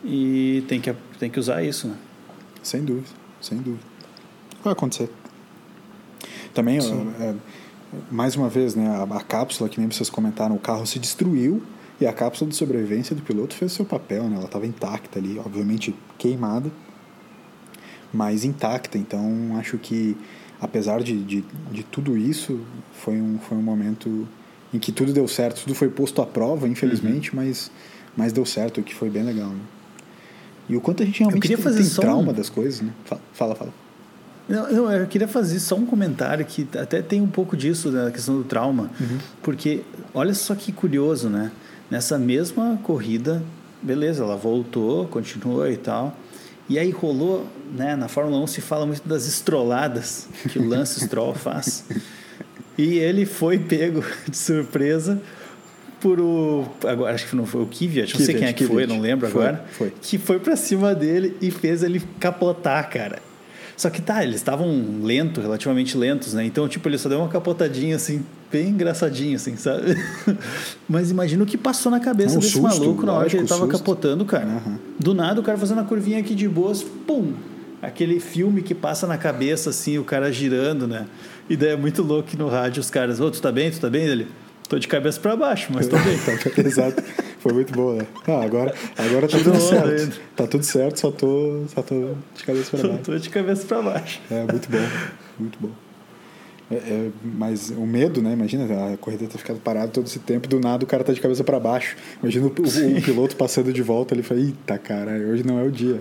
e 0.02 0.64
tem 0.66 0.80
que, 0.80 0.94
tem 1.18 1.28
que 1.28 1.38
usar 1.38 1.62
isso, 1.62 1.88
né? 1.88 1.96
Sem 2.62 2.82
dúvida, 2.82 3.08
sem 3.38 3.58
dúvida. 3.58 3.84
Vai 4.64 4.72
acontecer. 4.72 5.10
Também, 6.54 6.78
é, 6.78 7.34
mais 8.10 8.36
uma 8.36 8.48
vez, 8.48 8.74
né, 8.74 8.88
a, 8.88 9.02
a, 9.16 9.20
cápsula, 9.20 9.68
que 9.68 9.78
nem 9.78 9.90
vocês 9.90 10.10
comentaram, 10.10 10.54
o 10.54 10.58
carro 10.58 10.86
se 10.86 10.98
destruiu 10.98 11.62
e 12.00 12.06
a 12.06 12.12
cápsula 12.12 12.50
de 12.50 12.56
sobrevivência 12.56 13.14
do 13.14 13.22
piloto 13.22 13.54
fez 13.54 13.72
seu 13.72 13.84
papel, 13.84 14.24
né? 14.24 14.36
Ela 14.36 14.44
estava 14.44 14.66
intacta 14.66 15.18
ali, 15.18 15.38
obviamente 15.38 15.94
queimada, 16.18 16.70
mas 18.12 18.44
intacta. 18.44 18.98
Então, 18.98 19.56
acho 19.58 19.78
que, 19.78 20.16
apesar 20.60 21.02
de, 21.02 21.22
de, 21.22 21.44
de 21.70 21.82
tudo 21.84 22.16
isso, 22.16 22.60
foi 22.92 23.14
um, 23.14 23.38
foi 23.38 23.56
um 23.56 23.62
momento 23.62 24.28
em 24.74 24.78
que 24.78 24.92
tudo 24.92 25.12
deu 25.12 25.26
certo, 25.26 25.62
tudo 25.62 25.74
foi 25.74 25.88
posto 25.88 26.20
à 26.20 26.26
prova, 26.26 26.68
infelizmente, 26.68 27.30
uhum. 27.30 27.36
mas, 27.36 27.70
mas 28.16 28.32
deu 28.32 28.44
certo, 28.44 28.80
o 28.80 28.82
que 28.82 28.94
foi 28.94 29.08
bem 29.08 29.22
legal. 29.22 29.48
Né? 29.48 29.60
E 30.68 30.76
o 30.76 30.80
quanto 30.80 31.02
a 31.02 31.06
gente 31.06 31.20
realmente 31.20 31.48
tem, 31.48 31.56
tem 31.56 31.90
trauma 31.90 32.32
um... 32.32 32.34
das 32.34 32.50
coisas, 32.50 32.82
né? 32.82 32.92
Fala, 33.32 33.54
fala. 33.54 33.85
Não, 34.48 34.70
não, 34.70 34.92
eu 34.92 35.06
queria 35.06 35.26
fazer 35.26 35.58
só 35.58 35.74
um 35.74 35.84
comentário 35.84 36.44
que 36.44 36.66
até 36.78 37.02
tem 37.02 37.20
um 37.20 37.26
pouco 37.26 37.56
disso, 37.56 37.90
da 37.90 38.10
questão 38.10 38.36
do 38.36 38.44
trauma, 38.44 38.90
uhum. 39.00 39.18
porque 39.42 39.82
olha 40.14 40.34
só 40.34 40.54
que 40.54 40.70
curioso, 40.70 41.28
né? 41.28 41.50
Nessa 41.90 42.16
mesma 42.18 42.78
corrida, 42.82 43.42
beleza, 43.82 44.22
ela 44.22 44.36
voltou, 44.36 45.06
continuou 45.06 45.68
e 45.68 45.76
tal, 45.76 46.16
e 46.68 46.78
aí 46.78 46.90
rolou, 46.90 47.46
né? 47.72 47.96
Na 47.96 48.08
Fórmula 48.08 48.38
1 48.42 48.46
se 48.46 48.60
fala 48.60 48.86
muito 48.86 49.08
das 49.08 49.26
estroladas 49.26 50.28
que 50.50 50.58
o 50.58 50.68
Lance 50.68 51.00
Stroll 51.00 51.34
faz. 51.36 51.84
E 52.78 52.98
ele 52.98 53.24
foi 53.24 53.58
pego 53.58 54.04
de 54.28 54.36
surpresa 54.36 55.20
por 56.00 56.20
o. 56.20 56.66
Agora, 56.84 57.14
acho 57.14 57.28
que 57.28 57.36
não 57.36 57.46
foi 57.46 57.62
o 57.62 57.66
Kvyat, 57.66 58.18
não 58.18 58.24
sei 58.24 58.34
quem 58.34 58.48
é 58.48 58.52
que 58.52 58.66
foi, 58.66 58.86
não 58.86 59.00
lembro 59.00 59.28
foi, 59.28 59.42
agora. 59.42 59.64
Foi. 59.72 59.92
Que 60.00 60.18
foi 60.18 60.38
pra 60.38 60.56
cima 60.56 60.94
dele 60.94 61.36
e 61.40 61.50
fez 61.50 61.82
ele 61.82 62.02
capotar, 62.20 62.88
cara. 62.90 63.20
Só 63.76 63.90
que 63.90 64.00
tá, 64.00 64.22
eles 64.22 64.36
estavam 64.36 65.00
lentos, 65.02 65.42
relativamente 65.42 65.98
lentos, 65.98 66.32
né? 66.32 66.44
Então, 66.44 66.66
tipo, 66.66 66.88
ele 66.88 66.96
só 66.96 67.10
deu 67.10 67.18
uma 67.18 67.28
capotadinha 67.28 67.96
assim, 67.96 68.24
bem 68.50 68.70
engraçadinho, 68.70 69.36
assim, 69.36 69.54
sabe? 69.56 69.96
Mas 70.88 71.10
imagina 71.10 71.44
o 71.44 71.46
que 71.46 71.58
passou 71.58 71.92
na 71.92 72.00
cabeça 72.00 72.36
um 72.36 72.40
desse 72.40 72.52
susto, 72.52 72.62
maluco 72.62 73.04
na 73.04 73.12
hora 73.12 73.28
que 73.28 73.36
ele 73.36 73.46
tava 73.46 73.66
susto. 73.66 73.78
capotando, 73.78 74.24
cara. 74.24 74.46
Uhum. 74.46 74.78
Do 74.98 75.12
nada, 75.12 75.40
o 75.40 75.44
cara 75.44 75.58
fazendo 75.58 75.82
a 75.82 75.84
curvinha 75.84 76.18
aqui 76.18 76.34
de 76.34 76.48
boas, 76.48 76.82
pum! 76.82 77.34
Aquele 77.82 78.18
filme 78.18 78.62
que 78.62 78.74
passa 78.74 79.06
na 79.06 79.18
cabeça, 79.18 79.68
assim, 79.68 79.98
o 79.98 80.04
cara 80.04 80.32
girando, 80.32 80.88
né? 80.88 81.06
E 81.48 81.54
daí 81.54 81.70
é 81.70 81.76
muito 81.76 82.02
louco 82.02 82.30
que 82.30 82.36
no 82.36 82.48
rádio 82.48 82.80
os 82.80 82.88
caras, 82.88 83.20
ô, 83.20 83.26
oh, 83.26 83.30
tu 83.30 83.42
tá 83.42 83.52
bem? 83.52 83.70
Tu 83.70 83.78
tá 83.78 83.90
bem? 83.90 84.06
Ele, 84.06 84.26
tô 84.66 84.78
de 84.78 84.88
cabeça 84.88 85.20
para 85.20 85.36
baixo, 85.36 85.68
mas 85.70 85.86
tô 85.86 85.96
bem. 85.98 86.18
Exato. 86.64 87.02
Foi 87.46 87.54
muito 87.54 87.72
bom, 87.72 87.92
né? 87.92 88.04
Ah, 88.26 88.42
agora, 88.42 88.74
agora 88.98 89.28
tá 89.28 89.38
tudo 89.38 89.60
certo. 89.60 89.88
Ainda. 89.88 90.16
Tá 90.34 90.46
tudo 90.48 90.64
certo, 90.64 90.98
só 90.98 91.12
tô, 91.12 91.62
só 91.68 91.80
tô 91.80 92.14
de 92.34 92.44
cabeça 92.44 92.76
para 92.76 92.88
baixo. 92.88 93.04
tô 93.04 93.18
de 93.18 93.30
cabeça 93.30 93.66
para 93.66 93.82
baixo. 93.82 94.20
É, 94.28 94.40
muito 94.50 94.68
bom. 94.68 94.88
Muito 95.38 95.58
bom. 95.60 95.70
É, 96.68 96.74
é, 96.74 97.10
mas 97.22 97.70
o 97.70 97.86
medo, 97.86 98.20
né? 98.20 98.32
Imagina 98.32 98.92
a 98.92 98.96
corrida 98.96 99.28
ter 99.28 99.38
ficado 99.38 99.60
parada 99.60 99.92
todo 99.92 100.06
esse 100.06 100.18
tempo, 100.18 100.48
do 100.48 100.58
nada 100.58 100.82
o 100.82 100.88
cara 100.88 101.04
tá 101.04 101.12
de 101.12 101.20
cabeça 101.20 101.44
para 101.44 101.60
baixo. 101.60 101.96
Imagina 102.20 102.46
o, 102.46 102.48
o, 102.48 102.98
o, 102.98 103.02
piloto 103.02 103.36
passando 103.36 103.72
de 103.72 103.80
volta, 103.80 104.12
ele 104.12 104.24
fala: 104.24 104.40
Eita, 104.40 104.76
cara, 104.76 105.12
hoje 105.12 105.46
não 105.46 105.60
é 105.60 105.62
o 105.62 105.70
dia. 105.70 106.00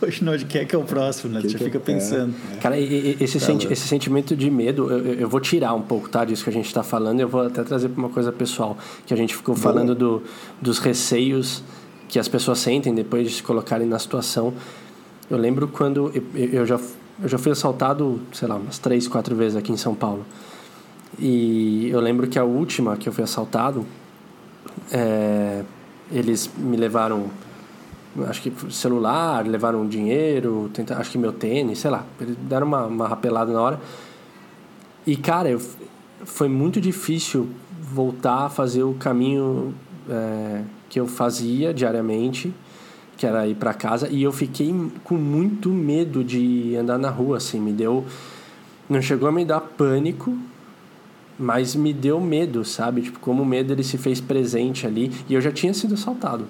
Hoje 0.02 0.24
não, 0.24 0.36
de 0.36 0.44
quem 0.44 0.62
é 0.62 0.64
que 0.64 0.74
é 0.74 0.78
o 0.78 0.84
próximo, 0.84 1.32
né? 1.32 1.40
Que 1.40 1.48
Você 1.48 1.58
já 1.58 1.64
fica 1.64 1.78
é, 1.78 1.80
pensando. 1.80 2.34
É, 2.54 2.56
Cara, 2.58 2.78
esse, 2.78 3.40
senti 3.40 3.72
esse 3.72 3.86
sentimento 3.86 4.36
de 4.36 4.50
medo, 4.50 4.90
eu, 4.90 5.14
eu, 5.14 5.28
vou 5.28 5.40
tirar 5.40 5.74
um 5.74 5.82
pouco, 5.82 6.08
tá? 6.08 6.24
Disso 6.24 6.44
que 6.44 6.50
a 6.50 6.52
gente 6.52 6.66
está 6.66 6.82
falando, 6.82 7.20
eu 7.20 7.28
vou 7.28 7.42
até 7.42 7.62
trazer 7.62 7.88
para 7.88 7.98
uma 7.98 8.08
coisa 8.08 8.32
pessoal. 8.32 8.76
Que 9.06 9.14
a 9.14 9.16
gente 9.16 9.34
ficou 9.34 9.54
falando 9.54 9.94
do, 9.94 10.22
dos 10.60 10.78
receios 10.78 11.62
que 12.08 12.18
as 12.18 12.28
pessoas 12.28 12.58
sentem 12.58 12.94
depois 12.94 13.28
de 13.28 13.34
se 13.34 13.42
colocarem 13.42 13.86
na 13.86 13.98
situação. 13.98 14.52
Eu 15.28 15.38
lembro 15.38 15.66
quando 15.68 16.12
eu, 16.14 16.22
eu 16.34 16.66
já, 16.66 16.78
eu 17.22 17.28
já 17.28 17.38
fui 17.38 17.52
assaltado, 17.52 18.20
sei 18.32 18.46
lá, 18.46 18.56
umas 18.56 18.78
três, 18.78 19.08
quatro 19.08 19.34
vezes 19.34 19.56
aqui 19.56 19.72
em 19.72 19.76
São 19.76 19.94
Paulo. 19.94 20.24
E 21.18 21.88
eu 21.90 22.00
lembro 22.00 22.26
que 22.26 22.38
a 22.38 22.44
última 22.44 22.96
que 22.96 23.08
eu 23.08 23.12
fui 23.12 23.24
assaltado, 23.24 23.84
é, 24.92 25.62
eles 26.12 26.50
me 26.56 26.76
levaram 26.76 27.30
acho 28.28 28.42
que 28.42 28.52
celular, 28.72 29.46
levaram 29.46 29.86
dinheiro, 29.86 30.70
tenta, 30.72 30.96
acho 30.96 31.10
que 31.10 31.18
meu 31.18 31.32
tênis, 31.32 31.78
sei 31.78 31.90
lá. 31.90 32.04
Eles 32.20 32.36
deram 32.36 32.66
uma, 32.66 32.86
uma 32.86 33.08
rapelada 33.08 33.52
na 33.52 33.60
hora. 33.60 33.80
E, 35.06 35.16
cara, 35.16 35.48
eu, 35.48 35.60
foi 36.24 36.48
muito 36.48 36.80
difícil 36.80 37.48
voltar 37.80 38.46
a 38.46 38.48
fazer 38.48 38.82
o 38.82 38.94
caminho 38.94 39.74
é, 40.08 40.62
que 40.88 40.98
eu 40.98 41.06
fazia 41.06 41.72
diariamente, 41.72 42.52
que 43.16 43.26
era 43.26 43.46
ir 43.46 43.54
para 43.54 43.72
casa. 43.72 44.08
E 44.08 44.22
eu 44.22 44.32
fiquei 44.32 44.74
com 45.04 45.14
muito 45.14 45.70
medo 45.70 46.24
de 46.24 46.76
andar 46.76 46.98
na 46.98 47.10
rua, 47.10 47.36
assim. 47.36 47.60
Me 47.60 47.72
deu... 47.72 48.04
Não 48.88 49.02
chegou 49.02 49.28
a 49.28 49.32
me 49.32 49.44
dar 49.44 49.60
pânico, 49.60 50.36
mas 51.38 51.74
me 51.74 51.92
deu 51.92 52.20
medo, 52.20 52.64
sabe? 52.64 53.02
Tipo, 53.02 53.18
como 53.20 53.42
o 53.42 53.46
medo 53.46 53.72
ele 53.72 53.82
se 53.82 53.98
fez 53.98 54.20
presente 54.20 54.86
ali. 54.86 55.12
E 55.28 55.34
eu 55.34 55.40
já 55.40 55.50
tinha 55.50 55.74
sido 55.74 55.94
assaltado. 55.94 56.46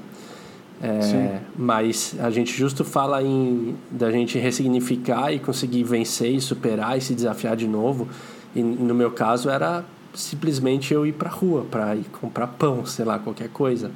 É, 0.82 1.40
mas 1.56 2.14
a 2.18 2.30
gente 2.30 2.52
justo 2.52 2.84
fala 2.84 3.22
em 3.22 3.74
da 3.90 4.10
gente 4.10 4.38
ressignificar 4.38 5.32
e 5.32 5.38
conseguir 5.38 5.82
vencer 5.84 6.34
e 6.34 6.40
superar 6.40 6.98
e 6.98 7.00
se 7.00 7.14
desafiar 7.14 7.56
de 7.56 7.66
novo. 7.66 8.08
E 8.54 8.62
no 8.62 8.94
meu 8.94 9.10
caso 9.10 9.48
era 9.48 9.84
simplesmente 10.14 10.92
eu 10.92 11.06
ir 11.06 11.12
para 11.12 11.30
rua 11.30 11.66
para 11.70 11.94
ir 11.94 12.04
comprar 12.20 12.46
pão, 12.46 12.84
sei 12.84 13.04
lá, 13.04 13.18
qualquer 13.18 13.48
coisa. 13.48 13.90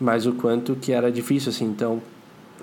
Mas 0.00 0.26
o 0.26 0.32
quanto 0.32 0.74
que 0.74 0.92
era 0.92 1.12
difícil 1.12 1.50
assim, 1.50 1.66
então 1.66 2.00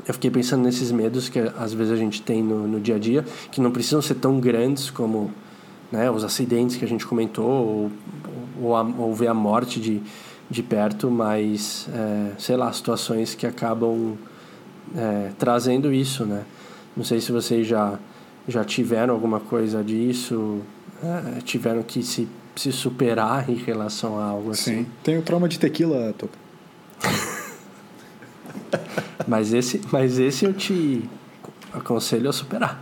eu 0.07 0.13
fiquei 0.13 0.29
pensando 0.29 0.63
nesses 0.63 0.91
medos 0.91 1.29
que 1.29 1.39
às 1.39 1.73
vezes 1.73 1.93
a 1.93 1.95
gente 1.95 2.21
tem 2.21 2.43
no, 2.43 2.67
no 2.67 2.79
dia 2.79 2.95
a 2.95 2.99
dia, 2.99 3.23
que 3.51 3.61
não 3.61 3.71
precisam 3.71 4.01
ser 4.01 4.15
tão 4.15 4.39
grandes 4.39 4.89
como 4.89 5.31
né, 5.91 6.09
os 6.09 6.23
acidentes 6.23 6.75
que 6.75 6.85
a 6.85 6.87
gente 6.87 7.05
comentou, 7.05 7.45
ou, 7.49 7.91
ou, 8.61 8.75
a, 8.75 8.81
ou 8.81 9.13
ver 9.13 9.27
a 9.27 9.33
morte 9.33 9.79
de, 9.79 10.01
de 10.49 10.63
perto, 10.63 11.09
mas, 11.11 11.87
é, 11.93 12.31
sei 12.37 12.55
lá, 12.55 12.71
situações 12.71 13.35
que 13.35 13.45
acabam 13.45 14.15
é, 14.95 15.31
trazendo 15.37 15.93
isso, 15.93 16.25
né? 16.25 16.43
Não 16.95 17.03
sei 17.03 17.19
se 17.19 17.31
vocês 17.31 17.67
já, 17.67 17.99
já 18.47 18.63
tiveram 18.63 19.13
alguma 19.13 19.39
coisa 19.39 19.83
disso, 19.83 20.61
é, 21.03 21.41
tiveram 21.41 21.83
que 21.83 22.01
se, 22.01 22.27
se 22.55 22.71
superar 22.71 23.49
em 23.49 23.55
relação 23.55 24.17
a 24.19 24.25
algo 24.25 24.51
assim. 24.51 24.83
Sim. 24.83 24.87
Tem 25.03 25.17
o 25.17 25.21
trauma 25.21 25.47
de 25.49 25.59
tequila, 25.59 26.13
Toca. 26.17 26.37
Mas 29.27 29.53
esse, 29.53 29.81
mas 29.91 30.19
esse 30.19 30.45
eu 30.45 30.53
te 30.53 31.03
aconselho 31.73 32.29
a 32.29 32.33
superar. 32.33 32.81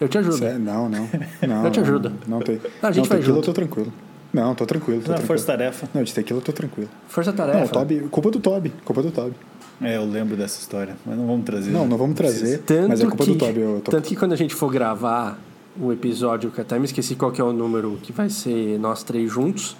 Eu 0.00 0.08
te 0.08 0.18
ajudo. 0.18 0.38
Cé- 0.38 0.58
Não, 0.58 0.88
não. 0.88 1.08
não 1.46 1.64
Eu 1.66 1.70
te 1.70 1.80
ajudo. 1.80 2.10
Não, 2.26 2.38
não 2.38 2.40
tem. 2.40 2.60
A 2.82 2.90
gente 2.90 3.04
não, 3.04 3.08
vai 3.10 3.18
tequila 3.18 3.22
junto. 3.22 3.38
eu 3.38 3.42
tô 3.42 3.52
tranquilo. 3.52 3.92
Não, 4.34 4.54
tô 4.54 4.66
tranquilo. 4.66 5.00
Tô 5.00 5.08
Não, 5.08 5.14
tranquilo. 5.14 5.26
força-tarefa. 5.28 5.88
Não, 5.94 6.02
de 6.02 6.12
tequila 6.12 6.40
eu 6.40 6.44
tô 6.44 6.52
tranquilo. 6.52 6.90
Força 7.08 7.30
Não, 7.30 7.36
tarefa. 7.36 7.64
o 7.64 7.68
Toby, 7.68 8.00
culpa 8.10 8.30
do 8.30 8.40
Toby. 8.40 8.72
Culpa 8.84 9.00
do 9.02 9.10
Toby. 9.12 9.34
É, 9.80 9.96
eu 9.96 10.04
lembro 10.04 10.36
dessa 10.36 10.60
história, 10.60 10.96
mas 11.06 11.16
não 11.16 11.26
vamos 11.26 11.44
trazer. 11.44 11.70
Não, 11.70 11.86
não 11.86 11.96
vamos 11.96 12.16
trazer, 12.16 12.58
Tanto 12.58 12.88
mas 12.88 13.00
é 13.00 13.06
culpa 13.06 13.24
que, 13.24 13.30
do 13.32 13.38
Toby. 13.38 13.60
Eu 13.60 13.80
tô... 13.82 13.90
Tanto 13.92 14.08
que 14.08 14.16
quando 14.16 14.32
a 14.32 14.36
gente 14.36 14.54
for 14.54 14.70
gravar 14.70 15.38
o 15.80 15.92
episódio, 15.92 16.50
que 16.50 16.60
até 16.60 16.78
me 16.78 16.84
esqueci 16.84 17.14
qual 17.16 17.32
que 17.32 17.40
é 17.40 17.44
o 17.44 17.52
número 17.52 17.98
que 18.02 18.12
vai 18.12 18.28
ser 18.28 18.78
nós 18.78 19.02
três 19.02 19.30
juntos, 19.30 19.76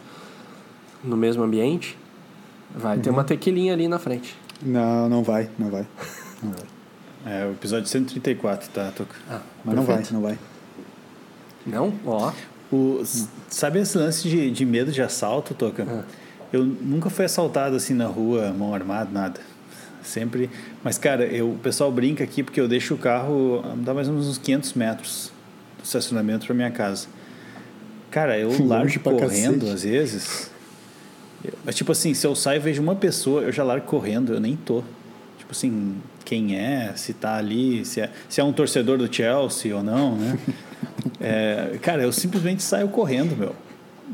no 1.02 1.16
mesmo 1.16 1.42
ambiente, 1.42 1.96
vai 2.74 2.96
Uhum. 2.96 3.02
ter 3.02 3.10
uma 3.10 3.24
tequilinha 3.24 3.72
ali 3.72 3.86
na 3.88 3.98
frente. 3.98 4.36
Não, 4.62 5.08
não 5.08 5.22
vai, 5.22 5.48
não 5.58 5.68
vai. 5.70 5.86
Não 6.42 6.50
vai. 6.52 7.32
É, 7.40 7.46
o 7.46 7.52
episódio 7.52 7.86
134, 7.88 8.68
tá, 8.70 8.90
Toca? 8.94 9.14
Ah, 9.30 9.40
Mas 9.64 9.74
não 9.76 9.82
vai, 9.84 9.96
perfeito. 9.96 10.14
não 10.14 10.22
vai. 10.22 10.38
Não? 11.66 11.92
Ó. 12.04 12.32
O, 12.74 13.04
sabe 13.48 13.78
esse 13.78 13.96
lance 13.96 14.28
de, 14.28 14.50
de 14.50 14.66
medo 14.66 14.90
de 14.90 15.00
assalto, 15.00 15.54
Toca? 15.54 15.86
Ah. 15.88 16.04
Eu 16.52 16.64
nunca 16.64 17.08
fui 17.08 17.24
assaltado 17.24 17.76
assim 17.76 17.94
na 17.94 18.06
rua, 18.06 18.52
mão 18.52 18.74
armada, 18.74 19.10
nada. 19.12 19.40
Sempre. 20.02 20.50
Mas, 20.82 20.98
cara, 20.98 21.24
eu, 21.24 21.52
o 21.52 21.58
pessoal 21.58 21.90
brinca 21.90 22.24
aqui 22.24 22.42
porque 22.42 22.60
eu 22.60 22.68
deixo 22.68 22.94
o 22.94 22.98
carro, 22.98 23.62
ah, 23.64 23.74
dá 23.76 23.94
mais 23.94 24.08
ou 24.08 24.14
menos 24.14 24.28
uns 24.28 24.38
500 24.38 24.74
metros 24.74 25.32
do 25.78 25.84
estacionamento 25.84 26.46
para 26.46 26.54
minha 26.54 26.70
casa. 26.70 27.06
Cara, 28.10 28.38
eu 28.38 28.48
Longe 28.60 28.66
largo 28.66 29.00
correndo 29.00 29.66
cacete. 29.66 29.72
às 29.72 29.82
vezes. 29.84 30.50
Mas, 31.64 31.74
tipo 31.74 31.92
assim, 31.92 32.12
se 32.12 32.26
eu 32.26 32.34
saio 32.34 32.58
e 32.58 32.60
vejo 32.60 32.82
uma 32.82 32.96
pessoa, 32.96 33.42
eu 33.42 33.52
já 33.52 33.62
largo 33.62 33.86
correndo, 33.86 34.34
eu 34.34 34.40
nem 34.40 34.56
tô. 34.56 34.82
Tipo 35.38 35.52
assim, 35.52 35.96
quem 36.24 36.56
é, 36.56 36.92
se 36.96 37.12
tá 37.12 37.36
ali, 37.36 37.84
se 37.84 38.00
é, 38.00 38.10
se 38.28 38.40
é 38.40 38.44
um 38.44 38.52
torcedor 38.52 38.96
do 38.98 39.12
Chelsea 39.12 39.74
ou 39.76 39.82
não, 39.82 40.16
né? 40.16 40.38
É, 41.20 41.78
cara, 41.82 42.02
eu 42.02 42.12
simplesmente 42.12 42.62
saio 42.62 42.88
correndo, 42.88 43.36
meu. 43.36 43.54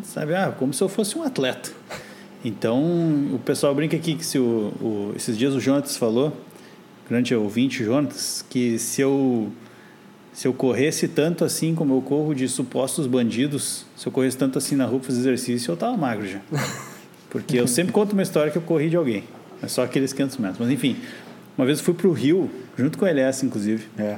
Sabe? 0.05 0.35
Ah, 0.35 0.55
como 0.57 0.73
se 0.73 0.83
eu 0.83 0.89
fosse 0.89 1.17
um 1.19 1.23
atleta. 1.23 1.71
Então, 2.45 2.81
o 3.35 3.39
pessoal 3.45 3.75
brinca 3.75 3.97
aqui 3.97 4.15
que 4.15 4.25
se 4.25 4.39
o, 4.39 4.73
o- 4.81 5.13
esses 5.17 5.37
dias 5.37 5.53
o 5.55 5.61
Jonatas 5.61 5.97
falou, 5.97 6.35
grande 7.09 7.35
ouvinte 7.35 7.85
Jonatas, 7.85 8.45
que 8.49 8.79
se 8.79 9.01
eu 9.01 9.51
se 10.33 10.47
eu 10.47 10.55
corresse 10.55 11.09
tanto 11.09 11.45
assim 11.45 11.75
como 11.75 11.95
eu 11.97 12.01
corro 12.01 12.35
de 12.35 12.49
supostos 12.49 13.07
bandidos, 13.07 13.85
se 13.97 14.07
eu 14.07 14.13
corresse 14.13 14.37
tanto 14.39 14.57
assim 14.59 14.77
na 14.77 14.87
rua 14.87 15.01
fazer 15.01 15.19
exercício, 15.21 15.73
eu 15.73 15.77
tava 15.77 15.97
magro 15.97 16.27
já. 16.27 16.41
Porque 17.29 17.59
eu 17.59 17.67
sempre 17.67 17.93
conto 17.93 18.13
uma 18.13 18.23
história 18.23 18.51
que 18.51 18.57
eu 18.57 18.63
corri 18.63 18.89
de 18.89 18.97
alguém. 18.97 19.25
É 19.63 19.67
só 19.69 19.83
aqueles 19.85 20.13
500 20.13 20.37
metros. 20.39 20.59
Mas 20.61 20.71
enfim, 20.71 20.97
uma 21.59 21.67
vez 21.67 21.79
eu 21.81 21.85
fui 21.85 21.93
pro 21.95 22.11
Rio, 22.13 22.49
junto 22.79 22.97
com 22.97 23.05
a 23.05 23.11
LS, 23.11 23.45
inclusive. 23.45 23.87
É. 23.99 24.17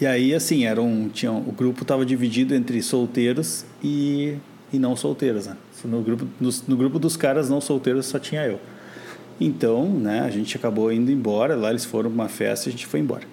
E 0.00 0.06
aí, 0.06 0.34
assim, 0.34 0.64
era 0.66 0.80
um, 0.82 1.08
tinha, 1.08 1.32
o 1.32 1.52
grupo 1.52 1.82
estava 1.82 2.04
dividido 2.04 2.54
entre 2.54 2.82
solteiros 2.82 3.64
e, 3.82 4.34
e 4.72 4.78
não 4.78 4.94
solteiros, 4.94 5.46
né? 5.46 5.56
No 5.84 6.02
grupo, 6.02 6.26
nos- 6.40 6.66
no 6.66 6.76
grupo 6.76 6.98
dos 6.98 7.16
caras 7.16 7.48
não 7.48 7.60
solteiros 7.60 8.06
só 8.06 8.18
tinha 8.18 8.44
eu. 8.44 8.60
Então, 9.40 9.86
né, 9.88 10.20
a 10.20 10.30
gente 10.30 10.56
acabou 10.56 10.90
indo 10.92 11.10
embora, 11.10 11.54
lá 11.54 11.70
eles 11.70 11.84
foram 11.84 12.10
pra 12.10 12.22
uma 12.22 12.28
festa 12.28 12.68
e 12.68 12.70
a 12.70 12.72
gente 12.72 12.86
foi 12.86 13.00
embora. 13.00 13.24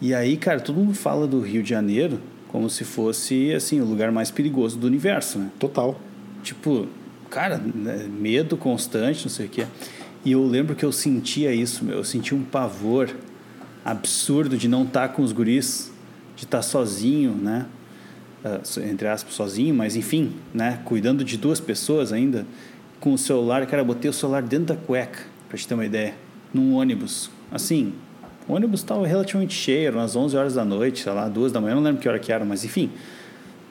E 0.00 0.12
aí, 0.12 0.36
cara, 0.36 0.60
todo 0.60 0.76
mundo 0.76 0.94
fala 0.94 1.26
do 1.26 1.40
Rio 1.40 1.62
de 1.62 1.70
Janeiro 1.70 2.20
como 2.48 2.68
se 2.68 2.84
fosse, 2.84 3.52
assim, 3.54 3.80
o 3.80 3.84
lugar 3.84 4.12
mais 4.12 4.30
perigoso 4.30 4.76
do 4.78 4.86
universo, 4.86 5.38
né? 5.38 5.48
Total. 5.58 5.98
Tipo, 6.42 6.86
cara, 7.30 7.56
né, 7.58 8.06
medo 8.08 8.56
constante, 8.56 9.24
não 9.24 9.30
sei 9.30 9.46
o 9.46 9.48
quê. 9.48 9.66
E 10.24 10.32
eu 10.32 10.44
lembro 10.46 10.74
que 10.76 10.84
eu 10.84 10.92
sentia 10.92 11.52
isso, 11.54 11.84
meu. 11.84 11.96
Eu 11.98 12.04
sentia 12.04 12.36
um 12.36 12.42
pavor 12.42 13.08
absurdo 13.84 14.56
de 14.56 14.68
não 14.68 14.84
estar 14.84 15.08
com 15.08 15.22
os 15.22 15.32
guris, 15.32 15.90
de 16.36 16.44
estar 16.44 16.62
sozinho, 16.62 17.32
né? 17.32 17.66
Ah, 18.44 18.60
entre 18.88 19.08
aspas, 19.08 19.34
sozinho, 19.34 19.74
mas 19.74 19.96
enfim, 19.96 20.32
né? 20.52 20.80
Cuidando 20.84 21.24
de 21.24 21.36
duas 21.36 21.60
pessoas 21.60 22.12
ainda, 22.12 22.46
com 23.00 23.12
o 23.12 23.18
celular. 23.18 23.66
Cara, 23.66 23.84
botei 23.84 24.10
o 24.10 24.14
celular 24.14 24.42
dentro 24.42 24.66
da 24.66 24.76
cueca, 24.76 25.20
pra 25.48 25.58
te 25.58 25.66
ter 25.66 25.74
uma 25.74 25.86
ideia, 25.86 26.14
num 26.52 26.74
ônibus. 26.74 27.30
Assim, 27.50 27.92
o 28.48 28.54
ônibus 28.54 28.80
estava 28.80 29.06
relativamente 29.06 29.54
cheio, 29.54 29.88
eram 29.88 29.98
umas 29.98 30.16
11 30.16 30.36
horas 30.36 30.54
da 30.54 30.64
noite, 30.64 31.02
sei 31.02 31.12
lá, 31.12 31.28
duas 31.28 31.52
da 31.52 31.60
manhã, 31.60 31.74
não 31.74 31.82
lembro 31.82 32.00
que 32.00 32.08
hora 32.08 32.18
que 32.18 32.32
era, 32.32 32.44
mas 32.44 32.64
enfim, 32.64 32.90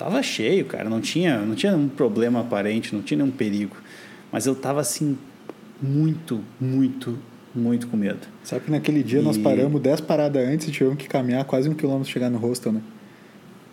Tava 0.01 0.23
cheio, 0.23 0.65
cara, 0.65 0.89
não 0.89 0.99
tinha, 0.99 1.37
não 1.41 1.53
tinha 1.53 1.73
nenhum 1.73 1.87
problema 1.87 2.39
aparente, 2.39 2.95
não 2.95 3.03
tinha 3.03 3.19
nenhum 3.19 3.29
perigo. 3.29 3.77
Mas 4.31 4.47
eu 4.47 4.55
tava 4.55 4.81
assim 4.81 5.15
muito, 5.79 6.41
muito, 6.59 7.19
muito 7.53 7.87
com 7.87 7.97
medo. 7.97 8.19
Sabe 8.43 8.65
que 8.65 8.71
naquele 8.71 9.03
dia 9.03 9.21
nós 9.21 9.35
E- 9.35 9.39
paramos 9.39 9.81
10 9.81 10.01
paradas 10.01 10.47
antes 10.47 10.67
e 10.67 10.71
tivemos 10.71 10.97
que 10.97 11.07
caminhar 11.07 11.43
quase 11.45 11.69
um 11.69 11.73
quilômetro 11.73 12.09
chegar 12.11 12.29
no 12.29 12.37
hostel, 12.37 12.71
né? 12.71 12.81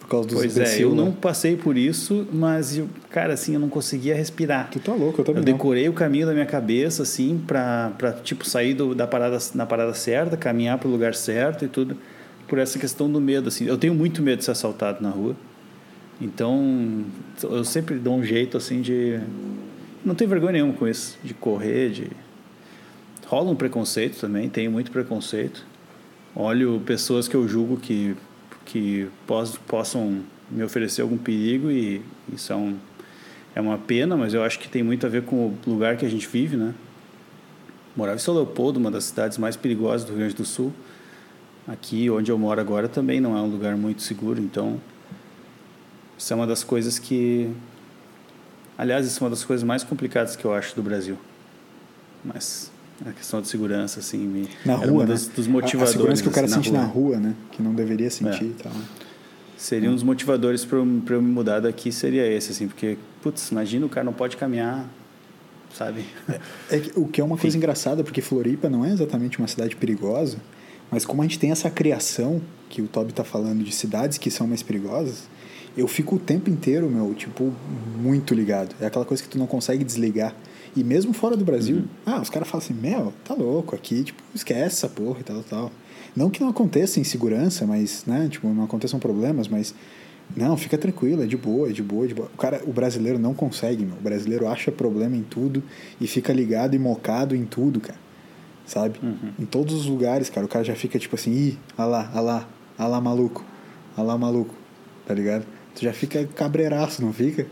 Por 0.01 0.09
causa 0.09 0.29
dos 0.29 0.39
Pois 0.39 0.57
é, 0.57 0.83
eu 0.83 0.89
lá. 0.91 0.97
não 0.97 1.13
passei 1.13 1.55
por 1.57 1.77
isso, 1.77 2.27
mas 2.33 2.79
eu, 2.79 2.89
cara, 3.11 3.35
assim, 3.35 3.53
eu 3.55 3.61
não 3.61 3.69
conseguia 3.69 4.15
respirar. 4.15 4.69
Tu 4.71 4.81
tá 4.81 4.95
louco, 4.95 5.21
eu 5.21 5.25
também 5.25 5.43
Eu 5.43 5.47
não. 5.47 5.53
decorei 5.53 5.87
o 5.89 5.93
caminho 5.93 6.27
da 6.27 6.33
minha 6.33 6.47
cabeça, 6.47 7.03
assim, 7.03 7.39
pra, 7.47 7.93
pra 7.99 8.13
tipo, 8.13 8.49
sair 8.49 8.73
do, 8.73 8.95
da 8.95 9.07
parada, 9.07 9.37
na 9.55 9.67
parada 9.67 9.93
certa, 9.93 10.35
caminhar 10.37 10.79
pro 10.79 10.89
lugar 10.89 11.15
certo 11.15 11.65
e 11.67 11.69
tudo, 11.69 11.95
por 12.49 12.59
essa 12.59 12.79
questão 12.79 13.11
do 13.11 13.21
medo, 13.21 13.49
assim. 13.49 13.67
Eu 13.67 13.77
tenho 13.77 13.95
muito 13.95 14.23
medo 14.23 14.39
de 14.39 14.45
ser 14.47 14.53
assaltado 14.53 15.03
na 15.03 15.11
rua. 15.11 15.37
Então, 16.21 17.05
eu 17.43 17.63
sempre 17.63 17.97
dou 17.97 18.17
um 18.17 18.25
jeito, 18.25 18.57
assim, 18.57 18.81
de... 18.81 19.21
Não 20.05 20.15
tenho 20.15 20.31
vergonha 20.31 20.53
nenhuma 20.53 20.73
com 20.73 20.89
isso, 20.89 21.19
de 21.23 21.35
correr, 21.35 21.91
de... 21.91 22.11
Rola 23.29 23.51
um 23.51 23.55
preconceito 23.55 24.19
também, 24.19 24.49
tenho 24.49 24.71
muito 24.71 24.91
preconceito. 24.91 25.63
Olho 26.35 26.81
pessoas 26.87 27.29
que 27.29 27.35
eu 27.35 27.47
julgo 27.47 27.77
que, 27.77 28.17
que 28.65 29.07
pos, 29.27 29.59
possam 29.67 30.23
me 30.51 30.65
oferecer 30.65 31.03
algum 31.03 31.19
perigo 31.19 31.71
e 31.71 32.01
isso 32.33 32.51
é, 32.51 32.57
um, 32.57 32.79
é 33.55 33.61
uma 33.61 33.77
pena, 33.77 34.17
mas 34.17 34.33
eu 34.33 34.43
acho 34.43 34.59
que 34.59 34.67
tem 34.67 34.83
muito 34.83 35.05
a 35.05 35.11
ver 35.11 35.25
com 35.25 35.37
o 35.37 35.59
lugar 35.67 35.99
que 35.99 36.07
a 36.07 36.09
gente 36.09 36.27
vive, 36.27 36.57
né? 36.57 36.75
Morava 37.95 38.17
em 38.17 38.19
São 38.19 38.33
Leopoldo, 38.33 38.81
uma 38.81 38.91
das 38.91 39.05
cidades 39.05 39.37
mais 39.37 39.57
perigosas 39.57 40.05
do 40.05 40.13
Rio 40.13 40.21
Grande 40.21 40.35
do 40.35 40.47
Sul. 40.47 40.73
Aqui, 41.67 42.09
onde 42.09 42.31
eu 42.33 42.39
moro 42.39 42.59
agora, 42.59 42.89
também 42.89 43.21
não 43.21 43.37
é 43.37 43.43
um 43.43 43.51
lugar 43.51 43.77
muito 43.77 44.01
seguro, 44.01 44.41
então... 44.41 44.81
Isso 46.17 46.33
é 46.33 46.37
uma 46.37 46.47
das 46.47 46.65
coisas 46.65 46.99
que... 46.99 47.53
Aliás, 48.79 49.07
isso 49.07 49.23
é 49.23 49.25
uma 49.25 49.31
das 49.31 49.45
coisas 49.45 49.63
mais 49.63 49.85
complicadas 49.85 50.35
que 50.35 50.47
eu 50.47 50.55
acho 50.55 50.75
do 50.75 50.83
Brasil. 50.83 51.19
Mas 52.25 52.73
a 53.07 53.13
questão 53.13 53.41
de 53.41 53.49
segurança, 53.49 54.01
assim, 54.01 54.19
me... 54.19 54.49
Na 54.65 54.75
rua, 54.75 54.87
uma 54.91 55.07
né? 55.07 55.13
dos, 55.15 55.29
dos 55.29 55.47
A- 55.47 55.51
motivadores. 55.51 55.91
A 55.91 55.93
segurança 55.99 56.23
que 56.23 56.29
o 56.29 56.33
cara 56.33 56.47
assim, 56.47 56.55
sente 56.57 56.73
na 56.73 56.85
rua, 56.85 57.19
né? 57.19 57.35
Que 57.53 57.63
não 57.63 57.75
deveria 57.75 58.11
sentir 58.11 58.45
É. 58.45 58.47
e 58.49 58.55
tal. 58.63 58.73
Seria 59.57 59.91
um 59.91 59.95
dos 59.95 60.03
motivadores 60.03 60.65
para 60.65 60.79
eu, 60.79 61.03
pra 61.05 61.15
eu 61.17 61.23
me 61.23 61.31
mudar 61.31 61.61
daqui, 61.61 61.91
seria 61.93 62.27
esse, 62.27 62.53
assim, 62.53 62.69
porque, 62.69 62.97
putz, 63.23 63.51
imagina 63.51 63.87
o 63.87 63.89
cara 63.89 64.05
não 64.05 64.13
pode 64.13 64.37
caminhar, 64.37 64.89
sabe? 65.75 66.05
É 66.71 66.79
que- 66.79 66.93
o 66.99 67.07
que 67.09 67.21
é 67.21 67.25
uma 67.25 67.37
coisa 67.37 67.57
engraçada, 67.57 68.03
porque 68.05 68.21
Floripa 68.21 68.69
não 68.69 68.85
é 68.85 68.93
exatamente 68.93 69.39
uma 69.39 69.49
cidade 69.49 69.75
perigosa, 69.77 70.39
mas 70.91 71.05
como 71.05 71.23
a 71.23 71.25
gente 71.25 71.39
tem 71.39 71.51
essa 71.51 71.69
criação, 71.71 72.41
que 72.69 72.81
o 72.83 72.87
Toby 72.87 73.13
tá 73.13 73.25
falando 73.25 73.63
de 73.65 73.73
cidades 73.75 74.17
que 74.19 74.31
são 74.31 74.47
mais 74.47 74.63
perigosas, 74.63 75.29
eu 75.77 75.87
fico 75.89 76.17
o 76.17 76.19
tempo 76.19 76.51
inteiro, 76.51 76.89
meu, 76.89 77.13
tipo, 77.15 77.53
muito 77.97 78.35
ligado. 78.35 78.75
É 78.81 78.87
aquela 78.87 79.05
coisa 79.05 79.23
que 79.23 79.29
tu 79.29 79.39
não 79.39 79.47
consegue 79.47 79.85
desligar. 79.85 80.35
E 80.77 80.85
mesmo 80.85 81.13
fora 81.13 81.37
do 81.37 81.45
Brasil, 81.45 81.85
ah, 82.07 82.21
os 82.21 82.31
caras 82.31 82.49
falam 82.49 82.65
assim, 82.65 82.75
meu, 82.75 83.13
tá 83.25 83.35
louco, 83.35 83.75
aqui, 83.75 84.05
tipo, 84.05 84.23
esquece 84.35 84.77
essa 84.77 84.89
porra 84.89 85.21
e 85.21 85.25
tal, 85.25 85.43
tal. 85.43 85.73
Não 86.15 86.31
que 86.31 86.41
não 86.41 86.49
aconteça 86.49 87.01
insegurança, 87.01 87.67
mas, 87.67 88.05
né, 88.07 88.29
tipo, 88.31 88.49
não 88.49 88.65
aconteçam 88.65 88.99
problemas, 88.99 89.49
mas 89.49 89.75
não, 90.37 90.57
fica 90.57 90.77
tranquilo, 90.77 91.23
é 91.23 91.27
de 91.27 91.37
boa, 91.37 91.69
é 91.69 91.73
de 91.73 91.83
boa, 91.83 92.05
é 92.05 92.09
de 92.09 92.15
boa. 92.15 92.31
O 92.35 92.37
cara, 92.37 92.63
o 92.67 92.73
brasileiro 92.73 93.19
não 93.19 93.35
consegue, 93.35 93.85
meu. 93.85 93.97
O 93.97 94.01
brasileiro 94.01 94.47
acha 94.47 94.71
problema 94.71 95.17
em 95.17 95.23
tudo 95.23 95.63
e 96.01 96.07
fica 96.07 96.33
ligado 96.33 96.75
e 96.75 96.79
mocado 96.79 97.35
em 97.35 97.45
tudo, 97.45 97.81
cara. 97.81 97.99
Sabe? 98.67 98.99
Em 99.39 99.47
todos 99.47 99.75
os 99.75 99.87
lugares, 99.87 100.29
cara, 100.29 100.45
o 100.45 100.49
cara 100.49 100.63
já 100.65 100.75
fica 100.75 100.99
tipo 100.99 101.15
assim, 101.15 101.33
ih, 101.33 101.59
ah 101.77 101.87
lá, 101.87 102.11
ah 102.13 102.21
lá, 102.21 102.49
ah 102.77 102.87
lá 102.87 103.01
maluco, 103.01 103.43
ah 103.97 104.03
lá 104.03 104.19
maluco, 104.19 104.55
tá 105.07 105.15
ligado? 105.15 105.47
Tu 105.75 105.83
já 105.83 105.93
fica 105.93 106.27
cabreiraço, 106.27 107.01
não 107.01 107.13
fica? 107.13 107.47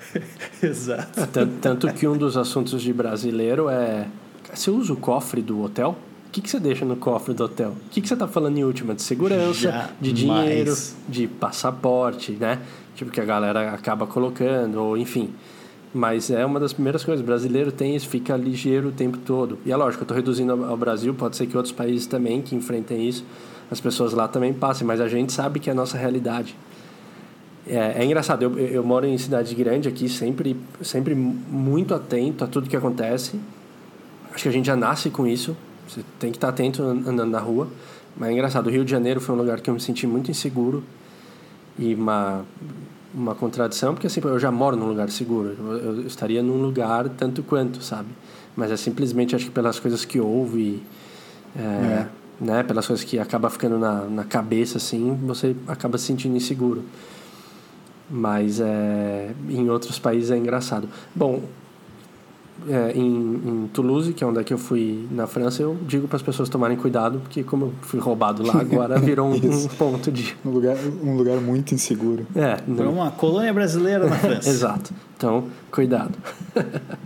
Exato. 0.62 1.26
Tanto, 1.32 1.54
tanto 1.60 1.92
que 1.92 2.06
um 2.06 2.16
dos 2.16 2.36
assuntos 2.36 2.82
de 2.82 2.92
brasileiro 2.92 3.68
é. 3.68 4.06
Você 4.52 4.70
usa 4.70 4.92
o 4.92 4.96
cofre 4.96 5.40
do 5.40 5.62
hotel? 5.62 5.96
O 6.28 6.30
que, 6.32 6.40
que 6.40 6.48
você 6.48 6.58
deixa 6.58 6.84
no 6.84 6.96
cofre 6.96 7.34
do 7.34 7.44
hotel? 7.44 7.70
O 7.70 7.90
que, 7.90 8.00
que 8.00 8.08
você 8.08 8.16
tá 8.16 8.26
falando 8.26 8.56
em 8.56 8.64
última? 8.64 8.94
De 8.94 9.02
segurança, 9.02 9.90
de 10.00 10.12
dinheiro, 10.12 10.74
de 11.08 11.26
passaporte, 11.26 12.32
né? 12.32 12.58
Tipo, 12.94 13.10
que 13.10 13.20
a 13.20 13.24
galera 13.24 13.72
acaba 13.72 14.06
colocando, 14.06 14.76
ou 14.76 14.96
enfim. 14.96 15.30
Mas 15.92 16.30
é 16.30 16.44
uma 16.44 16.58
das 16.58 16.72
primeiras 16.72 17.04
coisas. 17.04 17.22
O 17.22 17.26
brasileiro 17.26 17.70
tem 17.70 17.94
isso, 17.94 18.08
fica 18.08 18.34
ligeiro 18.34 18.88
o 18.88 18.92
tempo 18.92 19.18
todo. 19.18 19.58
E 19.64 19.72
é 19.72 19.76
lógico, 19.76 20.02
eu 20.02 20.04
estou 20.04 20.16
reduzindo 20.16 20.52
ao 20.64 20.76
Brasil, 20.76 21.12
pode 21.12 21.36
ser 21.36 21.46
que 21.46 21.56
outros 21.56 21.74
países 21.74 22.06
também 22.06 22.40
que 22.40 22.54
enfrentem 22.54 23.06
isso, 23.06 23.24
as 23.70 23.80
pessoas 23.80 24.14
lá 24.14 24.26
também 24.26 24.52
passem, 24.54 24.86
mas 24.86 25.00
a 25.00 25.08
gente 25.08 25.32
sabe 25.32 25.60
que 25.60 25.68
é 25.68 25.72
a 25.72 25.76
nossa 25.76 25.98
realidade. 25.98 26.56
É, 27.66 28.02
é 28.02 28.04
engraçado, 28.04 28.42
eu, 28.42 28.58
eu 28.58 28.84
moro 28.84 29.06
em 29.06 29.16
cidade 29.16 29.54
grande 29.54 29.88
aqui, 29.88 30.08
sempre, 30.08 30.56
sempre 30.80 31.14
muito 31.14 31.94
atento 31.94 32.44
a 32.44 32.46
tudo 32.46 32.68
que 32.68 32.76
acontece. 32.76 33.38
Acho 34.32 34.44
que 34.44 34.48
a 34.48 34.52
gente 34.52 34.66
já 34.66 34.76
nasce 34.76 35.10
com 35.10 35.26
isso, 35.26 35.56
você 35.88 36.02
tem 36.18 36.30
que 36.30 36.36
estar 36.36 36.48
atento 36.48 36.82
andando 36.82 37.30
na 37.30 37.38
rua. 37.38 37.68
Mas 38.16 38.30
é 38.30 38.32
engraçado, 38.32 38.66
o 38.66 38.70
Rio 38.70 38.84
de 38.84 38.90
Janeiro 38.90 39.20
foi 39.20 39.34
um 39.34 39.38
lugar 39.38 39.60
que 39.60 39.70
eu 39.70 39.74
me 39.74 39.80
senti 39.80 40.06
muito 40.06 40.30
inseguro 40.30 40.82
e 41.78 41.94
uma 41.94 42.44
uma 43.14 43.34
contradição, 43.34 43.92
porque 43.94 44.06
assim, 44.06 44.20
eu 44.24 44.38
já 44.38 44.50
moro 44.50 44.76
num 44.76 44.86
lugar 44.86 45.10
seguro, 45.10 45.54
eu, 45.82 46.06
estaria 46.06 46.42
num 46.42 46.62
lugar 46.62 47.08
tanto 47.10 47.42
quanto, 47.42 47.82
sabe? 47.82 48.08
Mas 48.56 48.70
é 48.70 48.76
simplesmente, 48.76 49.36
acho 49.36 49.46
que 49.46 49.50
pelas 49.50 49.78
coisas 49.78 50.04
que 50.04 50.18
houve, 50.18 50.82
é, 51.56 51.60
é. 51.60 52.08
né? 52.40 52.62
Pelas 52.62 52.86
coisas 52.86 53.04
que 53.04 53.18
acaba 53.18 53.50
ficando 53.50 53.78
na, 53.78 54.04
na 54.04 54.24
cabeça, 54.24 54.78
assim, 54.78 55.18
você 55.24 55.54
acaba 55.66 55.98
se 55.98 56.04
sentindo 56.04 56.36
inseguro. 56.36 56.82
Mas 58.14 58.60
é, 58.60 59.30
em 59.48 59.70
outros 59.70 59.98
países 59.98 60.30
é 60.30 60.36
engraçado. 60.36 60.86
Bom, 61.14 61.42
é, 62.68 62.92
em, 62.92 63.06
em, 63.06 63.70
Toulouse, 63.72 64.12
que 64.12 64.22
é 64.22 64.26
onde 64.26 64.38
é 64.38 64.44
que 64.44 64.52
eu 64.52 64.58
fui 64.58 65.08
na 65.10 65.26
França, 65.26 65.62
eu 65.62 65.76
digo 65.86 66.06
para 66.06 66.16
as 66.16 66.22
pessoas 66.22 66.50
tomarem 66.50 66.76
cuidado, 66.76 67.20
porque 67.20 67.42
como 67.42 67.66
eu 67.66 67.72
fui 67.80 67.98
roubado 67.98 68.46
lá 68.46 68.60
agora, 68.60 68.98
virou 68.98 69.28
um, 69.28 69.34
um, 69.34 69.68
ponto 69.68 70.12
de... 70.12 70.36
Um 70.44 70.50
lugar, 70.50 70.76
um 71.02 71.16
lugar 71.16 71.40
muito 71.40 71.74
inseguro. 71.74 72.26
É. 72.36 72.58
Foi 72.58 72.86
uma 72.86 73.10
colônia 73.10 73.52
brasileira 73.52 74.06
na 74.06 74.16
França. 74.16 74.46
Exato. 74.50 74.92
Então, 75.16 75.46
cuidado. 75.70 76.16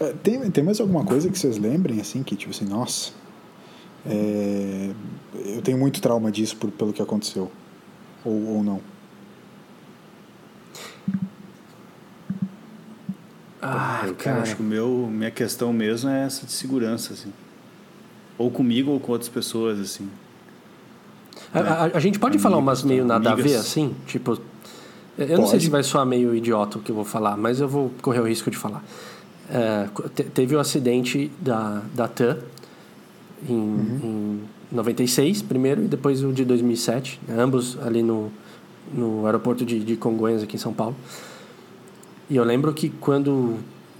É, 0.00 0.14
tem, 0.22 0.50
tem 0.50 0.64
mais 0.64 0.80
alguma 0.80 1.04
coisa 1.04 1.28
que 1.28 1.38
vocês 1.38 1.58
lembrem, 1.58 2.00
assim, 2.00 2.22
que 2.22 2.34
tipo 2.34 2.52
assim, 2.52 2.64
nossa, 2.64 3.12
é, 4.06 4.92
eu 5.44 5.60
tenho 5.60 5.76
muito 5.76 6.00
trauma 6.00 6.32
disso 6.32 6.56
por, 6.56 6.70
pelo 6.70 6.90
que 6.90 7.02
aconteceu, 7.02 7.52
ou, 8.24 8.56
ou 8.56 8.64
não? 8.64 8.80
Ah, 13.62 14.00
cara, 14.00 14.14
cara, 14.14 14.42
acho 14.42 14.56
que 14.56 14.62
o 14.62 14.64
meu, 14.64 15.08
minha 15.10 15.30
questão 15.30 15.72
mesmo 15.72 16.08
é 16.08 16.24
essa 16.24 16.46
de 16.46 16.52
segurança, 16.52 17.12
assim. 17.12 17.32
Ou 18.38 18.50
comigo 18.50 18.90
ou 18.90 19.00
com 19.00 19.12
outras 19.12 19.28
pessoas, 19.28 19.78
assim. 19.78 20.08
A, 21.52 21.60
a, 21.60 21.84
a 21.84 22.00
gente 22.00 22.18
pode 22.18 22.32
Amigas, 22.32 22.42
falar 22.42 22.56
umas 22.56 22.82
meio 22.82 23.04
nada 23.04 23.30
amigas. 23.30 23.52
a 23.52 23.54
ver, 23.56 23.60
assim? 23.60 23.94
Tipo, 24.06 24.38
eu 25.18 25.26
pode. 25.26 25.40
não 25.40 25.46
sei 25.46 25.60
se 25.60 25.68
vai 25.68 25.82
soar 25.82 26.06
meio 26.06 26.34
idiota 26.34 26.78
o 26.78 26.80
que 26.80 26.90
eu 26.90 26.94
vou 26.94 27.04
falar, 27.04 27.36
mas 27.36 27.60
eu 27.60 27.68
vou 27.68 27.90
correr 28.00 28.20
o 28.20 28.26
risco 28.26 28.50
de 28.50 28.56
falar. 28.56 28.82
É, 29.52 29.88
teve 30.32 30.54
o 30.54 30.60
acidente 30.60 31.30
da, 31.40 31.82
da 31.92 32.06
TAM 32.06 32.38
em, 33.48 33.52
uhum. 33.52 34.00
em 34.72 34.76
96, 34.76 35.42
primeiro, 35.42 35.84
e 35.84 35.88
depois 35.88 36.22
o 36.22 36.32
de 36.32 36.44
2007, 36.44 37.20
né? 37.26 37.34
ambos 37.42 37.76
ali 37.82 38.02
no, 38.02 38.30
no 38.94 39.26
aeroporto 39.26 39.64
de, 39.64 39.80
de 39.80 39.96
Congonhas, 39.96 40.42
aqui 40.42 40.56
em 40.56 40.58
São 40.58 40.72
Paulo. 40.72 40.94
E 42.30 42.36
eu 42.36 42.44
lembro 42.44 42.72
que 42.72 42.88
quando 42.88 43.56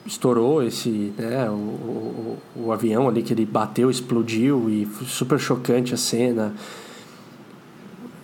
estourou 0.07 0.63
esse, 0.63 1.13
né, 1.19 1.51
o, 1.51 1.53
o, 1.53 2.39
o, 2.57 2.73
avião 2.73 3.09
ali 3.09 3.23
que 3.23 3.33
ele 3.33 3.45
bateu, 3.45 3.91
explodiu 3.91 4.71
e 4.71 4.87
super 5.05 5.39
chocante 5.39 5.93
a 5.93 5.97
cena. 5.97 6.55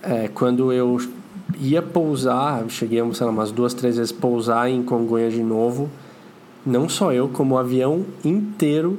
É, 0.02 0.28
quando 0.28 0.72
eu 0.72 0.98
ia 1.58 1.82
pousar, 1.82 2.64
cheguei, 2.68 3.02
sei 3.12 3.26
lá, 3.26 3.32
umas 3.32 3.50
duas, 3.50 3.74
três 3.74 3.96
vezes 3.96 4.12
pousar 4.12 4.70
em 4.70 4.82
Congonhas 4.82 5.34
de 5.34 5.42
novo, 5.42 5.90
não 6.64 6.88
só 6.88 7.12
eu, 7.12 7.28
como 7.28 7.56
o 7.56 7.58
avião 7.58 8.06
inteiro 8.24 8.98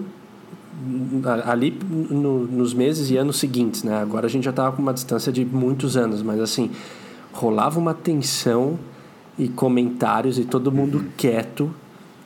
ali 1.45 1.77
no, 1.89 2.45
nos 2.45 2.73
meses 2.73 3.09
e 3.09 3.17
anos 3.17 3.39
seguintes, 3.39 3.83
né? 3.83 3.99
Agora 3.99 4.27
a 4.27 4.29
gente 4.29 4.43
já 4.43 4.51
estava 4.51 4.75
com 4.75 4.81
uma 4.81 4.93
distância 4.93 5.31
de 5.31 5.43
muitos 5.43 5.97
anos, 5.97 6.21
mas 6.21 6.39
assim, 6.39 6.69
rolava 7.31 7.79
uma 7.79 7.93
tensão 7.93 8.77
e 9.37 9.47
comentários 9.47 10.39
e 10.39 10.45
todo 10.45 10.71
mundo 10.71 11.05
quieto 11.15 11.73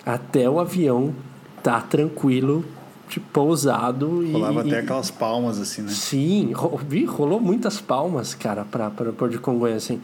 até 0.06 0.50
o 0.50 0.60
avião 0.60 1.14
tá 1.62 1.80
tranquilo, 1.82 2.66
tipo, 3.08 3.26
pousado. 3.32 4.26
Rolava 4.32 4.64
e, 4.64 4.68
até 4.68 4.80
aquelas 4.80 5.12
palmas, 5.12 5.60
assim, 5.60 5.84
né? 5.84 5.92
Sim, 5.92 6.54
vi, 6.88 7.06
rolou 7.06 7.40
muitas 7.40 7.80
palmas, 7.80 8.34
cara, 8.34 8.66
para 8.66 8.88
o 8.88 9.14
Porto 9.14 9.32
de 9.32 9.38
Congonhas, 9.38 9.84
assim. 9.84 10.02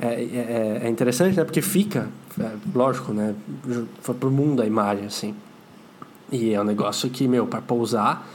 É, 0.00 0.08
é, 0.08 0.80
é, 0.84 0.90
interessante, 0.90 1.36
né? 1.36 1.44
Porque 1.44 1.62
fica, 1.62 2.08
é, 2.38 2.50
lógico, 2.74 3.12
né? 3.12 3.34
Foi 4.00 4.14
pro 4.14 4.30
mundo 4.30 4.60
a 4.60 4.66
imagem, 4.66 5.06
assim. 5.06 5.34
E 6.30 6.52
é 6.52 6.60
um 6.60 6.64
negócio 6.64 7.08
que, 7.08 7.28
meu, 7.28 7.46
para 7.46 7.62
pousar 7.62 8.28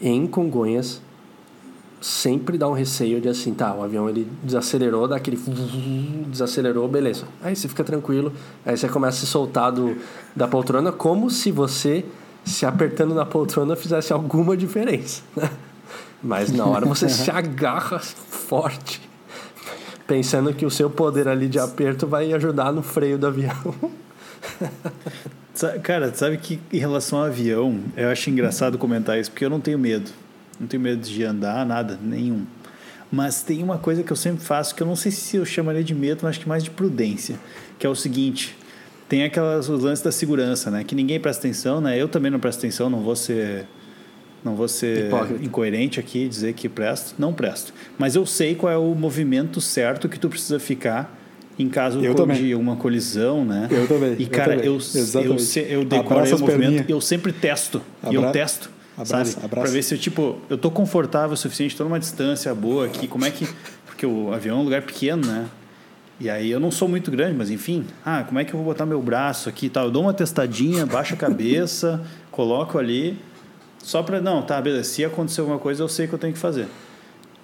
em 0.00 0.26
Congonhas 0.26 1.02
sempre 2.04 2.58
dá 2.58 2.68
um 2.68 2.74
receio 2.74 3.18
de 3.18 3.30
assim, 3.30 3.54
tá, 3.54 3.74
o 3.74 3.82
avião 3.82 4.06
ele 4.10 4.30
desacelerou, 4.42 5.08
dá 5.08 5.16
aquele 5.16 5.38
desacelerou, 6.28 6.86
beleza. 6.86 7.24
Aí 7.42 7.56
você 7.56 7.66
fica 7.66 7.82
tranquilo, 7.82 8.30
aí 8.66 8.76
você 8.76 8.86
começa 8.90 9.16
a 9.16 9.20
se 9.20 9.26
soltar 9.26 9.72
do, 9.72 9.96
da 10.36 10.46
poltrona 10.46 10.92
como 10.92 11.30
se 11.30 11.50
você 11.50 12.04
se 12.44 12.66
apertando 12.66 13.14
na 13.14 13.24
poltrona 13.24 13.74
fizesse 13.74 14.12
alguma 14.12 14.54
diferença, 14.54 15.22
né? 15.34 15.48
Mas 16.22 16.52
na 16.52 16.66
hora 16.66 16.84
você 16.84 17.08
se 17.08 17.30
agarra 17.32 17.98
forte, 17.98 19.00
pensando 20.06 20.52
que 20.52 20.66
o 20.66 20.70
seu 20.70 20.90
poder 20.90 21.26
ali 21.26 21.48
de 21.48 21.58
aperto 21.58 22.06
vai 22.06 22.34
ajudar 22.34 22.70
no 22.70 22.82
freio 22.82 23.16
do 23.16 23.28
avião. 23.28 23.74
Cara, 25.82 26.12
sabe 26.12 26.36
que 26.36 26.60
em 26.70 26.78
relação 26.78 27.20
ao 27.20 27.24
avião, 27.24 27.80
eu 27.96 28.10
acho 28.10 28.28
engraçado 28.28 28.76
comentar 28.76 29.18
isso, 29.18 29.30
porque 29.30 29.46
eu 29.46 29.50
não 29.50 29.60
tenho 29.60 29.78
medo. 29.78 30.10
Não 30.58 30.66
tenho 30.66 30.82
medo 30.82 31.00
de 31.00 31.24
andar, 31.24 31.64
nada, 31.66 31.98
nenhum. 32.00 32.44
Mas 33.10 33.42
tem 33.42 33.62
uma 33.62 33.78
coisa 33.78 34.02
que 34.02 34.10
eu 34.10 34.16
sempre 34.16 34.44
faço 34.44 34.74
que 34.74 34.82
eu 34.82 34.86
não 34.86 34.96
sei 34.96 35.12
se 35.12 35.36
eu 35.36 35.44
chamaria 35.44 35.84
de 35.84 35.94
medo, 35.94 36.20
mas 36.22 36.30
acho 36.30 36.40
que 36.40 36.48
mais 36.48 36.64
de 36.64 36.70
prudência, 36.70 37.38
que 37.78 37.86
é 37.86 37.90
o 37.90 37.94
seguinte: 37.94 38.56
tem 39.08 39.24
aquelas 39.24 39.68
os 39.68 39.82
lances 39.82 40.02
da 40.02 40.10
segurança, 40.10 40.70
né? 40.70 40.82
Que 40.84 40.94
ninguém 40.94 41.20
presta 41.20 41.46
atenção, 41.46 41.80
né? 41.80 42.00
Eu 42.00 42.08
também 42.08 42.30
não 42.30 42.40
presto 42.40 42.58
atenção, 42.58 42.90
não 42.90 43.00
vou 43.00 43.14
ser 43.14 43.66
não 44.44 44.54
vou 44.54 44.68
ser 44.68 45.06
Hipócrita. 45.06 45.44
incoerente 45.44 45.98
aqui 45.98 46.28
dizer 46.28 46.52
que 46.52 46.68
presto, 46.68 47.14
não 47.18 47.32
presto. 47.32 47.72
Mas 47.96 48.14
eu 48.14 48.26
sei 48.26 48.54
qual 48.54 48.72
é 48.72 48.76
o 48.76 48.94
movimento 48.94 49.60
certo 49.60 50.08
que 50.08 50.18
tu 50.18 50.28
precisa 50.28 50.58
ficar 50.58 51.18
em 51.58 51.68
caso 51.68 52.00
eu 52.00 52.12
de 52.12 52.16
também. 52.16 52.54
uma 52.54 52.76
colisão, 52.76 53.44
né? 53.44 53.68
Eu 53.70 53.86
também. 53.86 54.16
E 54.18 54.26
cara, 54.26 54.56
eu, 54.56 54.78
eu, 54.94 55.22
eu, 55.22 55.36
eu 55.68 55.84
decorei 55.84 56.32
o 56.32 56.38
movimento, 56.38 56.90
eu 56.90 57.00
sempre 57.00 57.32
testo. 57.32 57.80
Abra... 58.02 58.12
E 58.12 58.22
eu 58.22 58.32
testo. 58.32 58.70
Abraço, 58.96 59.32
sabe? 59.32 59.46
Abraço. 59.46 59.62
Pra 59.62 59.70
ver 59.70 59.82
se 59.82 59.94
eu, 59.94 59.98
tipo, 59.98 60.38
eu 60.48 60.56
tô 60.56 60.70
confortável 60.70 61.34
o 61.34 61.36
suficiente, 61.36 61.72
estou 61.72 61.86
numa 61.86 61.98
distância 61.98 62.54
boa 62.54 62.86
aqui, 62.86 63.06
como 63.06 63.24
é 63.24 63.30
que... 63.30 63.48
Porque 63.86 64.06
o 64.06 64.32
avião 64.32 64.58
é 64.58 64.60
um 64.60 64.64
lugar 64.64 64.82
pequeno, 64.82 65.26
né? 65.26 65.46
E 66.18 66.30
aí 66.30 66.50
eu 66.50 66.60
não 66.60 66.70
sou 66.70 66.88
muito 66.88 67.10
grande, 67.10 67.36
mas 67.36 67.50
enfim, 67.50 67.84
ah, 68.04 68.22
como 68.22 68.38
é 68.38 68.44
que 68.44 68.54
eu 68.54 68.58
vou 68.58 68.64
botar 68.64 68.86
meu 68.86 69.02
braço 69.02 69.48
aqui 69.48 69.66
e 69.66 69.68
tal? 69.68 69.86
Eu 69.86 69.90
dou 69.90 70.02
uma 70.02 70.14
testadinha, 70.14 70.86
baixo 70.86 71.14
a 71.14 71.16
cabeça, 71.16 72.00
coloco 72.30 72.78
ali, 72.78 73.18
só 73.78 74.02
pra, 74.02 74.20
não, 74.20 74.40
tá, 74.40 74.60
beleza, 74.60 74.84
se 74.84 75.04
acontecer 75.04 75.40
alguma 75.40 75.58
coisa 75.58 75.82
eu 75.82 75.88
sei 75.88 76.06
que 76.06 76.14
eu 76.14 76.18
tenho 76.18 76.32
que 76.32 76.38
fazer. 76.38 76.68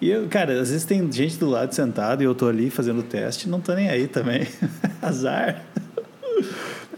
E 0.01 0.09
eu, 0.09 0.27
cara, 0.29 0.61
às 0.61 0.71
vezes 0.71 0.85
tem 0.85 1.11
gente 1.13 1.37
do 1.37 1.51
lado 1.51 1.75
sentado 1.75 2.23
e 2.23 2.25
eu 2.25 2.35
tô 2.35 2.49
ali 2.49 2.71
fazendo 2.71 3.01
o 3.01 3.03
teste, 3.03 3.49
não 3.49 3.61
tô 3.61 3.75
nem 3.75 3.91
aí 3.91 4.09
também. 4.09 4.47
Azar. 5.03 5.63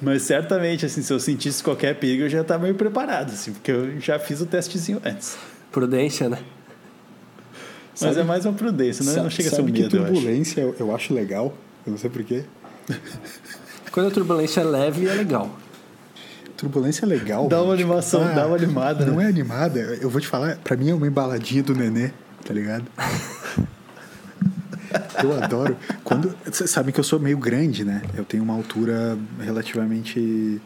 Mas 0.03 0.23
certamente, 0.23 0.85
assim, 0.85 1.01
se 1.01 1.13
eu 1.13 1.21
sentisse 1.21 1.63
qualquer 1.63 1.95
perigo, 1.95 2.25
eu 2.25 2.29
já 2.29 2.41
estava 2.41 2.65
meio 2.65 2.75
preparado, 2.75 3.31
assim, 3.31 3.53
porque 3.53 3.71
eu 3.71 4.01
já 4.01 4.19
fiz 4.19 4.41
o 4.41 4.47
testezinho 4.47 5.01
antes. 5.05 5.37
Prudência, 5.71 6.29
né? 6.29 6.39
Mas 7.93 8.01
sabe, 8.01 8.19
é 8.19 8.25
mais 8.25 8.45
uma 8.45 8.53
prudência, 8.53 9.05
né? 9.05 9.23
não 9.23 9.31
chega 9.31 9.51
a 9.51 9.53
ser 9.53 9.61
um 9.61 9.65
medo, 9.65 9.77
que 9.77 9.89
turbulência 9.89 10.61
eu 10.61 10.71
acho. 10.71 10.83
eu 10.83 10.95
acho 10.95 11.15
legal, 11.15 11.55
eu 11.87 11.93
não 11.93 11.99
sei 11.99 12.11
porquê. 12.11 12.43
Quando 13.93 14.09
a 14.09 14.11
turbulência 14.11 14.61
é 14.61 14.65
leve, 14.65 15.07
é 15.07 15.15
legal. 15.15 15.57
Turbulência 16.57 17.05
é 17.05 17.09
legal. 17.09 17.47
Dá 17.47 17.63
uma 17.63 17.73
animação, 17.73 18.25
ah, 18.25 18.33
dá 18.33 18.47
uma 18.47 18.57
animada. 18.57 19.07
Não 19.07 19.17
né? 19.17 19.25
é 19.25 19.29
animada, 19.29 19.79
eu 20.01 20.11
vou 20.11 20.21
te 20.21 20.27
falar, 20.27 20.57
pra 20.57 20.77
mim 20.77 20.91
é 20.91 20.95
uma 20.95 21.07
embaladinha 21.07 21.63
do 21.63 21.75
nenê, 21.75 22.11
tá 22.45 22.53
ligado? 22.53 22.85
Eu 25.23 25.43
adoro. 25.43 25.77
Quando, 26.05 26.35
vocês 26.45 26.71
sabem 26.71 26.93
que 26.93 27.01
eu 27.01 27.05
sou 27.05 27.19
meio 27.19 27.39
grande, 27.39 27.85
né? 27.85 28.03
Eu 28.17 28.25
tenho 28.25 28.43
uma 28.43 28.55
altura 28.55 29.19
relativamente. 29.41 30.61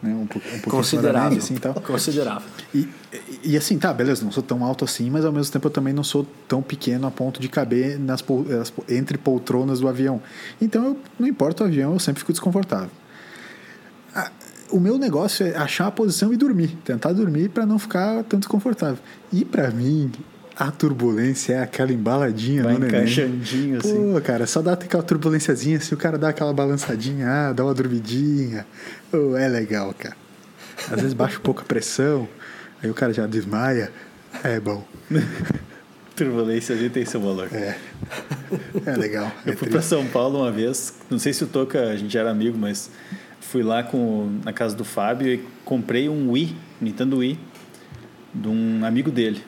Né, 0.00 0.14
um, 0.14 0.28
um 0.54 0.60
considerável 0.60 1.38
assim, 1.38 1.56
tal. 1.56 1.74
considerável 1.74 2.48
e, 2.72 2.88
e, 3.42 3.56
assim 3.56 3.76
tá 3.76 3.92
beleza 3.92 4.22
não 4.22 4.30
sou 4.30 4.44
tão 4.44 4.62
alto 4.62 4.84
assim 4.84 5.10
mas 5.10 5.24
ao 5.24 5.32
mesmo 5.32 5.52
tempo 5.52 5.66
eu 5.66 5.72
também 5.72 5.92
não 5.92 6.04
sou 6.04 6.24
tão 6.46 6.62
pequeno 6.62 7.04
a 7.08 7.10
ponto 7.10 7.40
de 7.40 7.48
caber 7.48 7.98
nas 7.98 8.24
entre 8.88 9.18
poltronas 9.18 9.80
do 9.80 9.88
avião 9.88 10.22
então 10.62 10.84
eu, 10.84 10.96
não 11.18 11.26
importa 11.26 11.64
o 11.64 11.66
avião 11.66 11.94
eu 11.94 11.98
sempre 11.98 12.20
fico 12.20 12.30
desconfortável 12.30 12.92
o 14.70 14.78
meu 14.78 14.98
negócio 14.98 15.44
é 15.44 15.56
achar 15.56 15.88
a 15.88 15.90
posição 15.90 16.32
e 16.32 16.36
dormir 16.36 16.78
tentar 16.84 17.12
dormir 17.12 17.48
para 17.48 17.66
não 17.66 17.76
ficar 17.76 18.22
tão 18.22 18.38
desconfortável 18.38 19.02
e 19.32 19.44
para 19.44 19.68
mim 19.72 20.12
a 20.58 20.72
turbulência 20.72 21.54
é 21.54 21.62
aquela 21.62 21.92
embaladinha 21.92 22.64
Vai 22.64 22.72
no 22.72 22.80
neném. 22.80 23.02
encaixandinho, 23.02 23.78
assim. 23.78 24.12
Pô, 24.12 24.20
cara, 24.20 24.44
só 24.44 24.60
dá 24.60 24.72
aquela 24.72 25.04
turbulênciazinha, 25.04 25.80
se 25.80 25.94
o 25.94 25.96
cara 25.96 26.18
dá 26.18 26.30
aquela 26.30 26.52
balançadinha, 26.52 27.28
ah, 27.28 27.52
dá 27.52 27.64
uma 27.64 27.72
dormidinha. 27.72 28.66
Pô, 29.08 29.36
é 29.36 29.46
legal, 29.48 29.94
cara. 29.96 30.16
Às 30.90 30.96
vezes 31.00 31.12
baixa 31.12 31.38
um 31.38 31.42
pouco 31.42 31.60
a 31.60 31.64
pressão, 31.64 32.28
aí 32.82 32.90
o 32.90 32.94
cara 32.94 33.12
já 33.12 33.24
desmaia. 33.24 33.92
É 34.42 34.58
bom. 34.58 34.84
Turbulência 36.16 36.74
ali 36.74 36.90
tem 36.90 37.04
seu 37.04 37.20
valor. 37.20 37.48
É. 37.52 37.78
É 38.84 38.96
legal. 38.96 39.30
É 39.46 39.50
Eu 39.50 39.56
fui 39.56 39.68
pra 39.68 39.78
triste. 39.78 39.88
São 39.90 40.04
Paulo 40.06 40.40
uma 40.40 40.50
vez, 40.50 40.94
não 41.08 41.20
sei 41.20 41.32
se 41.32 41.44
o 41.44 41.46
Toca, 41.46 41.80
a 41.80 41.96
gente 41.96 42.18
era 42.18 42.28
amigo, 42.32 42.58
mas 42.58 42.90
fui 43.40 43.62
lá 43.62 43.84
com, 43.84 44.40
na 44.44 44.52
casa 44.52 44.74
do 44.74 44.84
Fábio 44.84 45.28
e 45.28 45.44
comprei 45.64 46.08
um 46.08 46.32
Wii, 46.32 46.56
Nintendo 46.80 47.18
Wii, 47.18 47.38
de 48.34 48.48
um 48.48 48.84
amigo 48.84 49.12
dele. 49.12 49.40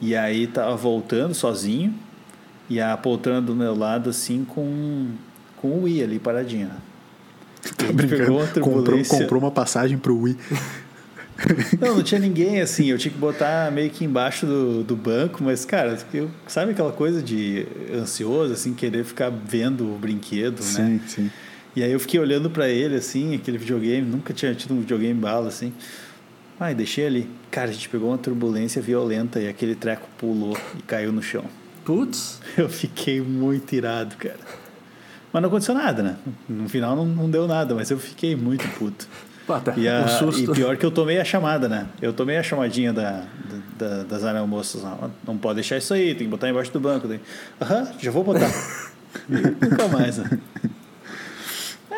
E 0.00 0.16
aí 0.16 0.46
tava 0.46 0.74
voltando 0.76 1.34
sozinho 1.34 1.94
e 2.68 2.80
a 2.80 2.96
poltrona 2.96 3.42
do 3.42 3.54
meu 3.54 3.74
lado 3.74 4.10
assim 4.10 4.44
com, 4.44 5.08
com 5.56 5.68
o 5.68 5.82
Wii 5.82 6.02
ali 6.02 6.18
paradinho. 6.18 6.68
né? 6.68 6.76
Tá 7.76 7.92
brincando. 7.92 8.60
comprou, 8.60 9.04
comprou 9.04 9.40
uma 9.40 9.50
passagem 9.50 9.98
pro 9.98 10.16
Wii. 10.16 10.36
Não, 11.80 11.96
não 11.96 12.02
tinha 12.02 12.20
ninguém 12.20 12.60
assim. 12.60 12.86
Eu 12.90 12.98
tinha 12.98 13.10
que 13.10 13.18
botar 13.18 13.70
meio 13.72 13.88
que 13.90 14.04
embaixo 14.04 14.44
do, 14.44 14.84
do 14.84 14.94
banco, 14.94 15.42
mas, 15.42 15.64
cara, 15.64 15.98
eu, 16.12 16.30
sabe 16.46 16.72
aquela 16.72 16.92
coisa 16.92 17.22
de 17.22 17.66
ansioso, 17.94 18.52
assim, 18.52 18.74
querer 18.74 19.04
ficar 19.04 19.30
vendo 19.30 19.90
o 19.90 19.96
brinquedo, 19.98 20.60
né? 20.60 20.60
Sim, 20.60 21.00
sim. 21.06 21.30
E 21.74 21.82
aí 21.82 21.92
eu 21.92 22.00
fiquei 22.00 22.18
olhando 22.18 22.50
pra 22.50 22.68
ele, 22.68 22.96
assim, 22.96 23.34
aquele 23.34 23.56
videogame, 23.56 24.06
nunca 24.06 24.34
tinha 24.34 24.54
tido 24.54 24.74
um 24.74 24.80
videogame 24.80 25.18
bala, 25.18 25.48
assim. 25.48 25.72
Ai, 26.60 26.74
deixei 26.74 27.06
ali. 27.06 27.28
Cara, 27.50 27.70
a 27.70 27.72
gente 27.72 27.88
pegou 27.88 28.10
uma 28.10 28.18
turbulência 28.18 28.80
violenta 28.82 29.40
e 29.40 29.48
aquele 29.48 29.74
treco 29.74 30.06
pulou 30.18 30.56
e 30.78 30.82
caiu 30.82 31.10
no 31.10 31.22
chão. 31.22 31.44
Putz, 31.84 32.38
Eu 32.56 32.68
fiquei 32.68 33.20
muito 33.20 33.74
irado, 33.74 34.14
cara. 34.16 34.36
Mas 35.32 35.42
não 35.42 35.48
aconteceu 35.48 35.74
nada, 35.74 36.02
né? 36.02 36.16
No 36.48 36.68
final 36.68 36.94
não, 36.94 37.06
não 37.06 37.30
deu 37.30 37.46
nada, 37.48 37.74
mas 37.74 37.90
eu 37.90 37.98
fiquei 37.98 38.36
muito 38.36 38.66
puto. 38.78 39.08
pô, 39.46 39.54
até 39.54 39.72
E, 39.78 39.88
a, 39.88 40.02
um 40.02 40.08
susto. 40.08 40.52
e 40.52 40.54
pior 40.54 40.76
que 40.76 40.84
eu 40.84 40.90
tomei 40.90 41.18
a 41.18 41.24
chamada, 41.24 41.68
né? 41.68 41.86
Eu 42.02 42.12
tomei 42.12 42.36
a 42.36 42.42
chamadinha 42.42 42.92
da, 42.92 43.24
da, 43.78 43.86
da- 43.86 44.02
das 44.04 44.24
aeromoças. 44.24 44.82
lá. 44.82 45.10
Não 45.26 45.38
pode 45.38 45.54
deixar 45.56 45.78
isso 45.78 45.94
aí, 45.94 46.08
tem 46.14 46.26
que 46.26 46.30
botar 46.30 46.50
embaixo 46.50 46.70
do 46.72 46.80
banco. 46.80 47.08
Aham, 47.60 47.88
já 47.98 48.10
vou 48.10 48.22
botar. 48.24 48.50
E 49.28 49.34
nunca 49.64 49.88
mais, 49.88 50.18
né? 50.18 50.38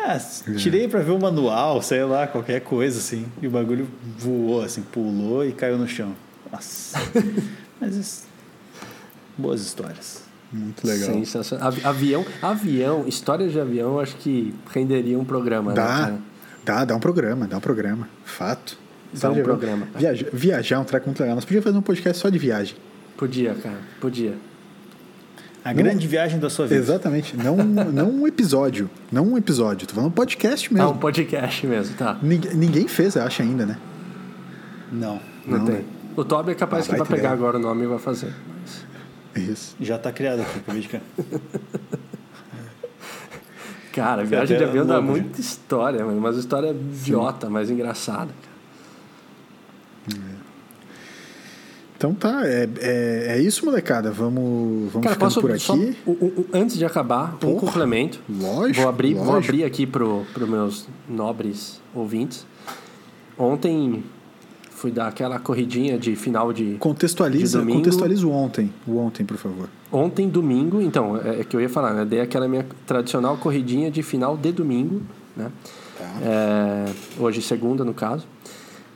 Ah, 0.05 0.19
tirei 0.57 0.87
pra 0.87 0.99
ver 1.01 1.11
o 1.11 1.19
manual, 1.19 1.81
sei 1.81 2.03
lá, 2.03 2.27
qualquer 2.27 2.61
coisa 2.61 2.97
assim. 2.99 3.25
E 3.41 3.47
o 3.47 3.49
bagulho 3.49 3.87
voou, 4.17 4.61
assim, 4.61 4.81
pulou 4.81 5.45
e 5.45 5.51
caiu 5.53 5.77
no 5.77 5.87
chão. 5.87 6.13
Nossa. 6.51 6.99
Mas 7.79 7.95
isso... 7.95 8.23
boas 9.37 9.61
histórias. 9.61 10.23
Muito 10.51 10.85
legal. 10.85 11.09
Sensacional. 11.13 11.67
Avi- 11.67 11.81
Avião, 11.83 12.25
avião, 12.41 13.07
história 13.07 13.47
de 13.49 13.59
avião, 13.59 13.99
acho 13.99 14.15
que 14.17 14.53
renderia 14.71 15.17
um 15.17 15.25
programa, 15.25 15.71
né, 15.71 15.75
Dá, 15.75 15.87
cara? 15.87 16.17
dá, 16.63 16.85
dá 16.85 16.95
um 16.95 16.99
programa, 16.99 17.47
dá 17.47 17.57
um 17.57 17.61
programa. 17.61 18.07
Fato. 18.23 18.77
Dá 19.13 19.31
um 19.31 19.41
programa. 19.41 19.87
Viajar, 19.95 20.27
viajar 20.33 20.75
é 20.75 20.79
um 20.79 20.83
treco 20.83 21.07
muito 21.07 21.19
legal. 21.19 21.35
Nós 21.35 21.45
podíamos 21.45 21.63
fazer 21.65 21.77
um 21.77 21.81
podcast 21.81 22.21
só 22.21 22.29
de 22.29 22.37
viagem. 22.37 22.75
Podia, 23.17 23.53
cara, 23.55 23.79
podia. 24.01 24.33
A 25.65 25.69
Não- 25.69 25.75
grande 25.81 26.07
viagem 26.07 26.39
da 26.39 26.49
sua 26.49 26.67
vida. 26.67 26.79
Exatamente. 26.81 27.37
Não, 27.37 27.55
não 27.57 28.09
um 28.11 28.27
episódio. 28.27 28.89
Não 29.11 29.23
um 29.25 29.37
episódio. 29.37 29.87
Tô 29.87 29.93
falando 29.95 30.09
um 30.09 30.13
podcast 30.13 30.67
Ah, 30.69 30.73
mesmo. 30.73 30.89
um 30.91 30.97
podcast 30.97 31.65
mesmo, 31.67 31.95
tá. 31.95 32.17
Ninguém, 32.21 32.53
ninguém 32.53 32.87
fez, 32.87 33.15
eu 33.15 33.23
acho, 33.23 33.41
ainda, 33.41 33.65
né? 33.65 33.77
Não. 34.91 35.19
Não, 35.47 35.57
Não, 35.59 35.65
tem. 35.65 35.75
né? 35.75 35.83
O 36.17 36.23
Toby 36.25 36.51
é 36.51 36.55
capaz 36.55 36.83
Ah, 36.83 36.85
que 36.85 36.91
vai 36.91 36.99
vai 36.99 37.07
pegar 37.07 37.19
ideia. 37.29 37.33
agora 37.33 37.57
o 37.57 37.61
nome 37.61 37.83
e 37.85 37.87
vai 37.87 37.97
fazer. 37.99 38.33
Mas, 39.33 39.43
Isso. 39.49 39.75
Já 39.79 39.97
tá 39.97 40.11
criado 40.11 40.41
aqui, 40.41 40.59
acabei 40.59 40.81
de 40.81 40.87
cair. 40.89 41.01
Cara, 43.93 44.23
viagem 44.23 44.47
de 44.57 44.63
até 44.63 44.65
avião 44.65 44.85
dá 44.85 44.99
muita 45.01 45.39
história, 45.39 46.03
mano. 46.03 46.19
Mas 46.19 46.35
história 46.37 46.71
idiota, 46.71 47.49
mas 47.49 47.69
engraçada. 47.69 48.31
cara. 48.41 48.52
Então 52.03 52.13
tá, 52.13 52.45
é, 52.45 52.67
é, 52.81 53.25
é 53.37 53.41
isso, 53.41 53.65
molecada. 53.65 54.11
Vamos, 54.11 54.91
vamos 54.91 55.07
Cara, 55.07 55.15
posso 55.15 55.39
por 55.39 55.51
aqui. 55.51 55.61
só, 55.61 55.73
o- 56.05 56.11
o- 56.11 56.45
antes 56.53 56.77
de 56.77 56.83
acabar, 56.83 57.35
um 57.35 57.37
Porra, 57.37 57.59
complemento. 57.61 58.19
lógico, 58.29 58.81
Vou 58.81 58.89
abrir, 58.89 59.13
vou 59.13 59.23
lógico. 59.27 59.53
abrir 59.53 59.63
aqui 59.63 59.87
pro, 59.87 60.25
pro 60.33 60.45
meus 60.45 60.85
nobres 61.07 61.79
ouvintes. 61.95 62.45
Ontem 63.39 64.03
fui 64.69 64.91
dar 64.91 65.07
aquela 65.07 65.39
corridinha 65.39 65.97
de 65.97 66.13
final 66.17 66.51
de 66.51 66.75
Contextualiza, 66.77 67.59
de 67.59 67.63
domingo. 67.63 67.77
contextualiza 67.79 68.27
o 68.27 68.31
ontem. 68.33 68.69
O 68.85 68.97
ontem, 68.97 69.23
por 69.25 69.37
favor. 69.37 69.69
Ontem, 69.89 70.27
domingo, 70.27 70.81
então, 70.81 71.15
é, 71.15 71.39
é 71.39 71.43
que 71.45 71.55
eu 71.55 71.61
ia 71.61 71.69
falar, 71.69 71.93
né? 71.93 72.03
Dei 72.03 72.19
aquela 72.19 72.49
minha 72.49 72.65
tradicional 72.85 73.37
corridinha 73.37 73.89
de 73.89 74.03
final 74.03 74.35
de 74.35 74.51
domingo, 74.51 75.01
né? 75.37 75.49
Tá. 75.97 76.05
É, 76.21 76.85
hoje, 77.17 77.41
segunda, 77.41 77.85
no 77.85 77.93
caso. 77.93 78.27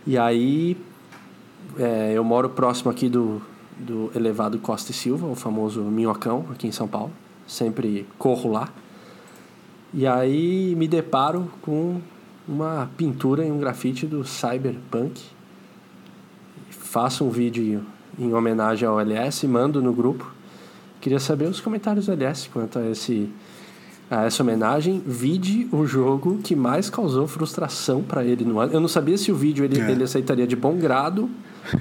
E 0.06 0.18
aí, 0.18 0.76
é, 1.80 2.14
eu 2.14 2.24
moro 2.24 2.50
próximo 2.50 2.90
aqui 2.92 3.10
do, 3.10 3.42
do 3.78 4.12
elevado 4.16 4.58
Costa 4.60 4.92
e 4.92 4.94
Silva, 4.94 5.28
o 5.28 5.36
famoso 5.36 5.82
Minhocão, 5.84 6.46
aqui 6.52 6.68
em 6.68 6.72
São 6.72 6.88
Paulo. 6.88 7.12
Sempre 7.48 8.06
corro 8.18 8.52
lá. 8.52 8.70
E 9.94 10.06
aí, 10.06 10.76
me 10.76 10.88
deparo 10.88 11.50
com 11.62 12.02
uma 12.48 12.90
pintura 12.98 13.46
e 13.46 13.52
um 13.52 13.60
grafite 13.60 14.06
do 14.06 14.24
Cyberpunk. 14.26 15.22
Faço 16.70 17.24
um 17.24 17.30
vídeo 17.30 17.84
em 18.20 18.34
homenagem 18.34 18.88
ao 18.88 19.00
LS, 19.00 19.48
mando 19.48 19.82
no 19.82 19.94
grupo. 19.94 20.32
Queria 21.00 21.20
saber 21.20 21.46
os 21.46 21.60
comentários 21.62 22.08
do 22.08 22.12
LS 22.12 22.50
quanto 22.50 22.80
a, 22.80 22.90
esse, 22.90 23.30
a 24.10 24.26
essa 24.26 24.44
homenagem. 24.44 25.02
Vide 25.06 25.68
o 25.72 25.86
jogo 25.86 26.40
que 26.44 26.56
mais 26.56 26.90
causou 26.90 27.28
frustração 27.28 28.02
para 28.04 28.26
ele 28.26 28.44
no 28.44 28.60
ano. 28.60 28.74
Eu 28.74 28.80
não 28.80 28.88
sabia 28.88 29.18
se 29.18 29.32
o 29.32 29.36
vídeo 29.36 29.64
ele, 29.64 29.80
É. 29.80 29.92
ele 29.92 30.04
aceitaria 30.04 30.48
de 30.48 30.56
bom 30.56 30.76
grado 30.78 31.30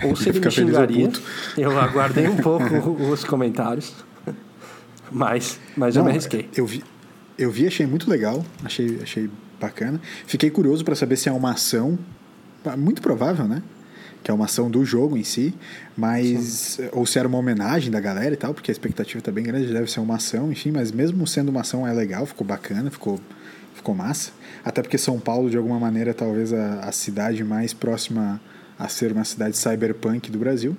ou 0.05 0.17
se 0.17 0.29
ele 0.29 0.41
me 0.41 0.51
xingaria. 0.51 1.11
Eu 1.57 1.79
aguardei 1.79 2.29
um 2.29 2.37
pouco 2.37 2.91
os 3.11 3.25
comentários. 3.25 3.95
Mas, 5.11 5.59
mas 5.77 5.95
eu 5.95 6.01
Não, 6.01 6.07
me 6.07 6.13
arrisquei. 6.13 6.49
Eu 6.57 6.67
vi, 6.67 6.83
eu 7.39 7.51
vi, 7.51 7.67
achei 7.67 7.87
muito 7.87 8.11
legal, 8.11 8.45
achei, 8.65 8.99
achei 9.03 9.31
bacana. 9.61 10.01
Fiquei 10.27 10.51
curioso 10.51 10.85
para 10.85 10.95
saber 10.95 11.17
se 11.17 11.29
é 11.29 11.33
uma 11.33 11.53
ação, 11.53 11.99
muito 12.77 13.01
provável, 13.01 13.47
né? 13.47 13.63
Que 14.23 14.31
é 14.31 14.35
uma 14.35 14.47
ação 14.47 14.69
do 14.69 14.85
jogo 14.85 15.17
em 15.17 15.23
si, 15.23 15.55
mas 15.97 16.81
ou 16.93 17.07
se 17.07 17.19
era 17.19 17.29
uma 17.29 17.39
homenagem 17.39 17.91
da 17.91 18.01
galera 18.01 18.35
e 18.35 18.37
tal, 18.37 18.53
porque 18.53 18.71
a 18.71 18.73
expectativa 18.73 19.23
tá 19.23 19.31
bem 19.31 19.45
grande, 19.45 19.73
deve 19.73 19.91
ser 19.91 20.01
uma 20.01 20.17
ação, 20.17 20.51
enfim, 20.51 20.73
mas 20.73 20.91
mesmo 20.91 21.25
sendo 21.27 21.51
uma 21.51 21.61
ação 21.61 21.87
é 21.87 21.93
legal, 21.93 22.27
ficou 22.27 22.45
bacana, 22.45 22.91
ficou 22.91 23.21
ficou 23.75 23.95
massa. 23.95 24.33
Até 24.65 24.83
porque 24.83 24.99
São 24.99 25.21
Paulo 25.21 25.49
de 25.49 25.57
alguma 25.57 25.79
maneira 25.79 26.11
é 26.11 26.15
talvez 26.15 26.53
a, 26.53 26.81
a 26.81 26.93
cidade 26.93 27.45
mais 27.45 27.73
próxima 27.73 28.41
a 28.79 28.89
ser 28.89 29.13
uma 29.13 29.25
cidade 29.25 29.57
cyberpunk 29.57 30.31
do 30.31 30.39
Brasil. 30.39 30.77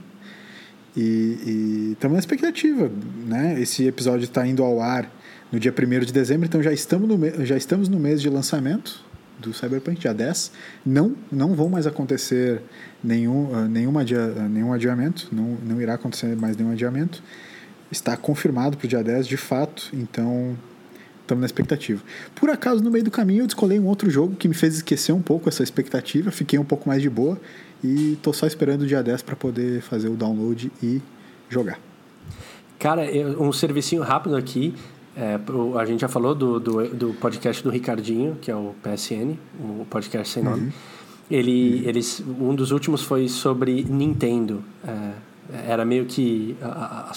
E 0.96 1.92
estamos 1.92 2.14
na 2.14 2.20
expectativa, 2.20 2.90
né? 3.28 3.62
Esse 3.62 3.86
episódio 3.86 4.24
está 4.24 4.48
indo 4.48 4.64
ao 4.64 4.82
ar 4.82 5.12
no 5.52 5.60
dia 5.60 5.72
1 5.72 6.06
de 6.06 6.12
dezembro, 6.12 6.48
então 6.48 6.62
já 6.62 6.74
estamos, 6.74 7.08
no, 7.08 7.46
já 7.46 7.56
estamos 7.56 7.88
no 7.88 8.00
mês 8.00 8.20
de 8.20 8.30
lançamento 8.30 9.06
do 9.40 9.54
Cyberpunk, 9.54 10.00
dia 10.00 10.14
10. 10.14 10.52
Não, 10.86 11.16
não 11.32 11.54
vão 11.54 11.70
mais 11.70 11.86
acontecer 11.86 12.62
nenhum, 13.04 13.54
ah, 13.54 13.68
nenhum, 13.68 13.98
adia, 13.98 14.34
ah, 14.38 14.50
nenhum 14.50 14.74
adiamento, 14.74 15.30
não, 15.32 15.58
não 15.64 15.80
irá 15.80 15.94
acontecer 15.94 16.36
mais 16.36 16.58
nenhum 16.58 16.72
adiamento. 16.72 17.22
Está 17.92 18.18
confirmado 18.18 18.76
para 18.76 18.86
o 18.86 18.90
dia 18.90 19.04
10, 19.04 19.28
de 19.28 19.38
fato, 19.38 19.90
então 19.94 20.58
estamos 21.22 21.42
na 21.42 21.46
expectativa. 21.46 22.02
Por 22.34 22.50
acaso, 22.50 22.84
no 22.84 22.90
meio 22.90 23.04
do 23.04 23.12
caminho, 23.12 23.44
eu 23.44 23.48
descolei 23.48 23.80
um 23.80 23.86
outro 23.86 24.10
jogo 24.10 24.36
que 24.36 24.48
me 24.48 24.54
fez 24.56 24.76
esquecer 24.78 25.12
um 25.12 25.22
pouco 25.22 25.48
essa 25.48 25.62
expectativa, 25.62 26.32
fiquei 26.32 26.58
um 26.58 26.66
pouco 26.66 26.90
mais 26.90 27.02
de 27.02 27.10
boa 27.10 27.40
e 27.84 28.18
tô 28.22 28.32
só 28.34 28.46
esperando 28.48 28.82
o 28.82 28.88
dia 28.88 29.02
10 29.04 29.22
para 29.22 29.36
poder 29.36 29.82
fazer 29.82 30.10
o 30.10 30.16
download 30.16 30.72
e 30.82 31.02
jogar. 31.50 31.80
Cara, 32.80 33.04
um 33.40 33.52
servicinho 33.52 34.02
rápido 34.04 34.36
aqui. 34.36 34.74
É, 35.16 35.38
pro- 35.40 35.78
a 35.80 35.84
gente 35.86 36.02
já 36.02 36.08
falou 36.08 36.36
do, 36.36 36.60
do, 36.60 36.88
do 36.90 37.14
podcast 37.16 37.64
do 37.64 37.72
Ricardinho, 37.72 38.38
que 38.40 38.52
é 38.52 38.56
o 38.56 38.76
PSN, 38.84 39.34
o 39.60 39.84
podcast 39.90 40.32
sem 40.32 40.44
nome. 40.44 40.72
Ele, 41.30 41.82
eles, 41.88 42.24
um 42.40 42.54
dos 42.54 42.70
últimos 42.72 43.02
foi 43.02 43.28
sobre 43.28 43.84
Nintendo. 43.84 44.64
É, 44.88 45.12
era 45.72 45.84
meio 45.84 46.06
que 46.06 46.56
a- 46.62 46.68
a- 46.68 47.12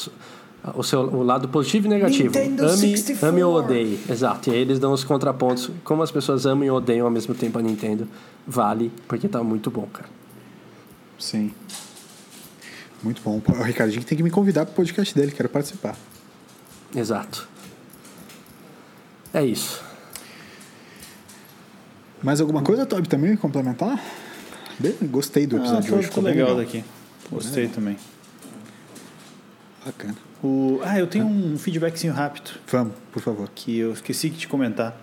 a- 0.71 0.79
o, 0.79 0.83
seu, 0.83 1.01
o 1.03 1.23
lado 1.23 1.47
positivo 1.49 1.87
e 1.87 1.91
negativo. 1.91 2.25
Nintendo 2.25 2.65
ame, 2.65 2.77
64. 2.97 3.29
ame 3.29 3.43
ou 3.43 3.55
odeie. 3.55 3.99
Exato. 4.09 4.49
E 4.49 4.55
aí 4.55 4.61
eles 4.61 4.79
dão 4.79 4.93
os 4.95 5.05
contrapontos. 5.05 5.71
Como 5.85 6.03
as 6.03 6.11
pessoas 6.11 6.47
amam 6.47 6.65
e 6.65 6.71
odeiam 6.71 7.07
ao 7.07 7.13
mesmo 7.13 7.35
tempo 7.35 7.59
a 7.59 7.63
Nintendo. 7.63 8.09
Vale, 8.47 8.91
porque 9.07 9.29
tá 9.29 9.43
muito 9.45 9.71
bom, 9.71 9.87
cara. 9.93 10.09
Sim. 11.21 11.53
Muito 13.03 13.23
bom. 13.23 13.41
O 13.47 13.63
Ricardinho 13.63 14.03
tem 14.05 14.17
que 14.17 14.23
me 14.25 14.31
convidar 14.31 14.67
pro 14.67 14.75
podcast 14.75 15.15
dele, 15.15 15.31
quero 15.33 15.49
participar. 15.49 15.97
Exato. 16.95 17.49
É 19.33 19.45
isso. 19.45 19.83
Mais 22.23 22.41
alguma 22.41 22.63
coisa, 22.63 22.85
Toby, 22.85 23.09
também 23.09 23.37
complementar? 23.37 24.03
Bem, 24.79 24.95
gostei 25.03 25.47
do 25.47 25.57
Ah, 25.57 25.61
episódio 25.61 25.81
de 25.81 25.87
ficou, 25.87 25.99
hoje. 25.99 26.09
ficou 26.09 26.23
bem 26.25 26.35
legal 26.35 26.57
daqui. 26.57 26.85
Gostei 27.31 27.69
também. 27.69 27.97
Bacana. 29.85 30.17
O... 30.43 30.81
Ah, 30.83 30.99
eu 30.99 31.07
tenho 31.07 31.27
um 31.27 31.59
feedbackzinho 31.59 32.13
rápido 32.13 32.51
Vamos, 32.67 32.95
por 33.13 33.23
favor. 33.23 33.49
que 33.55 33.79
eu 33.79 33.93
esqueci 33.93 34.29
de 34.31 34.39
te 34.39 34.49
comentar. 34.49 34.99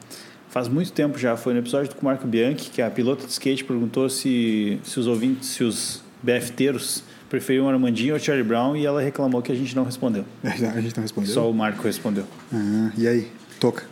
Faz 0.50 0.68
muito 0.68 0.92
tempo 0.92 1.18
já, 1.18 1.36
foi 1.38 1.54
no 1.54 1.60
episódio 1.60 1.94
com 1.96 2.02
o 2.02 2.06
Marco 2.06 2.28
Bianchi, 2.28 2.70
que 2.70 2.82
a 2.82 2.90
pilota 2.90 3.26
de 3.26 3.32
skate 3.32 3.64
perguntou 3.64 4.10
se, 4.10 4.80
se 4.84 5.00
os 5.00 5.06
ouvintes, 5.08 5.50
se 5.50 5.64
os 5.64 6.02
BFTeiros 6.22 7.04
preferiam 7.30 7.66
o 7.66 7.70
Armandinho 7.70 8.14
ou 8.14 8.20
o 8.20 8.24
Charlie 8.24 8.44
Brown 8.44 8.76
e 8.76 8.86
ela 8.86 9.02
reclamou 9.02 9.42
que 9.42 9.52
a 9.52 9.56
gente 9.56 9.76
não 9.76 9.84
respondeu. 9.84 10.26
A 10.44 10.82
gente 10.82 10.96
não 10.96 11.04
respondeu? 11.04 11.34
Só 11.34 11.50
o 11.50 11.54
Marco 11.54 11.84
respondeu. 11.84 12.26
Ah, 12.54 12.92
e 12.98 13.08
aí? 13.08 13.32
Toca. 13.60 13.84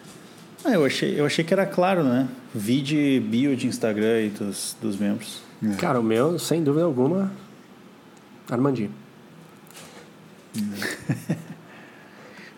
Ah, 0.63 0.71
eu, 0.71 0.83
achei, 0.85 1.19
eu 1.19 1.25
achei 1.25 1.43
que 1.45 1.53
era 1.53 1.65
claro, 1.65 2.03
né? 2.03 2.27
Vide 2.53 3.19
bio 3.19 3.55
de 3.55 3.67
Instagram 3.67 4.21
e 4.21 4.29
dos, 4.29 4.75
dos 4.81 4.97
membros. 4.97 5.41
Cara, 5.77 5.99
o 5.99 6.03
meu, 6.03 6.39
sem 6.39 6.63
dúvida 6.63 6.85
alguma, 6.85 7.31
Armandinho. 8.49 8.91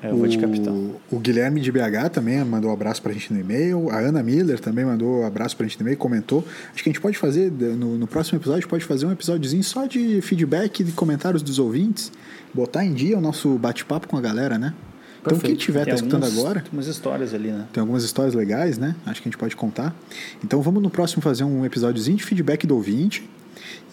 É, 0.02 0.10
eu 0.12 0.16
vou 0.18 0.28
de 0.28 0.38
O- 0.38 0.42
capitão. 0.42 0.92
O 1.12 1.18
Guilherme 1.20 1.60
de 1.60 1.72
BH 1.72 2.10
também 2.14 2.44
mandou 2.46 2.70
um 2.70 2.74
abraço 2.74 3.02
pra 3.02 3.12
gente 3.12 3.34
no 3.34 3.40
e-mail. 3.40 3.90
A 3.90 3.98
Ana 3.98 4.22
Miller 4.22 4.60
também 4.60 4.86
mandou 4.86 5.22
um 5.22 5.26
abraço 5.26 5.58
pra 5.58 5.66
gente 5.66 5.78
no 5.80 5.84
e-mail, 5.84 5.98
comentou. 5.98 6.46
Acho 6.74 6.84
que 6.84 6.90
a 6.90 6.94
gente 6.94 7.02
pode 7.02 7.18
fazer, 7.18 7.52
no, 7.52 7.98
no 7.98 8.06
próximo 8.06 8.38
episódio, 8.40 8.68
pode 8.68 8.86
fazer 8.86 9.08
um 9.08 9.12
episódiozinho 9.12 9.64
só 9.64 9.88
de 9.88 10.22
feedback 10.22 10.82
e 10.82 10.92
comentários 10.92 11.42
dos 11.42 11.58
ouvintes. 11.58 12.12
Botar 12.54 12.86
em 12.86 12.94
dia 12.94 13.18
o 13.18 13.22
nosso 13.22 13.58
bate-papo 13.58 14.08
com 14.08 14.16
a 14.18 14.22
galera, 14.22 14.60
né? 14.60 14.74
Então, 15.20 15.32
quem 15.32 15.40
Perfeito. 15.40 15.60
tiver 15.60 15.80
tá 15.80 15.86
Tem 15.86 15.96
escutando 15.96 16.24
alguns- 16.26 16.40
agora, 16.40 16.64
Umas 16.72 16.86
histórias 16.88 17.34
ali, 17.34 17.50
né? 17.50 17.66
tem 17.74 17.82
algumas 17.82 18.04
histórias 18.04 18.36
legais, 18.36 18.78
né? 18.78 18.96
Acho 19.06 19.20
que 19.22 19.28
a 19.28 19.32
gente 19.32 19.38
pode 19.40 19.56
contar. 19.56 19.96
Então 20.44 20.62
vamos 20.62 20.82
no 20.82 20.90
próximo 20.92 21.22
fazer 21.24 21.44
um 21.44 21.66
episódiozinho 21.66 22.18
de 22.18 22.24
feedback 22.24 22.68
do 22.68 22.76
ouvinte. 22.76 23.28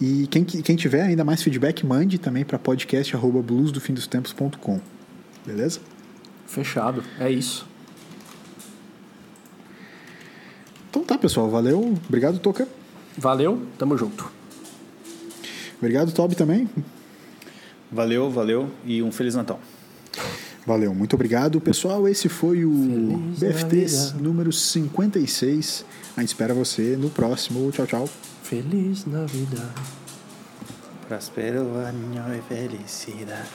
E 0.01 0.27
quem, 0.31 0.45
quem 0.45 0.77
tiver 0.77 1.03
ainda 1.03 1.25
mais 1.25 1.43
feedback, 1.43 1.85
mande 1.85 2.19
também 2.19 2.45
para 2.45 2.59
podcast.bluesdofindostempos.com. 2.59 4.81
Beleza? 5.47 5.81
Fechado. 6.47 7.03
É 7.19 7.31
isso. 7.31 7.67
Então 10.91 11.03
tá, 11.03 11.19
pessoal. 11.19 11.51
Valeu. 11.51 11.99
Obrigado, 12.09 12.39
Toca. 12.39 12.69
Valeu, 13.17 13.67
tamo 13.79 13.97
junto. 13.97 14.31
Obrigado, 15.79 16.13
Toby, 16.13 16.35
também. 16.35 16.69
Valeu, 17.91 18.31
valeu 18.31 18.71
e 18.85 19.03
um 19.03 19.13
Feliz 19.13 19.35
Natal. 19.35 19.61
Valeu, 20.67 20.95
muito 20.95 21.15
obrigado. 21.15 21.61
Pessoal, 21.61 22.09
esse 22.09 22.29
foi 22.29 22.65
o 22.65 23.35
Feliz 23.37 23.39
BFTs 23.39 23.93
Navidad. 23.93 24.23
número 24.23 24.53
56. 24.53 25.85
A 26.17 26.21
gente 26.21 26.29
espera 26.31 26.55
você 26.55 26.97
no 26.97 27.11
próximo. 27.11 27.71
Tchau, 27.71 27.87
tchau. 27.87 28.09
Feliz 28.43 29.05
Navidad. 29.05 29.69
Prospero 31.07 31.77
año 31.77 32.25
e 32.35 32.41
felicidade. 32.43 33.49